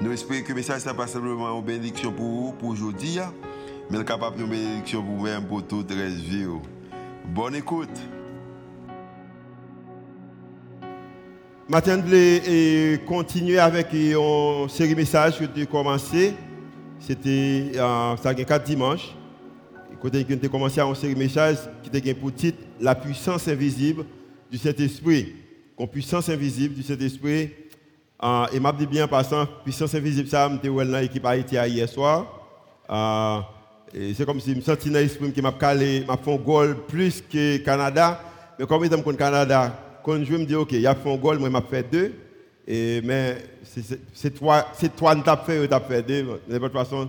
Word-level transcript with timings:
Nous 0.00 0.12
espérons 0.12 0.42
que 0.44 0.50
le 0.50 0.54
message 0.54 0.86
n'est 0.86 0.94
pas 0.94 1.08
simplement 1.08 1.58
une 1.58 1.64
bénédiction 1.64 2.12
pour 2.12 2.24
vous, 2.24 2.52
pour 2.52 2.68
aujourd'hui, 2.68 3.18
hein. 3.18 3.32
mais 3.90 4.04
capable 4.04 4.38
de 4.38 4.44
bénédiction 4.44 5.02
pour 5.02 5.16
vous-même, 5.16 5.44
pour 5.44 5.66
toute 5.66 5.90
la 5.90 6.06
vie. 6.06 6.46
Bonne 7.34 7.56
écoute. 7.56 7.88
Maintenant, 11.68 12.00
je 12.06 12.96
continuer 13.06 13.58
avec 13.58 13.92
une 13.92 14.68
série 14.68 14.90
de 14.90 14.94
messages 14.94 15.36
que 15.36 15.60
as 15.60 15.66
commencé. 15.66 16.32
C'était 17.00 17.72
euh, 17.74 18.16
ça 18.22 18.34
quatre 18.34 18.64
dimanches. 18.66 19.16
Quand 20.00 20.14
as 20.14 20.48
commencé 20.48 20.80
à 20.80 20.84
une 20.84 20.94
série 20.94 21.14
de 21.14 21.18
messages 21.18 21.58
qui 21.82 21.88
était 21.88 22.14
pour 22.14 22.32
titre 22.32 22.58
La 22.80 22.94
puissance 22.94 23.48
invisible 23.48 24.04
du 24.48 24.58
Saint-Esprit. 24.58 25.34
La 25.76 25.88
puissance 25.88 26.28
invisible 26.28 26.74
du 26.74 26.84
Saint-Esprit. 26.84 27.50
Uh, 28.20 28.46
et 28.52 28.58
m'a 28.58 28.72
dit 28.72 28.86
bien 28.86 29.04
en 29.04 29.08
passant, 29.08 29.46
puissance 29.62 29.94
invisible, 29.94 30.28
ça, 30.28 30.48
suis 30.48 30.68
dans 30.68 30.98
l'équipe 30.98 31.24
Haïti 31.24 31.54
hier 31.54 31.88
soir. 31.88 32.26
Uh, 32.90 33.42
c'est 34.14 34.26
comme 34.26 34.40
si 34.40 34.50
je 34.50 34.56
me 34.56 34.60
sentais 34.60 34.90
dans 34.90 34.98
l'esprit 34.98 35.32
qui 35.32 35.40
m'a 35.40 35.52
calé, 35.52 36.04
m'a 36.06 36.16
fait 36.16 36.32
un 36.32 36.36
goal 36.36 36.76
plus 36.88 37.22
que 37.22 37.58
Canada. 37.58 38.20
Mais 38.58 38.66
comme 38.66 38.84
je 38.84 38.88
suis 38.88 39.16
Canada, 39.16 39.72
quand 40.02 40.24
je 40.24 40.32
me 40.32 40.44
dis, 40.44 40.56
OK, 40.56 40.72
il 40.72 40.86
a 40.86 40.96
fait 40.96 41.12
un 41.12 41.16
goal, 41.16 41.38
moi, 41.38 41.48
je 41.48 41.52
fait 41.76 41.88
deux. 41.88 42.12
Et, 42.66 43.00
mais 43.02 43.36
c'est 44.12 44.30
toi, 44.30 44.66
c'est 44.72 44.94
qui 44.94 45.06
as 45.06 45.36
fait, 45.36 45.68
tu 45.68 45.74
as 45.74 45.80
fait 45.80 46.02
deux. 46.02 46.40
De 46.48 46.58
toute 46.58 46.72
façon, 46.72 47.08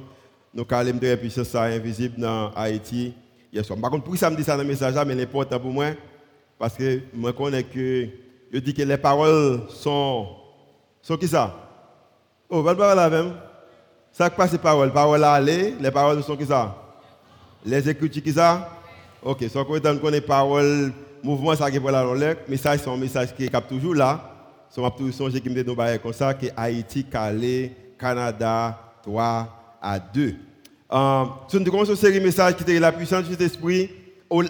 nous 0.53 0.66
allons 0.69 0.97
de 0.97 1.07
la 1.07 1.17
puissance 1.17 1.55
invisible 1.55 2.21
dans 2.21 2.51
Haïti 2.55 3.13
hier 3.51 3.66
soir. 3.66 3.79
Par 3.79 3.89
contre, 3.89 4.03
pour 4.03 4.16
ça 4.16 4.29
me 4.29 4.35
dit 4.35 4.44
ça 4.44 4.55
dans 4.55 4.61
le 4.61 4.69
message, 4.69 4.94
mais 5.07 5.16
c'est 5.16 5.23
important 5.23 5.59
pour 5.59 5.71
moi, 5.71 5.88
parce 6.59 6.75
que 6.75 6.99
je 7.13 7.31
connais 7.31 7.63
que, 7.63 8.07
je 8.53 8.59
dis 8.59 8.73
que 8.73 8.83
les 8.83 8.97
paroles 8.97 9.61
sont 9.69 10.38
sont 11.02 11.17
qui 11.17 11.28
ça 11.28 11.55
Oh, 12.50 12.61
votre 12.61 12.80
parole 12.80 12.97
là 12.97 13.09
même 13.09 13.33
Ça 14.11 14.30
passe 14.30 14.52
les 14.52 14.58
paroles. 14.58 14.92
Paroles 14.92 15.23
à 15.23 15.33
aller, 15.33 15.75
les 15.80 15.91
paroles 15.91 16.22
sont 16.23 16.36
qui 16.36 16.45
ça 16.45 16.75
Les 17.66 17.88
écritures 17.89 18.23
qui 18.23 18.33
ça 18.33 18.69
Ok, 19.22 19.44
soit 19.52 19.66
qu'on 19.66 19.80
connaît 20.00 20.22
paroles, 20.22 20.94
mouvement, 21.22 21.53
ça 21.53 21.69
qui 21.69 21.78
est 21.78 21.80
pour 21.80 21.91
la 21.91 22.03
longue, 22.03 22.38
message, 22.47 22.80
c'est 22.83 22.89
un 22.89 22.95
message 22.95 23.36
qui 23.36 23.45
est 23.45 23.67
toujours 23.67 23.94
là. 23.94 24.36
So, 24.69 24.81
m'a 24.81 24.91
toujours 24.91 25.14
songé 25.14 25.41
qui 25.41 25.50
me 25.50 25.61
dit 25.61 26.00
comme 26.02 26.14
ça, 26.14 26.33
que 26.33 26.45
Haïti, 26.56 27.03
Calais, 27.03 27.75
Canada, 27.97 28.78
3 29.03 29.78
à 29.81 30.00
2. 30.00 30.36
Euh, 30.91 31.25
nous 31.53 31.63
commençons 31.66 31.91
une 31.91 31.97
série 31.97 32.19
de 32.19 32.25
messages 32.25 32.56
qui 32.56 32.63
était 32.63 32.80
la 32.80 32.91
puissance 32.91 33.25
du 33.25 33.34
Saint-Esprit, 33.34 33.89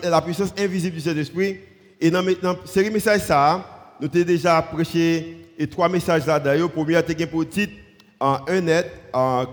la 0.04 0.22
puissance 0.22 0.54
invisible 0.58 0.96
du 0.96 1.02
Saint-Esprit. 1.02 1.58
Et 2.00 2.12
dans 2.12 2.24
série 2.66 2.90
messages, 2.90 3.22
ça, 3.22 3.66
nous 4.00 4.08
avons 4.08 4.26
déjà 4.26 4.62
prêché 4.62 5.38
et 5.58 5.68
trois 5.68 5.90
messages 5.90 6.26
là 6.26 6.40
d'ailleurs. 6.40 6.72
Premier, 6.72 7.00
c'est 7.06 7.26
pour 7.28 7.48
titre 7.48 7.74
en 8.20 8.40
un 8.48 8.68
aide, 8.68 8.88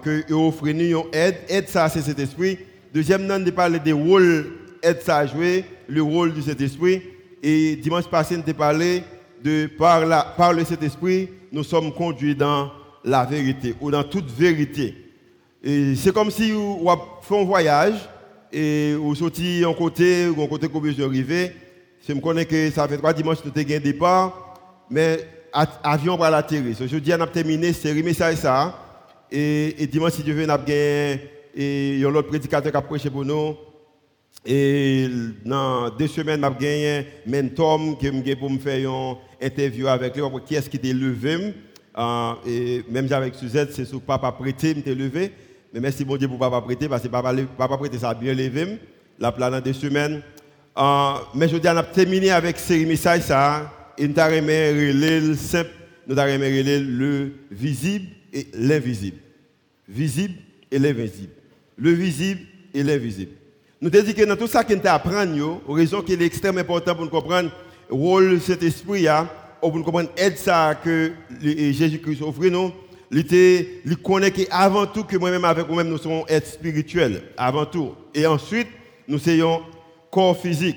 que 0.03 0.33
vous 0.33 0.48
offrez 0.48 0.70
une 0.72 0.80
aide. 1.12 1.36
Aide 1.48 1.69
ça, 1.69 1.88
c'est 1.88 2.03
cet 2.03 2.19
esprit. 2.19 2.58
Deuxième, 2.92 3.27
nous 3.27 3.44
de 3.44 3.50
parler 3.50 3.78
des 3.78 3.92
rôles 3.92 4.47
aide 4.83 5.03
ça 5.03 5.19
à 5.19 5.27
jouer, 5.27 5.64
le 5.88 6.03
rôle 6.03 6.34
de 6.34 6.41
cet 6.41 6.61
esprit. 6.61 7.03
Et 7.42 7.77
dimanche 7.77 8.06
passé, 8.08 8.36
nous 8.36 8.42
avons 8.42 8.53
parlé 8.55 9.03
de 9.43 9.66
par, 9.78 10.06
la, 10.06 10.34
le 10.53 10.65
Saint-Esprit, 10.65 11.28
nous 11.53 11.62
sommes 11.62 11.93
conduits 11.93 12.34
dans 12.34 12.70
la 13.04 13.25
vérité 13.25 13.75
ou 13.81 13.91
dans 13.91 14.03
toute 14.03 14.31
vérité. 14.31 14.94
C'est 15.62 16.12
comme 16.12 16.31
si 16.31 16.53
vous 16.53 16.88
fait 17.22 17.41
un 17.41 17.44
voyage 17.44 17.94
et 18.53 18.94
vous 18.94 19.15
sortez 19.15 19.65
en 19.65 19.75
côté, 19.75 20.28
ou 20.28 20.41
en 20.41 20.47
côté 20.47 20.69
que 20.69 20.72
vous 20.72 21.03
arriver. 21.03 21.53
Je 22.06 22.12
me 22.12 22.20
connais 22.20 22.44
que 22.44 22.70
ça 22.70 22.87
fait 22.87 22.97
trois 22.97 23.12
dimanches 23.12 23.43
que 23.43 23.49
nous 23.49 23.60
avons 23.60 23.75
un 23.75 23.81
départ, 23.81 24.45
mais 24.91 25.26
avion 25.82 26.16
pour 26.16 26.26
l'atterrir. 26.26 26.76
Aujourd'hui, 26.80 27.12
on 27.14 27.20
a 27.20 27.26
terminé 27.26 27.72
série 27.72 28.02
message 28.02 28.36
ça. 28.36 28.74
Et, 29.30 29.86
dimanche, 29.91 30.12
si 30.12 30.22
Dieu 30.22 30.34
veut, 30.34 30.47
on 30.47 30.50
a 30.50 30.58
et 31.58 32.02
un 32.04 32.14
autre 32.14 32.28
prédicateur 32.28 32.70
qui 32.70 32.76
a 32.76 32.82
prêché 32.82 33.08
pour 33.08 33.25
nous. 33.25 33.56
Et 34.44 35.08
dans 35.44 35.88
deux 35.91 36.06
semaines, 36.06 36.44
a 36.44 36.50
gagné 36.50 36.98
un 36.98 37.30
mentor 37.30 37.98
qui 37.98 38.36
pour 38.36 38.50
me 38.50 38.58
faire 38.58 38.78
une 38.78 39.16
interview 39.44 39.88
avec 39.88 40.14
lui. 40.16 40.22
Qui 40.46 40.54
est-ce 40.54 40.69
qui 40.69 40.78
t'a 40.78 40.88
levé 40.88 41.54
uh, 41.96 42.34
Et 42.46 42.84
même 42.91 43.10
avec 43.10 43.34
Suzette, 43.34 43.72
c'est 43.72 43.86
sur 43.86 44.00
papa 44.02 44.30
prêté, 44.32 44.75
me 44.75 44.94
levé. 44.94 45.32
Mais 45.72 45.80
merci 45.80 46.04
Dieu 46.04 46.28
pour 46.28 46.38
papa 46.38 46.60
prêté, 46.60 46.88
parce 46.88 47.02
que 47.02 47.08
papa, 47.08 47.34
papa 47.56 47.76
prêté, 47.78 47.98
ça 47.98 48.10
a 48.10 48.14
bien 48.14 48.34
levé. 48.34 48.78
La 49.19 49.32
plan 49.32 49.50
dans 49.50 49.60
deux 49.60 49.72
semaines. 49.72 50.22
Uh, 50.76 51.25
mais 51.34 51.46
aujourd'hui, 51.46 51.70
on 51.72 51.76
a 51.78 51.82
terminé 51.82 52.30
avec 52.30 52.58
série 52.58 52.84
message 52.84 53.22
ça 53.22 53.72
nous 53.98 54.14
le 54.14 55.34
simple, 55.34 55.70
nous 56.06 56.18
avons 56.18 56.38
le 56.38 57.32
visible 57.50 58.06
et 58.32 58.46
l'invisible. 58.54 59.18
Visible 59.88 60.34
et 60.70 60.78
l'invisible. 60.78 61.32
Le 61.76 61.90
visible 61.90 62.40
et 62.74 62.82
l'invisible. 62.82 63.32
Nous 63.80 63.90
avons 63.94 64.04
dit 64.04 64.14
que 64.14 64.24
dans 64.24 64.36
tout 64.36 64.46
ça 64.46 64.64
qu'on 64.64 64.80
apprend, 64.84 65.24
raison 65.68 66.02
qu'il 66.02 66.20
est 66.22 66.26
extrêmement 66.26 66.60
important 66.60 66.94
pour 66.94 67.04
nous 67.04 67.10
comprendre 67.10 67.50
le 67.88 67.94
rôle 67.94 68.34
de 68.34 68.38
cet 68.38 68.62
esprit, 68.62 69.06
pour 69.60 69.76
nous 69.76 69.82
comprendre 69.82 70.10
l'aide 70.16 70.36
que 70.82 71.12
Jésus-Christ 71.40 72.22
offre 72.22 72.46
nous, 72.46 72.72
il 73.10 73.96
connaît 74.02 74.30
qu'avant 74.30 74.86
tout 74.86 75.04
que 75.04 75.16
moi-même 75.16 75.44
avec 75.44 75.66
vous-même 75.66 75.88
nous 75.88 75.98
sommes 75.98 76.22
être 76.28 76.46
spirituels, 76.46 77.22
avant 77.36 77.66
tout. 77.66 77.92
Et 78.14 78.26
ensuite, 78.26 78.68
nous 79.06 79.18
sommes 79.18 79.60
corps 80.10 80.40
physique. 80.40 80.76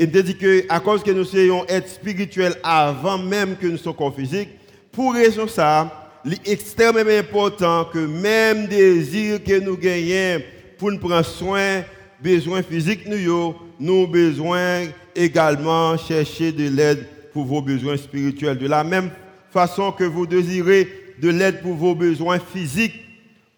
Et 0.00 0.06
dit 0.06 0.36
que 0.36 0.64
à 0.68 0.78
cause 0.78 1.02
que 1.02 1.10
nous 1.10 1.24
soyons 1.24 1.66
être 1.68 1.88
spirituels 1.88 2.54
avant 2.62 3.18
même 3.18 3.56
que 3.56 3.66
nous 3.66 3.76
soyons 3.76 3.96
corps 3.96 4.14
physique, 4.14 4.48
pour 4.92 5.12
raison 5.12 5.48
ça, 5.48 6.12
il 6.24 6.34
est 6.34 6.48
extrêmement 6.48 7.10
important 7.10 7.84
que 7.84 7.98
même 7.98 8.68
désir 8.68 9.42
que 9.42 9.58
nous 9.58 9.76
gagnons 9.76 10.40
pour 10.78 10.92
nous 10.92 10.98
prendre 10.98 11.24
soin, 11.24 11.82
besoins 12.22 12.62
physiques 12.62 13.06
nous, 13.06 13.54
nous 13.80 14.06
besoin 14.06 14.84
également 15.16 15.96
chercher 15.96 16.52
de 16.52 16.68
l'aide 16.68 17.04
pour 17.32 17.44
vos 17.44 17.60
besoins 17.60 17.96
spirituels. 17.96 18.58
De 18.58 18.68
la 18.68 18.84
même 18.84 19.10
façon 19.50 19.90
que 19.90 20.04
vous 20.04 20.26
désirez 20.26 20.88
de 21.20 21.30
l'aide 21.30 21.60
pour 21.60 21.74
vos 21.74 21.96
besoins 21.96 22.38
physiques, 22.38 23.00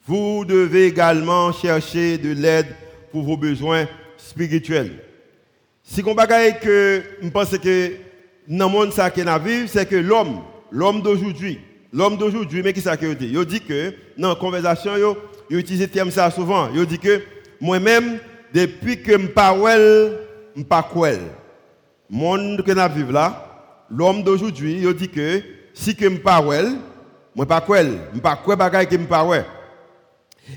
vous 0.07 0.47
devez 0.47 0.87
également 0.87 1.53
chercher 1.53 2.17
de 2.17 2.33
l'aide 2.33 2.69
pour 3.13 3.25
vos 3.25 3.37
besoins 3.37 3.87
spirituels. 4.17 4.93
Si 5.93 6.05
on 6.07 6.15
bagaille 6.15 6.61
que 6.61 7.03
je 7.21 7.29
pense 7.31 7.59
que 7.59 7.93
dans 8.47 8.67
le 8.67 8.73
monde 8.73 8.93
ça 8.93 9.11
qu'on 9.11 9.27
a 9.27 9.41
c'est 9.67 9.89
que 9.89 9.97
l'homme, 9.97 10.41
l'homme 10.71 11.03
d'aujourd'hui, 11.03 11.59
l'homme 11.93 12.17
d'aujourd'hui, 12.17 12.63
mais 12.63 12.73
qui 12.73 12.81
ça 12.81 12.97
qu'il 12.97 13.17
dit? 13.17 13.33
Il 13.35 13.45
dit 13.45 13.61
que 13.61 13.93
dans 14.17 14.29
la 14.29 14.35
conversation, 14.37 14.93
il 15.51 15.59
utilise 15.59 15.81
le 15.81 15.89
terme 15.89 16.13
ça 16.13 16.31
souvent. 16.31 16.69
Il 16.73 16.87
dit 16.87 17.01
que 17.01 17.21
moi-même, 17.61 18.21
depuis 18.55 19.03
que 19.03 19.11
je 19.11 19.19
ne 19.19 19.27
parle 19.27 20.17
je 20.55 20.61
ne 20.61 20.65
pas 20.65 20.89
monde 22.09 22.63
que 22.65 22.71
nous 22.71 22.95
vivons 22.95 23.11
là, 23.13 23.85
l'homme 23.91 24.23
d'aujourd'hui, 24.23 24.79
il 24.81 24.95
dit 24.95 25.09
que 25.09 25.43
si 25.75 25.97
que 25.97 26.09
je 26.09 26.19
parle, 26.19 26.69
moi 27.35 27.47
pas 27.47 27.61
quoi, 27.61 27.83
je 27.83 28.21
pas 28.21 28.37
quoi 28.37 28.55
bagaille 28.55 28.87
que 28.87 28.97
je 28.97 29.07
parle. 29.07 29.45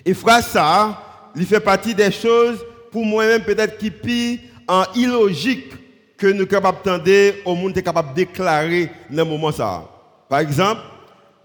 Et 0.06 0.14
frère 0.14 0.44
ça, 0.44 1.32
il 1.36 1.48
fait 1.48 1.60
partie 1.60 1.96
des 1.96 2.12
choses 2.12 2.64
pour 2.92 3.04
moi-même 3.04 3.42
peut-être 3.42 3.80
qui 3.80 3.90
pire 3.90 4.40
en 4.68 4.84
illogique 4.96 5.72
que 6.18 6.28
nous 6.28 6.40
sommes 6.40 6.48
capables 6.48 6.78
d'entendre 6.86 7.34
au 7.46 7.56
monde 7.56 7.78
est 7.78 7.84
capable 7.84 8.10
de 8.10 8.16
déclarer 8.16 8.90
dans 9.10 9.24
ce 9.24 9.30
moment 9.30 9.52
ça. 9.52 9.90
Par 10.30 10.40
exemple, 10.40 10.82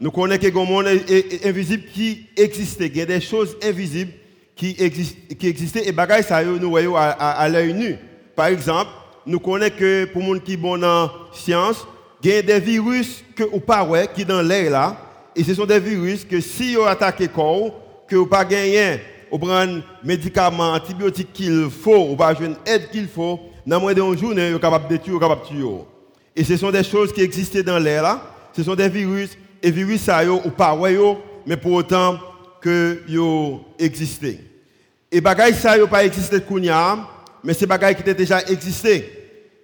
nous 0.00 0.10
connaissons 0.10 0.50
que 0.50 0.58
monde 0.58 0.86
invisible 1.44 1.84
qui 1.92 2.26
existait, 2.36 2.86
il 2.86 2.96
y 2.96 3.00
a 3.00 3.06
des 3.06 3.20
choses 3.20 3.56
invisibles 3.62 4.12
qui, 4.54 4.76
existent, 4.78 5.34
qui 5.38 5.48
existaient 5.48 5.88
et 5.88 5.92
bagaille 5.92 6.22
ça 6.22 6.44
nous 6.44 6.70
voyons 6.70 6.96
à, 6.96 7.48
l'œil 7.48 7.74
nu. 7.74 7.96
Par 8.36 8.46
exemple, 8.46 8.90
nous 9.26 9.40
connaissons 9.40 9.76
que 9.78 10.04
pour 10.06 10.22
les 10.22 10.28
gens 10.28 10.38
qui 10.40 10.54
sont 10.54 10.60
bon 10.60 10.84
en 10.84 11.10
science, 11.32 11.86
il 12.22 12.30
y 12.30 12.34
a 12.34 12.42
des 12.42 12.60
virus 12.60 13.24
que 13.34 13.44
ou 13.44 13.60
pas 13.60 13.84
ouais, 13.84 14.08
qui 14.14 14.24
dans 14.24 14.42
l'air 14.42 14.70
là 14.70 14.96
et 15.38 15.44
ce 15.44 15.54
sont 15.54 15.66
des 15.66 15.78
virus 15.78 16.24
que 16.24 16.40
si 16.40 16.74
vous 16.74 16.82
attaquez 16.82 17.24
le 17.24 17.30
corps, 17.30 17.72
que 18.08 18.16
vous 18.16 18.26
pas 18.26 18.44
gagné 18.44 19.00
ou 19.30 19.38
prendre 19.38 19.82
médicaments, 20.02 20.72
antibiotiques 20.72 21.32
qu'il 21.32 21.68
faut, 21.70 22.10
ou 22.10 22.16
pas 22.16 22.34
une 22.40 22.56
aide 22.66 22.90
qu'il 22.90 23.08
faut, 23.08 23.40
dans 23.66 23.80
moins 23.80 23.94
d'une 23.94 24.16
journée, 24.16 24.52
vous 24.52 24.58
capable 24.58 24.88
de 24.88 24.96
tuer, 24.96 25.12
vous 25.12 25.18
capable 25.18 25.42
de 25.42 25.46
tuer. 25.48 25.64
Et 26.34 26.44
ce 26.44 26.56
sont 26.56 26.70
des 26.70 26.84
choses 26.84 27.12
qui 27.12 27.20
existaient 27.20 27.62
dans 27.62 27.78
l'air 27.78 28.02
là, 28.02 28.22
ce 28.56 28.62
sont 28.62 28.74
des 28.74 28.88
virus, 28.88 29.36
et 29.62 29.70
virus 29.70 30.02
ça 30.02 30.24
ou 30.24 30.50
pas 30.50 30.76
mais 31.46 31.56
pour 31.56 31.72
autant 31.72 32.18
que 32.60 33.02
yo 33.08 33.64
existé. 33.78 34.40
Et 35.10 35.20
bagaille 35.20 35.54
ça 35.54 35.76
yo 35.78 35.86
pas 35.86 36.04
existé 36.04 36.40
kounya, 36.40 36.98
mais 37.42 37.54
c'est 37.54 37.66
bagaille 37.66 37.94
qui 37.94 38.02
était 38.02 38.14
déjà 38.14 38.42
existé. 38.42 39.10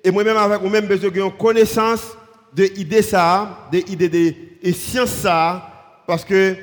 Et 0.02 0.10
moi-même 0.10 0.36
avec 0.36 0.60
moi-même 0.60 0.86
besoin 0.86 1.10
de 1.10 1.38
connaissance 1.38 2.16
de 2.54 2.64
idée 2.76 3.02
ça, 3.02 3.68
de 3.72 3.78
idée 3.90 4.08
de 4.08 4.34
et 4.62 4.72
science 4.72 5.10
ça 5.10 6.02
parce 6.06 6.24
que 6.24 6.56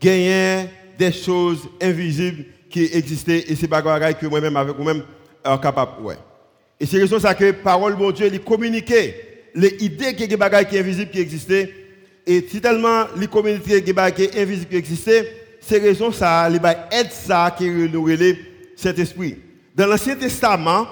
gagner 0.00 0.68
des 0.98 1.12
choses 1.12 1.68
invisibles 1.80 2.44
qui 2.70 2.84
existaient 2.92 3.44
et 3.48 3.56
c'est 3.56 3.68
bagaille 3.68 4.16
que 4.16 4.26
moi-même 4.26 4.56
avec 4.56 4.76
moi-même 4.76 5.02
euh, 5.46 5.56
capable 5.58 6.02
ouais. 6.02 6.16
Et 6.78 6.86
c'est 6.86 6.98
raison 6.98 7.18
ça 7.18 7.34
que 7.34 7.52
parole 7.52 7.96
de 7.96 8.12
Dieu, 8.12 8.28
il 8.30 8.40
communiquait 8.40 9.50
les 9.54 9.76
idées 9.80 10.14
qui 10.14 10.28
sont 10.30 10.64
qui 10.68 10.78
invisibles 10.78 11.10
qui 11.10 11.20
existaient. 11.20 11.72
Et 12.26 12.46
si 12.48 12.60
tellement 12.60 13.04
les 13.16 13.26
communiquer 13.28 13.82
qui 13.82 13.92
sont 13.92 14.38
invisibles 14.38 14.68
qui 14.68 14.76
existaient, 14.76 15.32
c'est 15.60 15.78
raison 15.78 16.12
ça, 16.12 16.48
les 16.50 16.58
aide 16.92 17.10
ça 17.10 17.54
qui 17.56 17.68
nous 17.70 18.08
cet 18.76 18.98
esprit. 18.98 19.38
Dans 19.74 19.86
l'Ancien 19.86 20.16
Testament, 20.16 20.86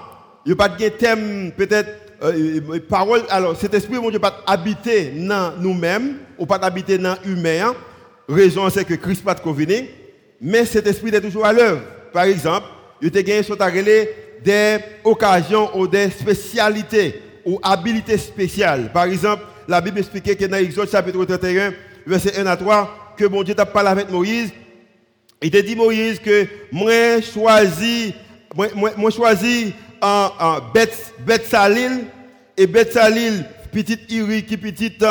il 0.47 0.51
n'y 0.51 0.53
a 0.53 0.57
pas 0.57 0.69
de 0.69 0.89
thème 0.89 1.53
peut-être 1.57 1.91
euh, 2.23 2.81
parole 2.89 3.23
alors 3.29 3.57
cet 3.57 3.75
esprit 3.75 3.97
mon 3.97 4.09
Dieu 4.09 4.19
pas 4.19 4.43
habiter 4.47 5.11
dans 5.11 5.53
nous-mêmes 5.59 6.19
ou 6.39 6.47
pas 6.47 6.57
habiter 6.57 6.97
dans 6.97 7.17
l'humain. 7.25 7.75
Raison 8.29 8.69
c'est 8.71 8.85
que 8.85 8.95
Christ 8.95 9.25
pas 9.25 9.35
de 9.35 9.41
mais 10.41 10.65
cet 10.65 10.87
esprit 10.87 11.15
est 11.15 11.21
toujours 11.21 11.47
à 11.47 11.53
l'œuvre. 11.53 11.81
Par 12.13 12.25
exemple, 12.25 12.67
il 13.01 13.11
te 13.11 13.19
gagné 13.19 13.43
ta 13.43 13.71
des 13.71 14.79
occasions 15.05 15.77
ou 15.77 15.87
des 15.87 16.11
spécialités 16.11 17.21
ou 17.45 17.59
habilités 17.63 18.19
spéciales. 18.19 18.91
Par 18.93 19.05
exemple, 19.05 19.43
la 19.69 19.81
Bible 19.81 19.99
expliquait 19.99 20.37
que 20.37 20.45
dans 20.45 20.57
Exode 20.57 20.91
chapitre 20.91 21.25
31, 21.25 21.73
verset 22.07 22.39
1 22.39 22.47
à 22.47 22.57
3, 22.57 23.15
que 23.17 23.25
mon 23.25 23.43
Dieu 23.43 23.55
t'a 23.55 23.67
parlé 23.67 23.91
avec 23.91 24.11
Moïse. 24.11 24.51
Il 25.43 25.51
t'a 25.51 25.63
dit 25.63 25.77
Moïse 25.77 26.19
que 26.19 26.47
moi 26.73 27.21
choisi, 27.21 28.15
moi, 28.55 29.11
choisi 29.11 29.75
en, 30.01 30.31
en 30.39 30.59
Beth, 30.73 31.47
Salil 31.47 32.05
et 32.57 32.67
Beth 32.67 32.93
Salil, 32.93 33.45
petite 33.73 34.11
Iri 34.11 34.45
qui 34.45 34.57
petite 34.57 35.05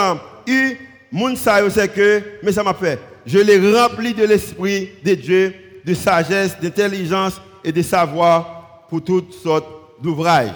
U, 0.47 0.77
moun 1.13 1.35
sa 1.35 1.69
c'est 1.69 1.87
que, 1.87 2.21
mais 2.41 2.51
ça 2.51 2.63
m'a 2.63 2.73
fait. 2.73 2.99
Je 3.25 3.37
l'ai 3.37 3.57
rempli 3.71 4.13
de 4.13 4.25
l'esprit 4.25 4.89
de 5.05 5.13
Dieu, 5.13 5.53
de 5.85 5.93
sagesse, 5.93 6.59
d'intelligence 6.59 7.39
et 7.63 7.71
de 7.71 7.81
savoir 7.81 8.87
pour 8.89 9.03
toutes 9.03 9.33
sortes 9.33 9.67
d'ouvrages. 10.01 10.49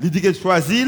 Il 0.00 0.10
dit 0.10 0.20
qu'il 0.20 0.34
choisit, 0.34 0.86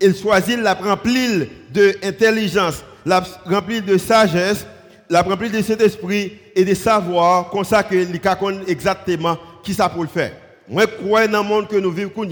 il 0.00 0.16
choisit 0.16 0.58
la 0.58 0.74
remplir 0.74 1.46
d'intelligence, 1.70 2.82
la 3.04 3.22
remplir 3.44 3.82
de 3.82 3.98
sagesse, 3.98 4.66
la 5.10 5.22
remplir 5.22 5.52
de 5.52 5.60
cet 5.60 5.80
esprit 5.82 6.32
et 6.56 6.64
de 6.64 6.74
savoir, 6.74 7.50
comme 7.50 7.64
ça 7.64 7.82
que 7.82 7.94
exactement 8.66 9.36
qui 9.62 9.74
ça 9.74 9.88
pour 9.88 10.02
le 10.02 10.08
faire. 10.08 10.32
Moi, 10.68 10.84
je 10.84 11.04
crois 11.04 11.28
dans 11.28 11.42
le 11.42 11.48
monde 11.48 11.68
que 11.68 11.76
nous 11.76 11.90
vivons, 11.90 12.26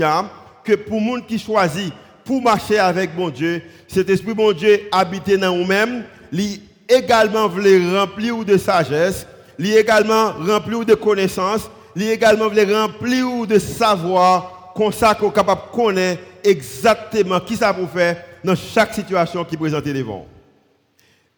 que 0.65 0.75
pour 0.75 0.99
le 0.99 1.05
monde 1.05 1.27
qui 1.27 1.39
choisit 1.39 1.93
pour 2.25 2.41
marcher 2.41 2.79
avec 2.79 3.17
mon 3.17 3.29
Dieu, 3.29 3.63
cet 3.89 4.09
esprit, 4.09 4.35
mon 4.35 4.53
Dieu, 4.53 4.83
habité 4.93 5.37
dans 5.37 5.55
nous-mêmes, 5.55 6.05
lui 6.33 6.63
également 6.89 7.47
voulait 7.47 7.79
remplir 7.97 8.45
de 8.45 8.57
sagesse, 8.57 9.27
lui 9.59 9.77
également 9.77 10.33
remplir 10.33 10.85
de 10.85 10.95
connaissances, 10.95 11.71
il 11.95 12.09
également 12.09 12.49
voulait 12.49 12.75
remplir 12.75 13.47
de 13.47 13.59
savoir, 13.59 14.73
comme 14.75 14.93
ça 14.93 15.15
qu'on 15.15 15.31
est 15.31 15.35
capable 15.35 15.61
de 15.71 15.77
connaître 15.77 16.23
exactement 16.43 17.39
qui 17.41 17.57
ça 17.57 17.73
pour 17.73 17.91
faire 17.91 18.17
dans 18.43 18.57
chaque 18.57 18.95
situation 18.95 19.45
qui 19.45 19.57
présente 19.57 19.85
devant. 19.85 20.27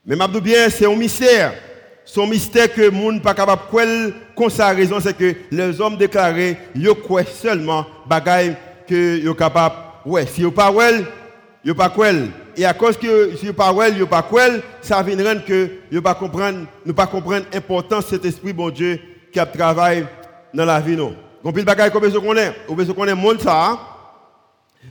Mais 0.07 0.17
je 0.17 0.41
bien, 0.41 0.71
c'est 0.71 0.87
un 0.87 0.97
mystère. 0.97 1.55
Un 2.17 2.27
mystère 2.27 2.73
que 2.73 2.83
le 2.83 2.91
monde 2.91 3.15
n'est 3.15 3.21
pas 3.21 3.35
capable 3.35 3.63
de 3.63 3.67
croire. 3.67 3.87
Comme 4.37 4.51
raison, 4.77 5.01
c'est 5.01 5.17
que 5.17 5.35
les 5.51 5.81
hommes 5.81 5.97
déclarés, 5.97 6.57
ils 6.75 6.89
croient 7.03 7.25
seulement 7.25 7.87
bagaille 8.07 8.57
que 8.87 9.23
sont 9.25 9.35
capables. 9.35 9.75
Ouais, 10.05 10.27
si 10.27 10.43
ils 10.43 10.51
pas 10.51 10.71
well, 10.71 11.05
ils 11.65 11.75
pas 11.75 11.89
croire. 11.89 12.13
Et 12.57 12.65
à 12.65 12.73
cause 12.73 12.97
que 12.97 13.33
ils 13.43 13.53
pas 13.53 13.75
ils 13.89 14.07
pas 14.07 14.25
ça 14.81 15.03
vient 15.03 15.17
rendre 15.25 15.45
que 15.45 15.71
ils 15.91 16.01
pas 16.01 16.15
comprendre, 16.15 16.67
ne 16.85 16.93
pas 16.93 17.07
comprendre 17.07 17.47
l'importance 17.53 18.05
de 18.07 18.11
cet 18.11 18.25
esprit 18.25 18.53
bon 18.53 18.71
Dieu 18.71 19.01
qui 19.33 19.41
a 19.41 19.47
travaillé 19.47 20.05
dans 20.53 20.65
la 20.65 20.81
vie. 20.81 20.97
Non. 20.97 21.17
Donc, 21.43 21.55
il 21.59 21.65
bagaille 21.65 21.91
qu'on 21.91 22.37
est. 22.37 22.55
Ou 22.69 22.75
besoin 22.75 22.95
qu'on 22.95 23.07
est 23.07 23.15
monde 23.15 23.41
ça. 23.41 23.79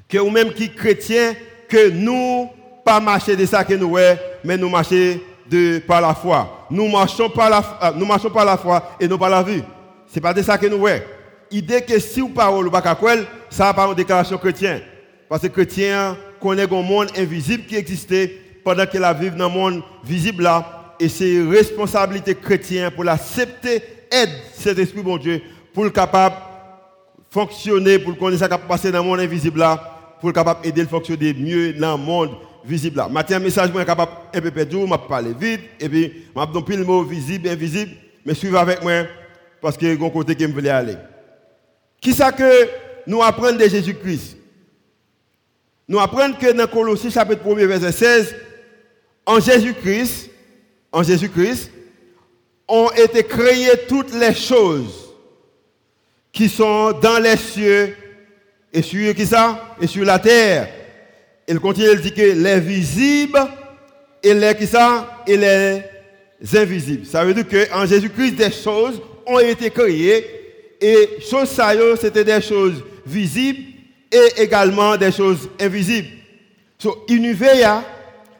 Que 0.07 0.19
ou 0.19 0.29
même 0.29 0.53
qui 0.53 0.69
chrétien, 0.69 1.33
que 1.67 1.89
nous, 1.89 2.49
pas 2.85 2.99
marcher 2.99 3.35
de 3.35 3.45
ça 3.45 3.63
que 3.63 3.73
nous, 3.73 3.97
mais 4.43 4.57
nous 4.57 4.69
marcher 4.69 5.23
de, 5.49 5.79
par 5.79 6.01
la 6.01 6.13
foi. 6.13 6.67
Nous 6.69 6.87
marchons 6.87 7.29
par 7.29 7.49
la, 7.49 7.63
euh, 7.83 7.91
nous 7.95 8.05
marchons 8.05 8.29
par 8.29 8.45
la 8.45 8.57
foi 8.57 8.95
et 8.99 9.07
non 9.07 9.17
par 9.17 9.29
la 9.29 9.41
vue. 9.41 9.63
C'est 10.07 10.21
pas 10.21 10.33
de 10.33 10.41
ça 10.41 10.57
que 10.57 10.67
nous, 10.67 10.77
ouais. 10.77 11.05
Idée 11.49 11.81
que 11.81 11.99
si 11.99 12.19
vous 12.21 12.29
parlez 12.29 12.67
ou 12.67 12.71
pas 12.71 12.81
ça 13.49 13.73
pas 13.73 13.87
une 13.87 13.93
déclaration 13.93 14.37
chrétienne. 14.37 14.81
Parce 15.29 15.41
que 15.41 15.47
chrétien 15.47 16.17
connaît 16.43 16.63
un 16.63 16.81
monde 16.81 17.07
invisible 17.17 17.63
qui 17.63 17.77
existait 17.77 18.31
pendant 18.65 18.85
qu'il 18.85 19.03
a 19.03 19.13
vécu 19.13 19.37
dans 19.37 19.47
le 19.47 19.53
monde 19.53 19.83
visible 20.03 20.43
là. 20.43 20.95
Et 20.99 21.07
c'est 21.07 21.41
responsabilité 21.41 22.35
chrétienne 22.35 22.91
pour 22.91 23.05
l'accepter, 23.05 23.81
aide 24.11 24.29
cet 24.53 24.77
esprit, 24.77 25.01
bon 25.01 25.17
Dieu, 25.17 25.41
pour 25.73 25.85
le 25.85 25.89
capable 25.89 26.35
fonctionner, 27.31 27.97
pour 27.97 28.17
connaître 28.17 28.39
ça 28.39 28.49
qui 28.49 28.67
passer 28.67 28.91
dans 28.91 29.01
le 29.01 29.05
monde 29.05 29.19
invisible 29.21 29.59
là, 29.59 30.15
pour 30.19 30.29
le 30.29 30.33
capable 30.33 30.67
aider 30.67 30.81
le 30.81 30.87
fonctionner 30.87 31.33
mieux 31.33 31.73
dans 31.73 31.97
le 31.97 32.03
monde 32.03 32.31
visible 32.65 32.97
là. 32.97 33.07
Maintenant, 33.09 33.37
un 33.37 33.39
message 33.39 33.71
moi 33.71 33.85
capable 33.85 34.11
un 34.33 34.41
peu 34.41 34.51
perdu, 34.51 34.77
m'a 34.85 34.97
parler 34.97 35.33
vite 35.39 35.61
et 35.79 35.87
puis 35.87 36.25
m'a 36.35 36.45
donné 36.45 36.77
le 36.77 36.83
mot 36.83 37.03
visible, 37.03 37.47
invisible, 37.47 37.91
mais 38.25 38.33
suivez 38.33 38.57
avec 38.57 38.83
moi 38.83 39.05
parce 39.61 39.77
que 39.77 39.85
un 39.85 40.09
côté 40.09 40.35
qui 40.35 40.45
me 40.45 40.53
voulait 40.53 40.69
aller. 40.69 40.97
Qui 42.01 42.13
ça 42.13 42.33
que 42.33 42.67
nous 43.07 43.23
apprenons 43.23 43.57
de 43.57 43.67
Jésus-Christ? 43.67 44.42
Nous 45.87 45.99
apprenons 45.99 46.35
que 46.35 46.51
dans 46.51 46.67
Colossiens 46.67 47.09
chapitre 47.09 47.41
1 47.45 47.65
verset 47.67 47.91
16 47.91 48.35
en 49.25 49.39
Jésus-Christ, 49.39 50.29
en 50.91 51.03
Jésus-Christ, 51.03 51.71
ont 52.67 52.89
été 52.91 53.23
créées 53.23 53.85
toutes 53.87 54.13
les 54.13 54.33
choses 54.33 55.13
qui 56.31 56.47
sont 56.47 56.93
dans 56.93 57.19
les 57.19 57.37
cieux 57.37 57.95
et 58.71 58.81
sur 58.81 59.13
qui 59.13 59.25
ça? 59.25 59.75
Et 59.81 59.87
sur 59.87 60.05
la 60.05 60.19
terre. 60.19 60.69
Il 61.47 61.59
continue 61.59 61.87
il 61.93 62.01
dit 62.01 62.13
que 62.13 62.21
les 62.21 62.59
visibles 62.59 63.45
et 64.23 64.33
les 64.33 64.55
qui 64.55 64.65
ça? 64.65 65.23
Et 65.27 65.37
les 65.37 65.83
invisibles. 66.55 67.05
Ça 67.05 67.25
veut 67.25 67.33
dire 67.33 67.47
que 67.47 67.71
en 67.73 67.85
Jésus-Christ 67.85 68.35
des 68.35 68.51
choses 68.51 69.01
ont 69.25 69.39
été 69.39 69.69
créées 69.69 70.25
et 70.79 71.09
choses 71.21 71.49
ça 71.49 71.73
c'était 71.99 72.23
des 72.23 72.41
choses 72.41 72.83
visibles 73.05 73.72
et 74.13 74.43
également 74.43 74.95
des 74.95 75.11
choses 75.11 75.49
invisibles. 75.59 76.09
So, 76.77 77.05
univers, 77.09 77.83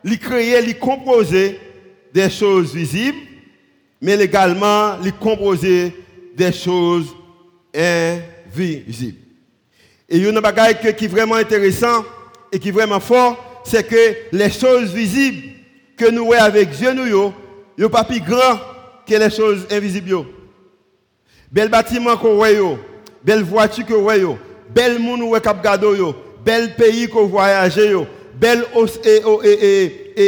il 0.03 0.20
créé, 0.20 0.60
il 0.63 0.77
composé 0.77 1.60
des 2.13 2.30
choses 2.30 2.74
visibles, 2.74 3.18
mais 4.00 4.20
également 4.20 4.98
il 5.03 5.13
composé 5.13 5.94
des 6.36 6.51
choses 6.51 7.08
invisible. 7.74 9.18
Et 10.10 10.18
il 10.18 10.24
y 10.24 10.27
a 10.27 10.30
un 10.30 10.42
bagage 10.42 10.75
qui 10.96 11.06
est 11.06 11.08
vraiment 11.08 11.36
intéressant 11.36 12.06
et 12.51 12.60
qui 12.60 12.70
est 12.70 12.74
vraiment 12.74 13.00
fort, 13.00 13.62
c'est 13.65 13.88
que 13.88 14.15
les 14.32 14.51
choses 14.51 14.94
visibles 14.94 15.53
que 15.98 16.12
nous 16.12 16.25
voyons 16.25 16.44
avec 16.44 16.70
Dieu, 16.72 16.94
nous, 16.94 17.06
ne 17.06 17.84
sont 17.84 17.89
pas 17.89 18.03
plus 18.03 18.20
grands 18.20 18.60
que 19.08 19.15
les 19.15 19.30
choses 19.30 19.65
invisibles. 19.72 20.25
Bel 21.51 21.70
bâtiment 21.70 22.18
qu'on 22.18 22.36
voit, 22.36 22.50
belle 23.24 23.44
voiture 23.44 23.86
qu'on 23.86 24.01
voit, 24.01 24.15
bel 24.74 25.00
monde 25.00 25.22
qu'on 25.22 25.27
regarde, 25.30 25.86
bel 26.44 26.75
pays 26.75 27.08
qu'on 27.08 27.27
voyage, 27.27 27.80
bel 28.36 28.63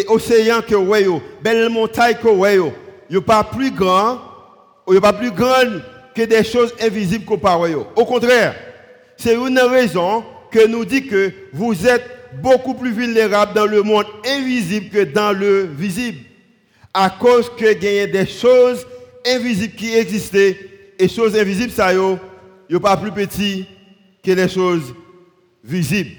océan 0.07 0.61
qu'on 0.67 0.85
voit, 0.85 0.99
belle 1.41 1.69
montagne 1.69 2.15
qu'on 2.21 2.35
voit, 2.35 2.51
ne 3.09 3.19
pas 3.19 3.43
plus 3.43 3.71
grand, 3.71 4.19
pas 5.01 5.13
plus 5.13 5.31
que 5.31 6.21
des 6.23 6.43
choses 6.43 6.73
invisibles 6.81 7.25
comparées. 7.25 7.75
Au 7.75 8.05
contraire, 8.05 8.55
c'est 9.17 9.35
une 9.35 9.59
raison 9.59 10.23
que 10.51 10.65
nous 10.67 10.85
dit 10.85 11.07
que 11.07 11.31
vous 11.51 11.87
êtes 11.87 12.05
beaucoup 12.41 12.73
plus 12.73 12.91
vulnérables 12.91 13.53
dans 13.53 13.65
le 13.65 13.81
monde 13.81 14.05
invisible 14.25 14.89
que 14.89 15.03
dans 15.03 15.31
le 15.31 15.63
visible. 15.63 16.19
À 16.93 17.09
cause 17.09 17.51
que 17.57 17.65
y 17.65 18.07
des 18.07 18.25
choses 18.25 18.87
invisibles 19.25 19.75
qui 19.75 19.93
existaient. 19.93 20.57
Et 20.97 21.09
choses 21.09 21.37
invisibles, 21.37 21.73
ça 21.73 21.93
y 21.93 21.97
est, 21.97 22.79
pas 22.79 22.95
plus 22.95 23.11
petit 23.11 23.67
que 24.25 24.31
les 24.31 24.49
choses 24.49 24.93
visibles. 25.63 26.11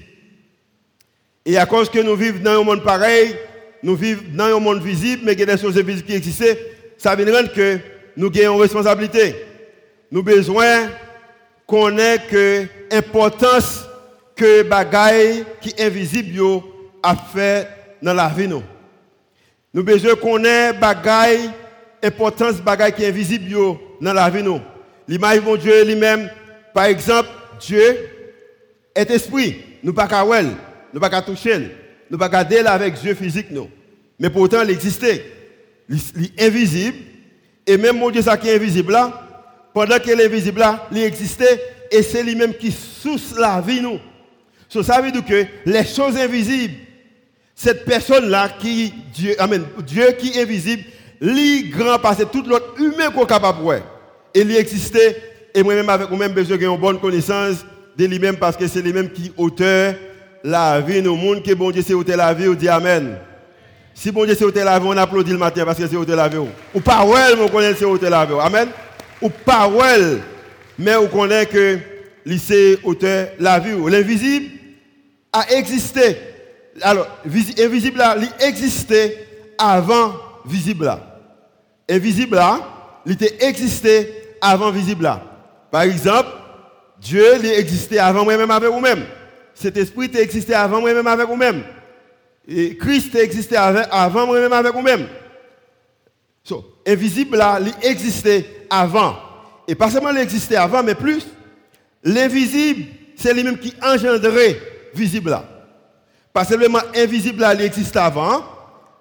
Et 1.44 1.56
à 1.56 1.66
cause 1.66 1.90
que 1.90 1.98
nous 1.98 2.16
vivons 2.16 2.42
dans 2.42 2.60
un 2.60 2.64
monde 2.64 2.82
pareil, 2.82 3.36
nous 3.82 3.96
vivons 3.96 4.22
dans 4.34 4.56
un 4.56 4.60
monde 4.60 4.82
visible, 4.82 5.22
mais 5.24 5.32
il 5.32 5.40
y 5.40 5.42
a 5.42 5.46
des 5.46 5.60
choses 5.60 5.78
invisibles 5.78 6.06
qui 6.06 6.14
existaient, 6.14 6.58
ça 6.96 7.14
veut 7.14 7.24
dire 7.24 7.52
que 7.52 7.78
nous 8.16 8.28
avons 8.28 8.54
une 8.54 8.60
responsabilité 8.62 9.34
nous 10.10 10.22
besoin 10.22 10.88
connaître 11.66 12.28
que 12.28 12.66
l'importance 12.90 13.84
que 14.34 14.62
bagaille 14.62 15.44
qui 15.60 15.70
est 15.70 15.86
invisible 15.86 16.40
a 17.02 17.16
fait 17.16 17.68
dans 18.02 18.14
la 18.14 18.28
vie 18.28 18.48
nous. 18.48 18.62
Nous 19.74 19.82
besoin 19.82 20.14
connaître 20.14 20.78
bagaille 20.78 21.50
importance 22.02 22.56
bagaille 22.56 22.92
qui 22.92 23.02
est 23.02 23.08
invisible 23.08 23.52
dans 24.00 24.12
la 24.12 24.30
vie 24.30 24.42
nous. 24.42 24.60
L'image 25.08 25.40
de 25.42 25.56
Dieu 25.56 25.84
lui-même, 25.84 26.30
par 26.72 26.84
exemple, 26.84 27.28
Dieu 27.60 28.08
est 28.94 29.10
esprit. 29.10 29.56
Nous 29.82 29.92
pas 29.92 30.06
qu'à 30.06 30.24
voir, 30.24 30.42
nous 30.92 31.00
pas 31.00 31.22
toucher, 31.22 31.70
nous 32.10 32.18
pas 32.18 32.28
qu'à 32.28 32.38
avec 32.72 32.94
Dieu 32.94 33.14
physique 33.14 33.50
nous. 33.50 33.68
Mais 34.18 34.30
pourtant 34.30 34.62
il 34.62 34.70
existait. 34.70 35.24
Il 35.88 35.98
est 36.36 36.46
invisible 36.46 36.96
et 37.66 37.76
même 37.76 37.98
mon 37.98 38.10
Dieu 38.10 38.22
ça 38.22 38.36
qui 38.36 38.48
est 38.48 38.56
invisible 38.56 38.92
là, 38.92 39.22
pendant 39.72 39.98
qu'il 39.98 40.20
est 40.20 40.26
invisible 40.26 40.60
là, 40.60 40.88
il 40.90 41.02
existait 41.02 41.60
et 41.90 42.02
c'est 42.02 42.22
lui-même 42.22 42.54
qui 42.54 42.72
source 42.72 43.36
la 43.38 43.60
vie 43.60 43.80
nous. 43.80 43.98
ça 44.68 45.00
veut 45.00 45.12
dire 45.12 45.24
que 45.24 45.46
les 45.64 45.84
choses 45.84 46.16
invisibles 46.16 46.74
cette 47.56 47.86
personne-là 47.86 48.50
qui, 48.60 48.92
Dieu, 49.14 49.34
amen, 49.38 49.64
Dieu 49.86 50.12
qui 50.18 50.38
est 50.38 50.42
invisible, 50.42 50.84
lui 51.20 51.70
grand 51.70 51.98
parce 51.98 52.18
que 52.18 52.24
tout 52.24 52.42
l'autre 52.42 52.78
humain 52.78 53.10
qu'on 53.10 53.24
est 53.24 53.28
capable 53.28 53.64
de 53.64 53.76
Et 54.34 54.42
il 54.42 54.54
existait, 54.56 55.35
et 55.56 55.62
moi-même 55.62 55.88
avec 55.88 56.10
moi-même 56.10 56.32
besoin 56.32 56.58
une 56.58 56.76
bonne 56.76 57.00
connaissance 57.00 57.64
de 57.96 58.04
lui-même 58.04 58.36
parce 58.36 58.56
que 58.56 58.68
c'est 58.68 58.82
lui-même 58.82 59.10
qui 59.10 59.32
auteur 59.36 59.94
la 60.44 60.80
vie, 60.80 61.00
nous, 61.00 61.16
monde 61.16 61.42
que 61.42 61.54
bon 61.54 61.70
Dieu 61.70 61.82
c'est 61.84 61.94
auteur 61.94 62.18
la 62.18 62.34
vie, 62.34 62.46
on 62.46 62.54
dit 62.54 62.68
Amen. 62.68 63.16
Si 63.94 64.12
bon 64.12 64.26
Dieu 64.26 64.34
c'est 64.38 64.44
auteur 64.44 64.66
la 64.66 64.78
vie, 64.78 64.86
on 64.86 64.96
applaudit 64.96 65.32
le 65.32 65.38
matin 65.38 65.64
parce 65.64 65.78
que 65.78 65.86
c'est 65.86 65.96
auteur 65.96 66.16
la 66.16 66.28
vie. 66.28 66.36
Ou 66.74 66.80
parole, 66.80 67.38
on 67.40 67.48
connaît 67.48 67.74
c'est 67.74 67.86
auteur 67.86 68.10
la 68.10 68.26
vie. 68.26 68.34
Amen. 68.38 68.68
Ou 69.22 69.30
parole, 69.30 70.20
mais 70.78 70.94
on 70.96 71.06
connaît 71.06 71.46
que 71.46 71.78
c'est 72.38 72.78
auteur 72.84 73.28
la 73.40 73.58
vie. 73.58 73.74
L'invisible 73.88 74.50
a 75.32 75.50
existé 75.52 76.16
alors, 76.82 77.06
invisible 77.24 77.98
là, 77.98 78.16
il 78.18 78.46
existait 78.46 79.26
avant 79.56 80.14
visible 80.44 80.84
là. 80.84 81.00
Invisible 81.88 82.36
là, 82.36 82.60
il 83.06 83.12
était 83.12 83.36
existé 83.40 84.12
avant 84.40 84.70
visible 84.70 85.04
là. 85.04 85.35
Par 85.76 85.82
exemple, 85.82 86.30
Dieu 87.02 87.22
il 87.38 87.44
existait 87.50 87.98
avant 87.98 88.24
moi-même 88.24 88.50
avec 88.50 88.70
vous-même. 88.70 89.04
Cet 89.52 89.76
esprit 89.76 90.10
existait 90.14 90.54
avant 90.54 90.80
moi-même 90.80 91.06
avec 91.06 91.28
vous-même. 91.28 91.64
Et 92.48 92.78
Christ 92.78 93.14
existait 93.14 93.58
avant 93.58 94.26
moi-même 94.26 94.54
avec 94.54 94.72
vous-même. 94.72 95.06
Invisible 96.86 97.36
là, 97.36 97.60
il 97.60 97.86
existait 97.86 98.46
avant. 98.70 99.18
Et 99.68 99.74
pas 99.74 99.90
seulement 99.90 100.12
il 100.12 100.16
existait 100.16 100.56
avant, 100.56 100.82
mais 100.82 100.94
plus, 100.94 101.26
l'invisible, 102.02 102.84
c'est 103.14 103.34
lui-même 103.34 103.58
qui 103.58 103.74
engendrait 103.82 104.58
visible 104.94 105.28
là. 105.28 105.44
Pas 106.32 106.46
seulement 106.46 106.80
invisible 106.96 107.42
là, 107.42 107.52
il 107.52 107.98
avant, 107.98 108.46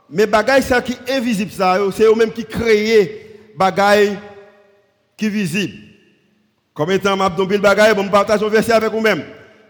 mais 0.10 0.25
bagaille 0.25 0.62
ça 0.63 0.82
qui 0.82 0.91
est 1.08 1.13
invisible 1.13 1.51
c'est 1.53 2.03
eux-mêmes 2.03 2.34
qui 2.34 2.44
créent 2.44 3.46
bagaille 3.55 4.20
qui 5.15 5.27
est 5.27 5.29
visible. 5.29 5.85
Comme 6.75 6.91
étant 6.91 7.15
le 7.15 7.58
bagaille, 7.58 7.96
bon 7.96 8.10
partage 8.10 8.44
un 8.44 8.50
verset 8.50 8.74
avec 8.74 8.91
vous-même. 8.91 9.24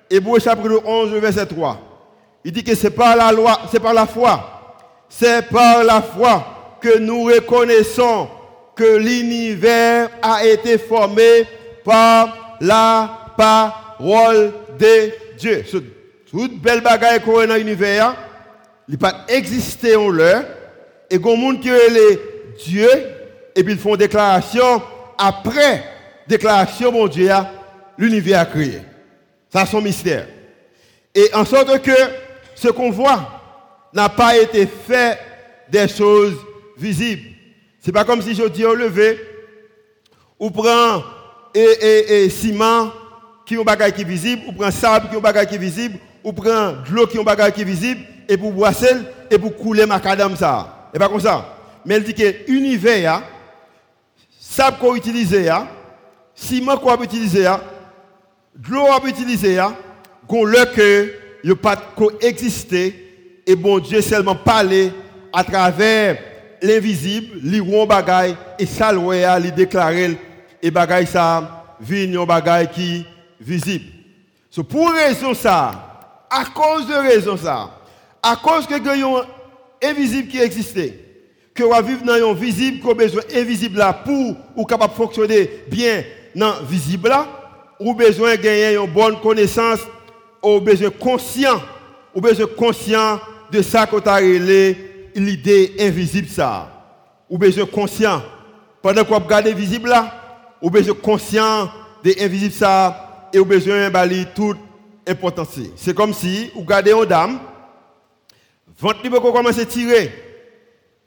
Hébreu 0.09 0.39
chapitre 0.39 0.81
11 0.83 1.12
verset 1.13 1.45
3. 1.45 1.79
Il 2.43 2.51
dit 2.51 2.63
que 2.63 2.74
c'est 2.74 2.89
par 2.89 3.15
la 3.15 3.31
loi, 3.31 3.59
c'est 3.71 3.79
par 3.79 3.93
la 3.93 4.07
foi. 4.07 5.05
C'est 5.07 5.47
par 5.50 5.83
la 5.83 6.01
foi 6.01 6.77
que 6.81 6.97
nous 6.97 7.25
reconnaissons 7.25 8.27
que 8.75 8.97
l'univers 8.97 10.09
a 10.19 10.45
été 10.45 10.79
formé 10.79 11.45
par 11.83 12.57
la 12.59 13.33
parole 13.38 14.51
de 14.79 15.12
Dieu. 15.38 15.63
Toute 16.31 16.59
belle 16.59 16.81
bagaille 16.81 17.21
qu'on 17.21 17.39
a 17.39 17.47
dans 17.47 17.55
l'univers, 17.55 18.15
il 18.89 18.97
pas 18.97 19.25
existé 19.27 19.95
en 19.95 20.09
leur. 20.09 20.43
Et 21.12 21.17
a 21.17 21.35
monde 21.35 21.62
qui 21.62 21.69
est 21.69 22.19
Dieu, 22.65 22.89
et 23.55 23.63
puis 23.63 23.74
ils 23.74 23.79
font 23.79 23.95
déclaration. 23.95 24.81
Après 25.19 25.94
déclaration, 26.27 26.91
mon 26.91 27.08
Dieu, 27.08 27.32
l'univers 27.98 28.41
a 28.41 28.46
créé. 28.46 28.82
Ça, 29.51 29.65
c'est 29.65 29.72
son 29.72 29.82
mystère. 29.82 30.27
Et 31.13 31.29
en 31.34 31.46
sorte 31.46 31.82
que 31.82 31.91
ce 32.55 32.67
qu'on 32.70 32.91
voit 32.91 33.41
n'a 33.94 34.10
pas 34.10 34.38
été 34.38 34.67
fait 34.67 35.17
des 35.70 35.88
choses 35.88 36.36
visibles. 36.77 37.29
C'est 37.79 37.91
pas 37.91 38.03
comme 38.03 38.22
si 38.22 38.36
je 38.36 38.44
dis 38.48 38.65
au 38.65 38.75
lever, 38.75 39.20
ou 40.39 40.50
prend 40.50 41.03
et, 41.53 41.60
et, 41.62 42.24
et 42.24 42.29
ciment 42.29 42.91
qui 43.46 43.55
un 43.55 43.63
bagage 43.63 43.94
qui 43.94 44.01
est 44.01 44.05
visible, 44.05 44.41
ou 44.48 44.51
prend 44.51 44.72
sable 44.72 45.10
qui 45.10 45.15
un 45.15 45.22
bagage 45.22 45.48
qui 45.48 45.55
est 45.55 45.60
visible, 45.60 45.98
ou 46.24 46.34
prend 46.34 46.72
de 46.72 46.91
l'eau 46.91 47.08
qui 47.08 47.20
un 47.20 47.24
bagage 47.24 47.53
qui 47.53 47.62
est 47.62 47.65
visible, 47.65 48.01
et 48.27 48.38
pour 48.38 48.51
boire 48.51 48.74
et 49.29 49.38
pour 49.38 49.55
couler 49.55 49.86
macadam 49.86 50.36
ça. 50.36 50.89
Et 50.94 51.00
pas 51.00 51.08
comme 51.08 51.22
ça. 51.22 51.55
Mais 51.86 51.96
elle 51.96 52.03
dit 52.03 52.13
que 52.13 52.51
l'univers, 52.51 53.22
sable 54.39 54.77
qu'on 54.79 54.96
utilise, 54.96 55.36
ciment 56.36 56.77
qu'on 56.77 57.01
utilise, 57.01 57.34
de 57.34 58.70
l'eau 58.70 58.86
qu'on 58.86 59.08
utilise, 59.08 59.62
qu'on 60.27 60.46
le 60.46 60.65
que 60.75 61.13
il 61.44 61.56
pas 61.56 61.75
coexister 61.75 63.42
et 63.46 63.56
bon 63.56 63.80
Dieu 63.80 64.01
seulement 64.01 64.36
parler 64.36 64.92
à 65.32 65.44
travers 65.44 66.18
l'invisible, 66.62 67.38
li 67.44 67.60
un 67.60 67.86
bagay 67.86 68.36
et 68.58 68.65
ça 68.65 68.92
le 68.92 69.39
li 69.42 69.51
déclarer 69.51 70.18
et 70.62 70.72
bagay 70.72 71.06
ça 71.06 71.75
vient 71.80 72.22
un 72.22 72.25
bagay 72.25 72.68
qui 72.74 73.06
visible. 73.39 73.86
So, 74.50 74.63
pour 74.63 74.92
raison 74.92 75.34
ça, 75.34 76.25
à 76.30 76.46
cause 76.46 76.88
de 76.88 76.94
raison 76.94 77.38
ça, 77.38 77.70
à 78.24 78.36
cause 78.38 78.65
que 78.65 78.74
a 78.74 79.25
invisible 79.84 80.30
qui 80.30 80.39
existait, 80.39 80.98
que 81.54 81.63
vous 81.63 81.88
vivre 81.88 82.04
dans 82.04 82.32
un 82.32 82.34
visible, 82.34 82.80
qu'on 82.80 82.96
besoin 82.96 83.22
invisible 83.36 83.77
là 83.77 83.94
pour 83.94 84.36
ou 84.56 84.65
capable 84.65 84.94
fonctionner 84.94 85.50
bien 85.70 86.04
dans 86.36 86.62
visible 86.63 87.10
là, 87.10 87.27
ou 87.80 87.94
besoin 87.94 88.36
de 88.36 88.42
gagner 88.42 88.75
une 88.75 88.92
bonne 88.92 89.20
connaissance, 89.20 89.80
ou 90.44 90.60
besoin 90.60 90.89
conscient, 90.89 91.62
ou 92.13 92.22
besoin 92.22 92.48
conscient 92.58 93.20
de 93.51 93.62
ça 93.62 93.88
que 93.88 93.96
tu 93.98 95.20
l'idée 95.20 95.74
invisible 95.80 96.27
ça. 96.27 96.72
Ou 97.30 97.38
besoin 97.38 97.65
conscient 97.65 98.22
pendant 98.82 99.04
qu'on 99.04 99.20
regarde 99.20 99.48
visible 99.48 99.89
là, 99.89 100.58
ou 100.62 100.70
besoin 100.70 100.96
conscient 100.96 101.72
de 102.04 102.13
invisible 102.22 102.54
ça 102.54 103.30
et 103.34 103.39
ou 103.39 103.46
besoin 103.46 103.89
de 103.89 104.24
tout 104.36 104.56
important. 105.08 105.48
C'est 105.75 105.96
comme 105.96 106.13
si 106.13 106.51
vous 106.54 106.63
gardez 106.63 106.92
une 106.92 107.06
dame, 107.06 107.39
votre 108.80 109.01
libre 109.04 109.20
commence 109.20 109.58
à 109.58 109.65
tirer. 109.65 110.12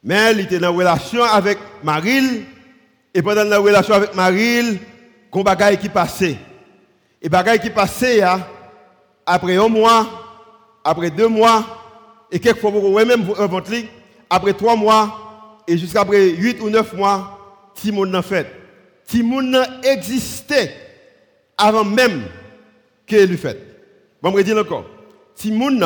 Mais 0.03 0.15
elle 0.15 0.41
était 0.41 0.65
en 0.65 0.73
relation 0.73 1.23
avec 1.23 1.59
Maril, 1.83 2.45
et 3.15 3.23
pendant 3.23 3.45
la 3.45 3.59
relation 3.59 3.95
avec 3.95 4.15
Maril, 4.15 4.79
y 5.35 5.63
a 5.63 5.77
qui 5.77 5.89
passait. 5.89 6.37
Et 7.21 7.29
bagaille 7.29 7.61
qui 7.61 7.71
passait, 7.71 8.21
après 9.27 9.57
un 9.57 9.69
mois, 9.69 10.07
après 10.85 11.11
deux 11.11 11.29
mois, 11.29 11.65
et 12.31 12.39
quelquefois 12.39 12.71
vous 12.71 12.99
même 13.05 13.23
votre 13.23 13.71
lit, 13.71 13.87
après 14.31 14.53
trois 14.53 14.77
mois, 14.77 15.63
et 15.67 15.77
jusqu'à 15.77 16.01
après 16.03 16.31
huit 16.31 16.61
ou 16.61 16.71
neuf 16.71 16.93
mois, 16.95 17.71
Timon 17.75 18.13
a 18.15 18.23
fait. 18.23 18.47
Timon 19.07 19.53
existait 19.83 20.75
avant 21.57 21.85
même 21.85 22.25
qu'il 23.07 23.25
lui 23.25 23.37
fait. 23.37 23.59
Bon, 24.23 24.35
je 24.37 24.43
dire 24.43 24.59
encore. 24.59 24.85
Mon 25.47 25.81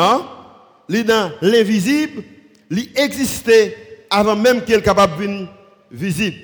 est 0.88 1.04
dans 1.04 1.30
l'invisible, 1.42 2.22
il 2.70 2.90
existait 2.96 4.06
avant 4.10 4.36
même 4.36 4.62
qu'il 4.64 4.74
soit 4.74 4.82
capable 4.82 5.26
de 5.26 5.46
visible. 5.90 6.36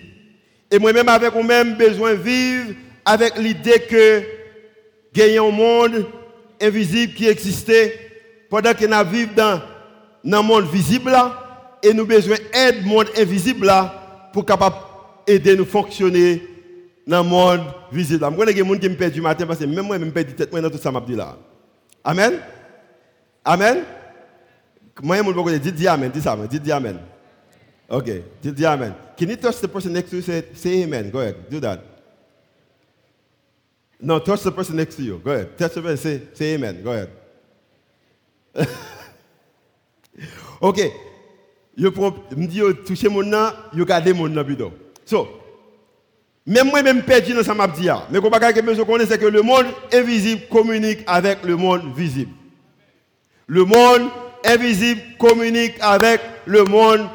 Et 0.70 0.78
moi-même, 0.78 1.08
avec 1.08 1.32
moi-même, 1.34 1.76
besoin 1.76 2.12
de 2.12 2.16
vivre 2.16 2.74
avec 3.08 3.38
l'idée 3.38 3.80
que 3.88 4.22
y 5.16 5.38
un 5.38 5.50
monde 5.50 6.06
invisible 6.60 7.14
qui 7.14 7.26
existait 7.26 7.98
pendant 8.50 8.74
que 8.74 8.84
nous 8.84 9.10
vivons 9.10 9.32
dans 9.34 10.38
un 10.38 10.42
monde 10.42 10.66
visible 10.70 11.10
là, 11.10 11.78
et 11.82 11.94
nous 11.94 12.02
avons 12.02 12.08
besoin 12.08 12.36
d'aide 12.52 12.84
monde 12.84 13.08
invisible 13.16 13.66
là 13.66 14.30
pour 14.32 14.44
capable 14.44 14.76
aider 15.26 15.56
nous 15.56 15.64
fonctionner 15.64 16.42
dans 17.06 17.22
le 17.22 17.28
monde 17.28 17.60
visible. 17.90 18.26
Je 18.30 18.36
connais 18.36 18.52
des 18.52 18.64
gens 18.64 18.78
qui 18.78 18.88
me 18.88 18.94
perdent 18.94 19.12
du 19.14 19.22
matin 19.22 19.46
parce 19.46 19.58
que 19.58 19.64
même 19.64 19.86
moi, 19.86 19.98
je 19.98 20.04
me 20.04 20.10
perds 20.10 20.36
tête 20.36 20.50
dans 20.50 20.70
tout 20.70 20.76
ça 20.76 20.92
dit 21.06 21.16
là. 21.16 21.36
Amen? 22.04 22.34
Amen? 23.42 23.78
Moi, 25.02 25.16
je 25.16 25.50
vais 25.50 25.58
dire 25.58 25.72
dis 25.72 25.88
Amen. 25.88 26.10
Dis 26.12 26.20
ça, 26.20 26.36
dis, 26.48 26.60
dis 26.60 26.72
Amen. 26.72 26.98
Okay, 27.88 28.22
dis, 28.42 28.52
dis 28.52 28.66
Amen. 28.66 28.92
Can 29.18 29.28
you 29.28 29.36
touch 29.36 29.60
the 29.60 29.68
person 29.68 29.94
next 29.94 30.10
to 30.10 30.16
you? 30.16 30.22
Say 30.22 30.82
Amen? 30.84 31.10
Go 31.10 31.20
ahead, 31.20 31.36
do 31.48 31.58
that. 31.60 31.80
No, 34.00 34.20
touch 34.20 34.42
the 34.42 34.52
person 34.52 34.76
next 34.76 34.96
to 34.96 35.02
you. 35.02 35.18
Go 35.24 35.32
ahead. 35.32 35.58
Touch 35.58 35.74
the 35.74 35.82
person. 35.82 35.96
Say, 35.96 36.28
say 36.34 36.54
Amen. 36.54 36.82
Go 36.82 36.92
ahead. 36.92 37.10
ok. 40.60 40.78
Je 41.76 41.88
dis, 42.46 42.60
toucher 42.84 43.08
mon 43.08 43.22
nom, 43.22 43.50
je 43.72 43.84
garde 43.84 44.08
mon 44.08 44.28
nom. 44.28 44.44
So, 45.04 45.28
même 46.44 46.70
moi, 46.70 46.82
même 46.82 47.02
perdu 47.02 47.34
dans 47.34 47.44
ça 47.44 47.54
m'a 47.54 47.68
dit. 47.68 47.88
Mais 48.10 48.18
ce 48.18 48.52
que 48.52 48.60
besoin 48.62 48.84
connaître, 48.84 49.10
c'est 49.12 49.18
que 49.18 49.26
le 49.26 49.42
monde 49.42 49.66
invisible 49.92 50.42
communique 50.50 51.00
avec 51.06 51.44
le 51.44 51.56
monde 51.56 51.82
visible. 51.94 52.32
Le 53.46 53.64
monde 53.64 54.08
invisible 54.44 55.00
communique 55.18 55.74
avec 55.80 56.20
le 56.46 56.64
monde 56.64 57.06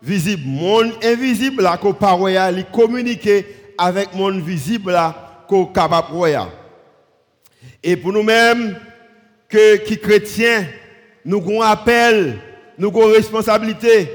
visible. 0.00 0.42
Monde 0.46 0.92
invisible 1.02 1.62
là 1.62 1.76
qu'on 1.76 1.94
il 2.50 2.64
communique 2.72 3.28
avec 3.76 4.14
monde 4.14 4.40
visible 4.40 4.92
là 4.92 5.27
qu'on 5.48 5.66
capable 5.66 6.14
Et 7.82 7.96
pour 7.96 8.12
nous-mêmes 8.12 8.76
que 9.48 9.76
qui 9.76 9.98
chrétiens, 9.98 10.66
nous 11.24 11.38
avons 11.38 11.62
appel, 11.62 12.38
nous 12.76 12.88
avons 12.88 13.12
responsabilité. 13.12 14.08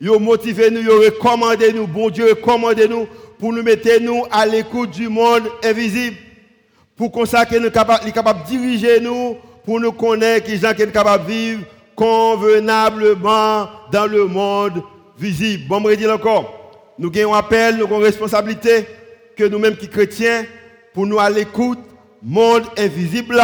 Yo 0.00 0.18
motivé 0.18 0.70
nous, 0.70 0.82
yo 0.82 1.00
recommandé 1.00 1.72
nous, 1.72 1.86
bon 1.86 2.10
Dieu 2.10 2.28
recommandé 2.28 2.86
nous 2.86 3.06
pour 3.38 3.52
nous 3.52 3.62
mettre 3.62 4.00
nous 4.00 4.24
à 4.30 4.44
l'écoute 4.44 4.90
du 4.90 5.08
monde 5.08 5.44
invisible. 5.64 6.16
Pour 6.96 7.12
qu'il 7.12 7.64
est 7.64 7.72
capable, 7.72 8.04
de 8.04 8.46
diriger 8.46 9.00
nous, 9.00 9.36
pour 9.64 9.80
nous 9.80 9.92
connaître 9.92 10.46
qui 10.46 10.58
sont 10.58 10.72
capables 10.74 11.24
de 11.26 11.30
vivre 11.30 11.62
convenablement 11.94 13.68
dans 13.90 14.06
le 14.06 14.26
monde 14.26 14.82
visible. 15.18 15.64
Bon, 15.66 15.80
me 15.80 15.88
redire 15.88 16.12
encore, 16.12 16.94
nous 16.98 17.10
avons 17.18 17.34
un 17.34 17.38
appel, 17.38 17.76
nous 17.76 17.84
avons 17.84 17.98
une 17.98 18.04
responsabilité 18.04 18.86
que 19.36 19.44
nous-mêmes 19.44 19.76
qui 19.76 19.88
chrétiens, 19.88 20.44
pour 20.96 21.06
nous 21.06 21.18
à 21.18 21.28
l'écoute, 21.28 21.78
monde 22.22 22.64
invisible 22.78 23.38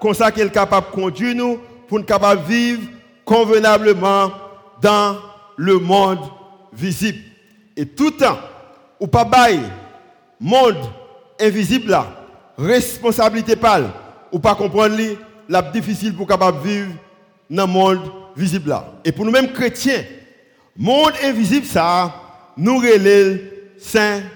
comme 0.00 0.14
ça 0.14 0.32
qu'il 0.32 0.44
est 0.44 0.50
capable 0.50 0.86
de 0.86 0.92
conduire 0.92 1.58
pour 1.86 1.98
nous 1.98 2.04
capables 2.06 2.42
de 2.44 2.48
vivre 2.48 2.80
convenablement 3.26 4.32
dans 4.80 5.18
le 5.58 5.78
monde 5.78 6.20
visible. 6.72 7.18
Et 7.76 7.84
tout 7.84 8.12
temps, 8.12 8.38
ou 8.98 9.06
pas 9.06 9.26
bail, 9.26 9.60
monde 10.40 10.78
invisible 11.38 11.90
là, 11.90 12.06
responsabilité 12.56 13.54
pâle, 13.54 13.90
ou 14.32 14.38
pas 14.38 14.54
comprendre 14.54 14.96
li, 14.96 15.18
la 15.46 15.60
difficile 15.60 16.14
pour 16.14 16.26
capable 16.26 16.66
vivre 16.66 16.94
dans 17.50 17.66
le 17.66 17.72
monde 17.72 18.00
visible. 18.34 18.74
Et 19.04 19.12
pour 19.12 19.26
nous-mêmes 19.26 19.52
chrétiens, 19.52 20.04
monde 20.74 21.12
invisible 21.22 21.66
ça, 21.66 22.14
nous 22.56 22.78
relève 22.78 23.40
Saint-Esprit. 23.76 24.34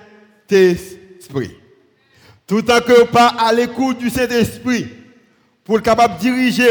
Tout 2.49 2.65
en 2.71 2.81
que 2.81 3.05
pas 3.05 3.35
à 3.39 3.53
l'écoute 3.53 3.99
du 3.99 4.09
Saint-Esprit 4.09 4.89
pour 5.65 5.83
capable 5.83 6.17
diriger 6.17 6.71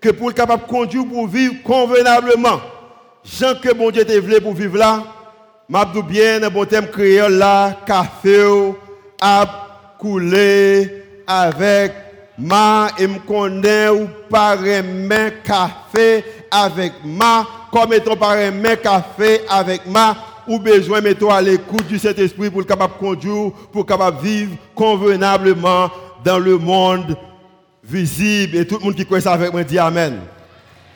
que 0.00 0.10
pour 0.10 0.32
capable 0.32 0.66
conduire 0.68 1.04
pour 1.04 1.26
vivre 1.26 1.56
convenablement. 1.64 2.60
Jean 3.24 3.56
que 3.60 3.74
bon 3.74 3.90
Dieu 3.90 4.04
te 4.04 4.16
voulu 4.16 4.40
pour 4.40 4.54
vivre 4.54 4.78
là, 4.78 5.02
m'abdou 5.68 6.04
bien 6.04 6.40
un 6.40 6.50
bon 6.50 6.64
thème 6.64 6.86
créole 6.86 7.32
là, 7.34 7.80
café 7.84 8.44
a 9.20 9.96
coulé 9.98 11.02
avec 11.26 11.92
ma 12.38 12.86
et 12.96 13.08
me 13.08 13.18
connaît 13.18 13.88
ou 13.88 14.06
par 14.30 14.58
café 15.42 16.24
avec 16.48 16.92
ma 17.04 17.44
comme 17.72 17.92
étant 17.92 18.16
par 18.16 18.36
café 18.80 19.40
avec 19.48 19.84
ma 19.86 20.16
ou 20.48 20.58
besoin 20.58 21.00
mettre 21.00 21.30
à 21.30 21.42
l'écoute 21.42 21.86
du 21.86 21.98
Saint-Esprit 21.98 22.50
pour 22.50 22.64
capable 22.66 22.94
conduire 22.98 23.52
pour 23.72 23.84
capable 23.84 24.22
vivre 24.22 24.52
convenablement 24.74 25.90
dans 26.24 26.38
le 26.38 26.58
monde 26.58 27.16
visible. 27.82 28.56
Et 28.56 28.66
tout 28.66 28.78
le 28.78 28.84
monde 28.84 28.94
qui 28.94 29.04
croit 29.04 29.20
ça 29.20 29.32
avec 29.32 29.52
moi 29.52 29.64
dit 29.64 29.78
amen. 29.78 30.20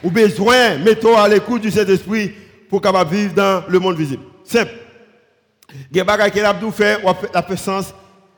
Ou 0.02 0.10
besoin 0.10 0.78
mettre 0.78 1.16
à 1.16 1.28
l'écoute 1.28 1.62
du 1.62 1.70
Saint-Esprit 1.70 2.32
pour 2.68 2.80
capable 2.80 3.14
vivre 3.14 3.34
dans 3.34 3.64
le 3.68 3.78
monde 3.78 3.96
visible. 3.96 4.22
Simple. 4.44 4.72
Il 5.90 5.96
y 5.96 6.00
a 6.00 6.04
des 6.04 6.10
choses 6.10 6.58
qui 6.58 6.64
ont 6.64 6.72
fait, 6.72 6.98
la 7.32 7.42
fait 7.42 7.56
sens. 7.56 7.94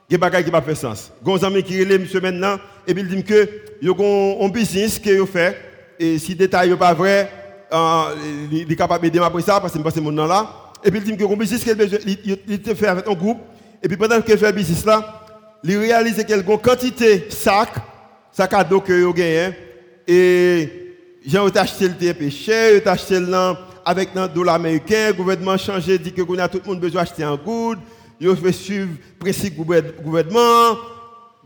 Il 0.09 0.19
y 0.19 0.23
a 0.23 0.29
des 0.29 0.35
choses 0.35 0.45
qui 0.45 0.51
pas 0.51 0.61
fait 0.61 0.75
sens. 0.75 1.11
Il 1.25 1.31
y 1.31 1.45
a 1.45 1.49
des 1.49 1.63
qui 1.63 1.79
relève 1.83 2.01
monsieur 2.01 2.21
maintenant, 2.21 2.57
et 2.87 2.91
il 2.91 3.07
dit 3.07 3.23
que 3.23 3.49
il 3.81 3.87
y 3.87 3.91
a 3.91 4.45
un 4.45 4.49
business 4.49 4.99
que 4.99 5.17
vous 5.17 5.25
fait, 5.25 5.57
et 5.99 6.17
si 6.17 6.31
le 6.31 6.37
détail 6.37 6.69
n'est 6.69 6.75
pas 6.75 6.93
vrai, 6.93 7.29
euh, 7.71 8.15
il 8.51 8.71
est 8.71 8.75
capable 8.75 9.03
d'aider 9.03 9.19
après 9.19 9.41
ça, 9.41 9.59
parce 9.59 9.73
que 9.73 9.79
c'est 9.91 10.01
mon 10.01 10.11
nom 10.11 10.25
là. 10.25 10.62
Et 10.83 10.91
puis 10.91 10.99
il 10.99 11.05
dit 11.05 11.17
que 11.17 11.23
un 11.23 11.35
business 11.35 11.63
qu'il 11.63 12.75
fait 12.75 12.87
avec 12.87 13.07
un 13.07 13.13
groupe, 13.13 13.39
et 13.81 13.87
puis 13.87 13.97
pendant 13.97 14.21
qu'il 14.21 14.37
fait 14.37 14.47
le 14.47 14.51
business 14.51 14.85
là, 14.85 15.21
il 15.63 15.77
réalise 15.77 16.15
qu'il 16.15 16.29
y 16.29 16.33
a 16.33 16.37
une 16.37 16.57
quantité 16.59 17.19
de 17.19 17.31
sacs, 17.31 17.75
sacs 18.31 18.53
à 18.53 18.63
dos 18.63 18.81
que 18.81 18.93
vous 19.03 19.13
gagnez, 19.13 19.53
et 20.07 20.69
j'ai 21.25 21.37
acheté 21.37 21.87
le 21.87 21.95
TP 21.95 22.29
cher, 22.29 22.81
j'ai 22.83 22.87
acheté 22.87 23.19
le 23.19 23.53
avec 23.85 24.09
un 24.15 24.27
dollar 24.27 24.55
américain, 24.55 25.07
le 25.07 25.13
gouvernement 25.13 25.51
a 25.51 25.57
changé, 25.57 25.97
dit 25.97 26.13
que 26.13 26.21
tout 26.21 26.61
le 26.63 26.69
monde 26.69 26.79
besoin 26.79 27.03
d'acheter 27.03 27.23
un 27.23 27.35
good 27.35 27.79
je 28.23 28.41
vais 28.41 28.51
suivre 28.51 28.89
le 28.89 29.19
principe 29.19 29.55
du 29.55 30.03
gouvernement. 30.03 30.77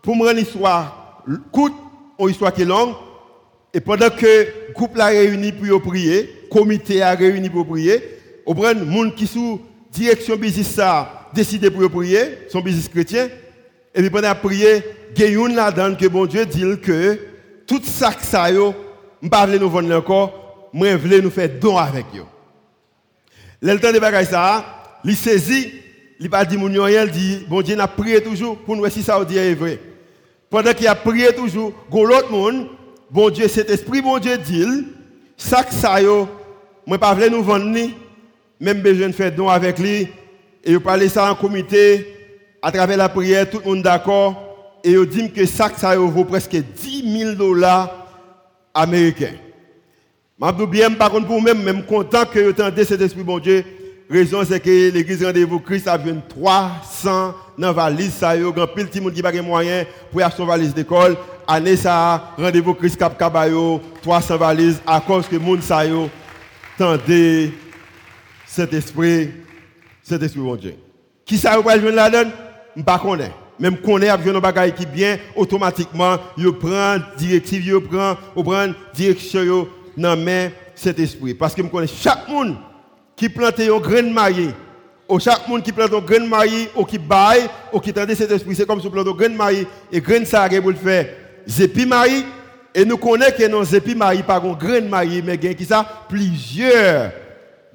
Pour 0.01 0.15
rendre 0.15 0.31
l'histoire 0.33 1.23
courte, 1.51 1.73
une 2.19 2.29
histoire 2.29 2.53
qui 2.53 2.61
est 2.61 2.65
longue. 2.65 2.93
Et 3.73 3.81
pendant 3.81 4.09
que 4.09 4.25
le 4.25 4.73
groupe 4.73 4.97
a 4.97 5.07
réuni 5.07 5.51
pour 5.51 5.81
prier, 5.81 6.29
le 6.43 6.49
comité 6.49 7.01
a 7.01 7.13
réuni 7.13 7.49
pour 7.49 7.67
prier, 7.67 8.16
au 8.47 8.55
prend 8.55 8.73
gens 8.73 9.09
qui 9.11 9.27
sous 9.27 9.61
direction 9.91 10.37
business 10.37 10.67
ça 10.67 11.29
décidé 11.33 11.69
pour 11.69 11.91
prier, 11.91 12.47
son 12.49 12.61
business 12.61 12.87
chrétien. 12.87 13.27
Et 13.93 13.99
puis 13.99 14.09
pendant 14.09 14.29
la 14.29 14.35
prier, 14.35 14.83
une 15.17 15.55
là-dedans 15.55 15.95
que 15.95 16.07
bon 16.07 16.25
Dieu 16.25 16.45
dit 16.45 16.63
que 16.81 17.19
tout 17.67 17.81
ça 17.83 18.13
que 18.13 18.23
ça 18.23 18.49
yo, 18.49 18.73
ne 19.21 19.57
nous 19.57 19.69
vendre 19.69 19.93
encore, 19.95 20.69
je 20.73 20.95
veux 20.95 21.21
nous 21.21 21.29
faire 21.29 21.49
don 21.59 21.77
avec 21.77 22.05
eux. 22.15 22.23
Le 23.61 23.77
temps 23.79 23.91
de 23.91 23.99
bagaille 23.99 24.25
ça, 24.25 24.63
il 25.03 25.15
saisit 25.15 25.73
il 26.19 26.29
pas 26.29 26.45
dit 26.45 26.57
mon 26.57 26.67
rien, 26.67 27.03
il 27.03 27.11
dit 27.11 27.45
bon 27.49 27.61
Dieu 27.61 27.75
n'a 27.75 27.87
prié 27.87 28.21
toujours 28.21 28.57
pour 28.59 28.77
nous 28.77 28.89
si 28.89 29.03
ça 29.03 29.23
dit 29.25 29.37
est 29.37 29.55
vrai. 29.55 29.79
Pendant 30.49 30.73
qu'il 30.73 30.87
a 30.87 30.95
prié 30.95 31.33
toujours, 31.33 31.73
go 31.91 32.05
l'autre 32.05 32.31
monde, 32.31 32.67
bon 33.11 33.29
Dieu 33.29 33.49
cet 33.49 33.69
esprit 33.69 34.01
bon 34.01 34.19
Dieu 34.19 34.37
dit 34.37 34.85
ça 35.35 35.63
que 35.63 35.73
ça 35.73 36.01
yo, 36.01 36.29
moi 36.85 36.97
pas 36.97 37.13
nous 37.29 37.43
vendre 37.43 37.65
même 38.59 38.81
besoin 38.81 39.07
de 39.07 39.13
faire 39.13 39.31
don 39.31 39.49
avec 39.49 39.79
lui. 39.79 40.07
Et 40.63 40.71
il 40.71 40.79
parler 40.79 41.09
ça 41.09 41.31
en 41.31 41.35
comité 41.35 42.07
à 42.61 42.71
travers 42.71 42.97
la 42.97 43.09
prière 43.09 43.49
tout 43.49 43.59
le 43.63 43.71
monde 43.71 43.83
d'accord. 43.83 44.43
Et 44.83 44.91
il 44.91 45.05
dit 45.05 45.31
que 45.31 45.45
ça 45.45 45.69
ça 45.75 45.95
vaut 45.95 46.25
presque 46.25 46.55
10 46.55 47.19
000 47.19 47.31
dollars 47.33 48.07
américains. 48.73 49.35
Je 50.39 50.65
bien 50.65 50.91
par 50.91 51.09
contre 51.09 51.27
pour 51.27 51.41
même 51.41 51.63
même 51.63 51.83
content 51.83 52.25
que 52.25 52.39
vous 52.39 52.51
entendez 52.51 52.85
cet 52.85 53.01
esprit 53.01 53.23
bon 53.23 53.39
Dieu. 53.39 53.63
Raison 54.09 54.43
c'est 54.47 54.59
que 54.59 54.91
l'église 54.91 55.23
rendez-vous 55.23 55.59
Christ 55.59 55.87
a 55.87 55.97
300 55.97 57.35
dans 57.57 57.67
la 57.67 57.73
valise 57.73 58.13
ça 58.13 58.37
y 58.37 58.45
a 58.45 58.51
grand 58.51 58.67
pile 58.67 58.87
de 58.87 58.99
monde 59.01 59.13
qui 59.13 59.21
pas 59.21 59.33
moyen 59.41 59.83
pour 60.11 60.21
acheter 60.21 60.43
une 60.43 60.47
valise 60.47 60.73
d'école. 60.73 61.17
Année 61.47 61.75
ça 61.75 62.33
rendez-vous 62.37 62.73
Christ 62.73 62.97
cap 62.97 63.17
cabayo 63.17 63.81
300 64.01 64.37
valises 64.37 64.81
à 64.85 65.01
cause 65.01 65.27
que 65.27 65.35
monde 65.35 65.61
ça 65.61 65.85
yo 65.85 66.09
tendez 66.77 67.51
cet 68.57 68.73
esprit 68.73 69.29
cet 70.01 70.23
esprit 70.23 70.41
bon 70.41 70.55
Dieu. 70.55 70.75
Qui 71.25 71.37
ça 71.37 71.59
va 71.59 71.79
jouer 71.79 71.91
là-dedans 71.91 72.31
pas 72.83 72.97
connaît. 72.97 73.31
Même 73.59 73.77
connaît 73.77 74.07
a 74.07 74.15
un 74.15 74.39
bagage 74.39 74.73
qui 74.73 74.85
bien 74.85 75.17
automatiquement 75.35 76.17
il 76.37 76.51
prend 76.53 76.97
directive 77.17 77.65
il 77.67 77.79
prend 77.81 78.15
il 78.35 78.43
prend 78.43 78.67
direction 78.95 79.67
dans 79.95 80.17
main 80.17 80.49
cet 80.73 80.97
esprit 80.99 81.35
parce 81.35 81.53
que 81.53 81.61
me 81.61 81.69
connaît 81.69 81.87
chaque 81.87 82.27
monde 82.27 82.55
qui 83.15 83.29
plante 83.29 83.59
un 83.59 83.77
grain 83.79 84.03
de 84.03 84.09
maïs, 84.09 84.51
ou 85.09 85.19
chaque 85.19 85.47
monde 85.47 85.63
qui 85.63 85.71
plante 85.71 85.93
un 85.93 85.99
grain 85.99 86.19
de 86.19 86.27
maïs, 86.27 86.67
ou 86.75 86.83
qui 86.83 86.99
baille, 86.99 87.47
ou 87.73 87.79
qui 87.79 87.91
tendait 87.91 88.13
cet 88.13 88.29
esprit, 88.29 88.55
c'est 88.55 88.67
comme 88.67 88.79
si 88.79 88.85
on 88.85 88.91
plante 88.91 89.07
un 89.07 89.11
grain 89.11 89.29
de 89.29 89.35
maïs, 89.35 89.65
et 89.91 89.99
grain 89.99 90.23
ça 90.23 90.47
pour 90.49 90.69
le 90.69 90.75
faire 90.75 91.07
zépi 91.47 91.87
maïs, 91.87 92.25
et 92.75 92.85
nous 92.85 92.97
connaissons 92.97 93.35
que 93.37 93.47
non 93.47 93.63
zépi 93.63 93.95
maïs, 93.95 94.21
pas 94.21 94.35
un 94.35 94.53
grain 94.53 94.81
de 94.81 94.87
maïs, 94.87 95.23
mais 95.25 95.37
qui 95.37 95.65
ça, 95.65 96.05
plusieurs 96.07 97.11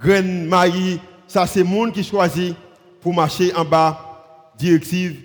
grains 0.03 0.23
de 0.23 0.49
maïs, 0.49 0.99
ça 1.27 1.47
c'est 1.47 1.63
monde 1.63 1.93
qui 1.93 2.03
choisit 2.05 2.55
pour 3.01 3.15
marcher 3.15 3.55
en 3.55 3.65
bas, 3.65 4.53
directive, 4.59 5.17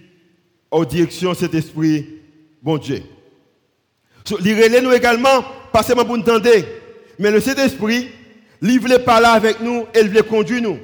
en 0.71 0.83
direction 0.83 1.33
cet 1.33 1.53
esprit, 1.53 2.05
bon 2.61 2.77
Dieu. 2.77 3.01
So, 4.25 4.37
nous 4.39 4.91
également, 4.91 5.43
pas 5.71 5.83
seulement 5.83 6.05
pour 6.05 6.17
nous 6.17 6.23
entendre, 6.23 6.49
mais 7.17 7.31
le 7.31 7.39
Saint-Esprit, 7.39 8.09
il 8.61 8.79
voulait 8.79 8.99
parler 8.99 9.27
avec 9.27 9.61
nous 9.61 9.85
et 9.93 10.01
il 10.01 10.09
voulait 10.09 10.23
conduire 10.23 10.61
nous. 10.61 10.79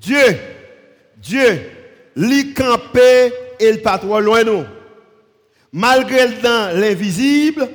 Dieu, 0.00 0.22
Dieu, 1.16 1.60
il 2.16 2.54
campé 2.54 3.32
et 3.58 3.70
il 3.70 3.82
pas 3.82 3.98
trop 3.98 4.20
loin 4.20 4.44
nous. 4.44 4.64
Malgré 5.72 6.28
dans 6.42 6.78
l'invisible, 6.78 7.68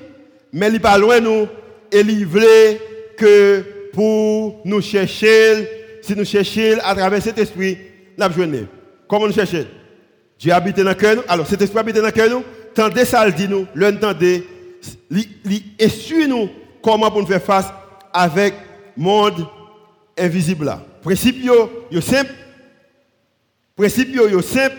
mais 0.54 0.69
il 0.69 0.80
pas 0.80 0.97
loin 0.97 1.19
nous 1.19 1.47
et 1.91 2.00
il 2.00 2.26
voulait 2.26 2.80
que 3.17 3.81
pour 3.94 4.62
nous 4.66 4.82
chercher, 4.82 5.68
si 6.02 6.16
nous 6.16 6.26
cherchons 6.26 6.80
à 6.84 6.96
travers 6.96 7.22
cet 7.22 7.38
esprit, 7.38 7.78
nous 8.18 8.24
avons 8.24 8.68
Comment 9.08 9.28
nous 9.28 9.34
cherchons 9.34 9.66
Dieu 10.40 10.52
habite 10.52 10.78
dans 10.78 10.90
le 10.90 10.96
cœur. 10.96 11.24
Alors 11.28 11.46
cet 11.46 11.62
esprit 11.62 11.80
habite 11.80 11.96
dans 11.96 12.06
le 12.06 12.12
cœur 12.12 12.30
nous. 12.30 12.44
Tendez 12.74 13.06
ça, 13.06 13.30
dit 13.30 13.48
nous, 13.48 13.68
et 15.78 15.90
suit 15.90 16.28
nous 16.28 16.50
comment 16.82 17.12
pour 17.12 17.22
nous 17.22 17.28
faire 17.28 17.44
face 17.44 17.68
avec 18.14 18.54
monde 18.98 19.46
invisible 20.18 20.66
là. 20.66 20.82
Principe 21.04 21.44
yo, 21.44 21.70
simple. 22.02 22.32
Principe 23.76 24.16
yo, 24.16 24.42
simple, 24.42 24.78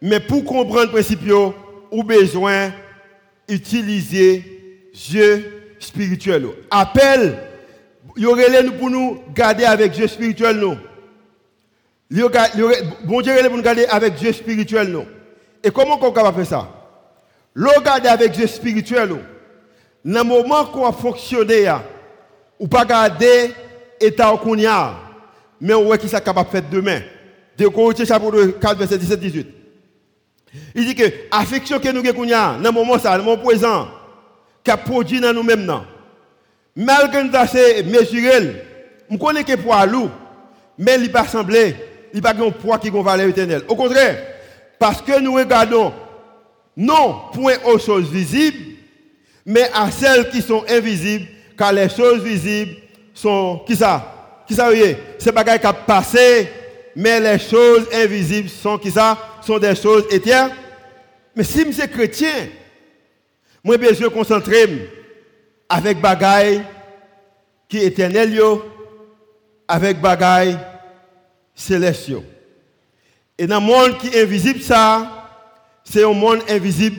mais 0.00 0.20
pour 0.20 0.44
comprendre 0.44 0.90
principe 0.90 1.26
yo, 1.26 1.54
ou 1.90 2.02
besoin 2.02 2.72
utiliser 3.48 4.90
Dieu 4.92 5.74
spirituel. 5.78 6.46
Appel, 6.70 7.38
yo 8.18 8.36
nous 8.36 8.72
pour 8.72 8.90
nous 8.90 9.22
garder 9.34 9.64
avec 9.64 9.92
Dieu 9.92 10.06
spirituel 10.08 10.56
nous. 10.56 10.76
Bon 13.04 13.20
Dieu, 13.20 13.32
il 13.38 13.48
nous 13.48 13.56
regarder 13.56 13.86
avec 13.86 14.14
Dieu 14.14 14.32
spirituel. 14.32 14.88
Non. 14.88 15.06
Et 15.62 15.70
comment 15.70 15.98
on 16.00 16.10
va 16.10 16.32
faire 16.32 16.46
ça? 16.46 16.68
Le 17.54 17.68
regarder 17.68 18.08
avec 18.08 18.32
Dieu 18.32 18.46
spirituel. 18.46 19.10
Dans 20.04 20.22
le 20.22 20.24
moment 20.24 20.64
qu'on 20.66 20.86
a 20.86 20.92
fonctionné, 20.92 21.70
ou 22.58 22.66
pas 22.66 22.84
garder 22.84 23.52
l'état 24.00 24.32
qu'on 24.42 24.64
a, 24.66 24.94
mais 25.60 25.74
on 25.74 25.84
voit 25.84 25.98
qui 25.98 26.06
est 26.06 26.24
capable 26.24 26.48
de 26.48 26.52
faire 26.52 26.70
demain. 26.70 27.00
De 27.56 27.66
Corinthiens 27.66 28.04
chapitre 28.04 28.46
4, 28.60 28.78
verset 28.78 28.98
17-18. 28.98 29.46
Il 30.74 30.86
dit 30.86 30.94
que 30.94 31.04
l'affection 31.32 31.78
que 31.78 31.88
nous 31.88 32.08
avons 32.08 32.24
dans 32.24 32.62
le 32.62 32.70
moment 32.70 32.98
ça, 32.98 33.10
dans 33.10 33.18
le 33.18 33.24
moment 33.24 33.42
présent, 33.42 33.88
qui 34.64 34.70
a 34.70 34.76
produit 34.76 35.20
dans 35.20 35.34
nous-mêmes, 35.34 35.66
malgré 36.78 37.24
nous 37.24 37.34
avons 37.34 37.90
mesuré, 37.90 38.64
nous 39.10 39.18
connaissons 39.18 39.46
que 39.46 39.56
poids 39.56 39.84
lourd, 39.84 40.10
mais 40.78 40.94
il 40.94 41.02
n'est 41.02 41.08
pas 41.08 41.26
semblé 41.26 41.74
il 42.14 42.22
pas 42.22 42.34
un 42.34 42.50
poids 42.50 42.78
qui 42.78 42.88
a 42.88 42.90
une 42.90 43.02
valeur 43.02 43.28
éternelle. 43.28 43.62
Au 43.68 43.76
contraire, 43.76 44.18
parce 44.78 45.02
que 45.02 45.20
nous 45.20 45.34
regardons 45.34 45.92
non 46.76 47.16
point 47.32 47.56
aux 47.64 47.78
choses 47.78 48.10
visibles, 48.10 48.76
mais 49.44 49.68
à 49.74 49.90
celles 49.90 50.30
qui 50.30 50.40
sont 50.40 50.64
invisibles, 50.68 51.26
car 51.56 51.72
les 51.72 51.88
choses 51.88 52.22
visibles 52.22 52.76
sont, 53.12 53.62
qui 53.66 53.76
ça? 53.76 54.44
Qui 54.46 54.54
ça, 54.54 54.64
voyez 54.64 54.96
C'est 55.18 55.32
pas 55.32 55.44
qui 55.44 55.66
a 55.66 55.72
passé, 55.72 56.48
mais 56.94 57.20
les 57.20 57.38
choses 57.38 57.86
invisibles 57.92 58.48
sont, 58.48 58.78
qui 58.78 58.90
ça? 58.90 59.18
Sont 59.44 59.58
des 59.58 59.74
choses 59.74 60.04
éternelles. 60.10 60.54
Mais 61.34 61.44
si 61.44 61.64
je 61.64 61.72
suis 61.72 61.88
chrétien, 61.88 62.48
moi, 63.62 63.76
je 63.80 63.88
besoin 63.88 64.08
concentrer 64.08 64.66
avec 65.68 66.00
bagaille 66.00 66.64
qui 67.68 67.78
est 67.78 67.86
éternel, 67.86 68.38
avec 69.66 70.00
bagaille 70.00 70.58
célestiaux. 71.54 72.24
Et 73.36 73.46
dans 73.46 73.60
le 73.60 73.66
monde 73.66 73.98
qui 73.98 74.08
est 74.08 74.22
invisible, 74.22 74.60
ça, 74.60 75.28
c'est 75.84 76.04
un 76.04 76.12
monde 76.12 76.40
invisible 76.48 76.96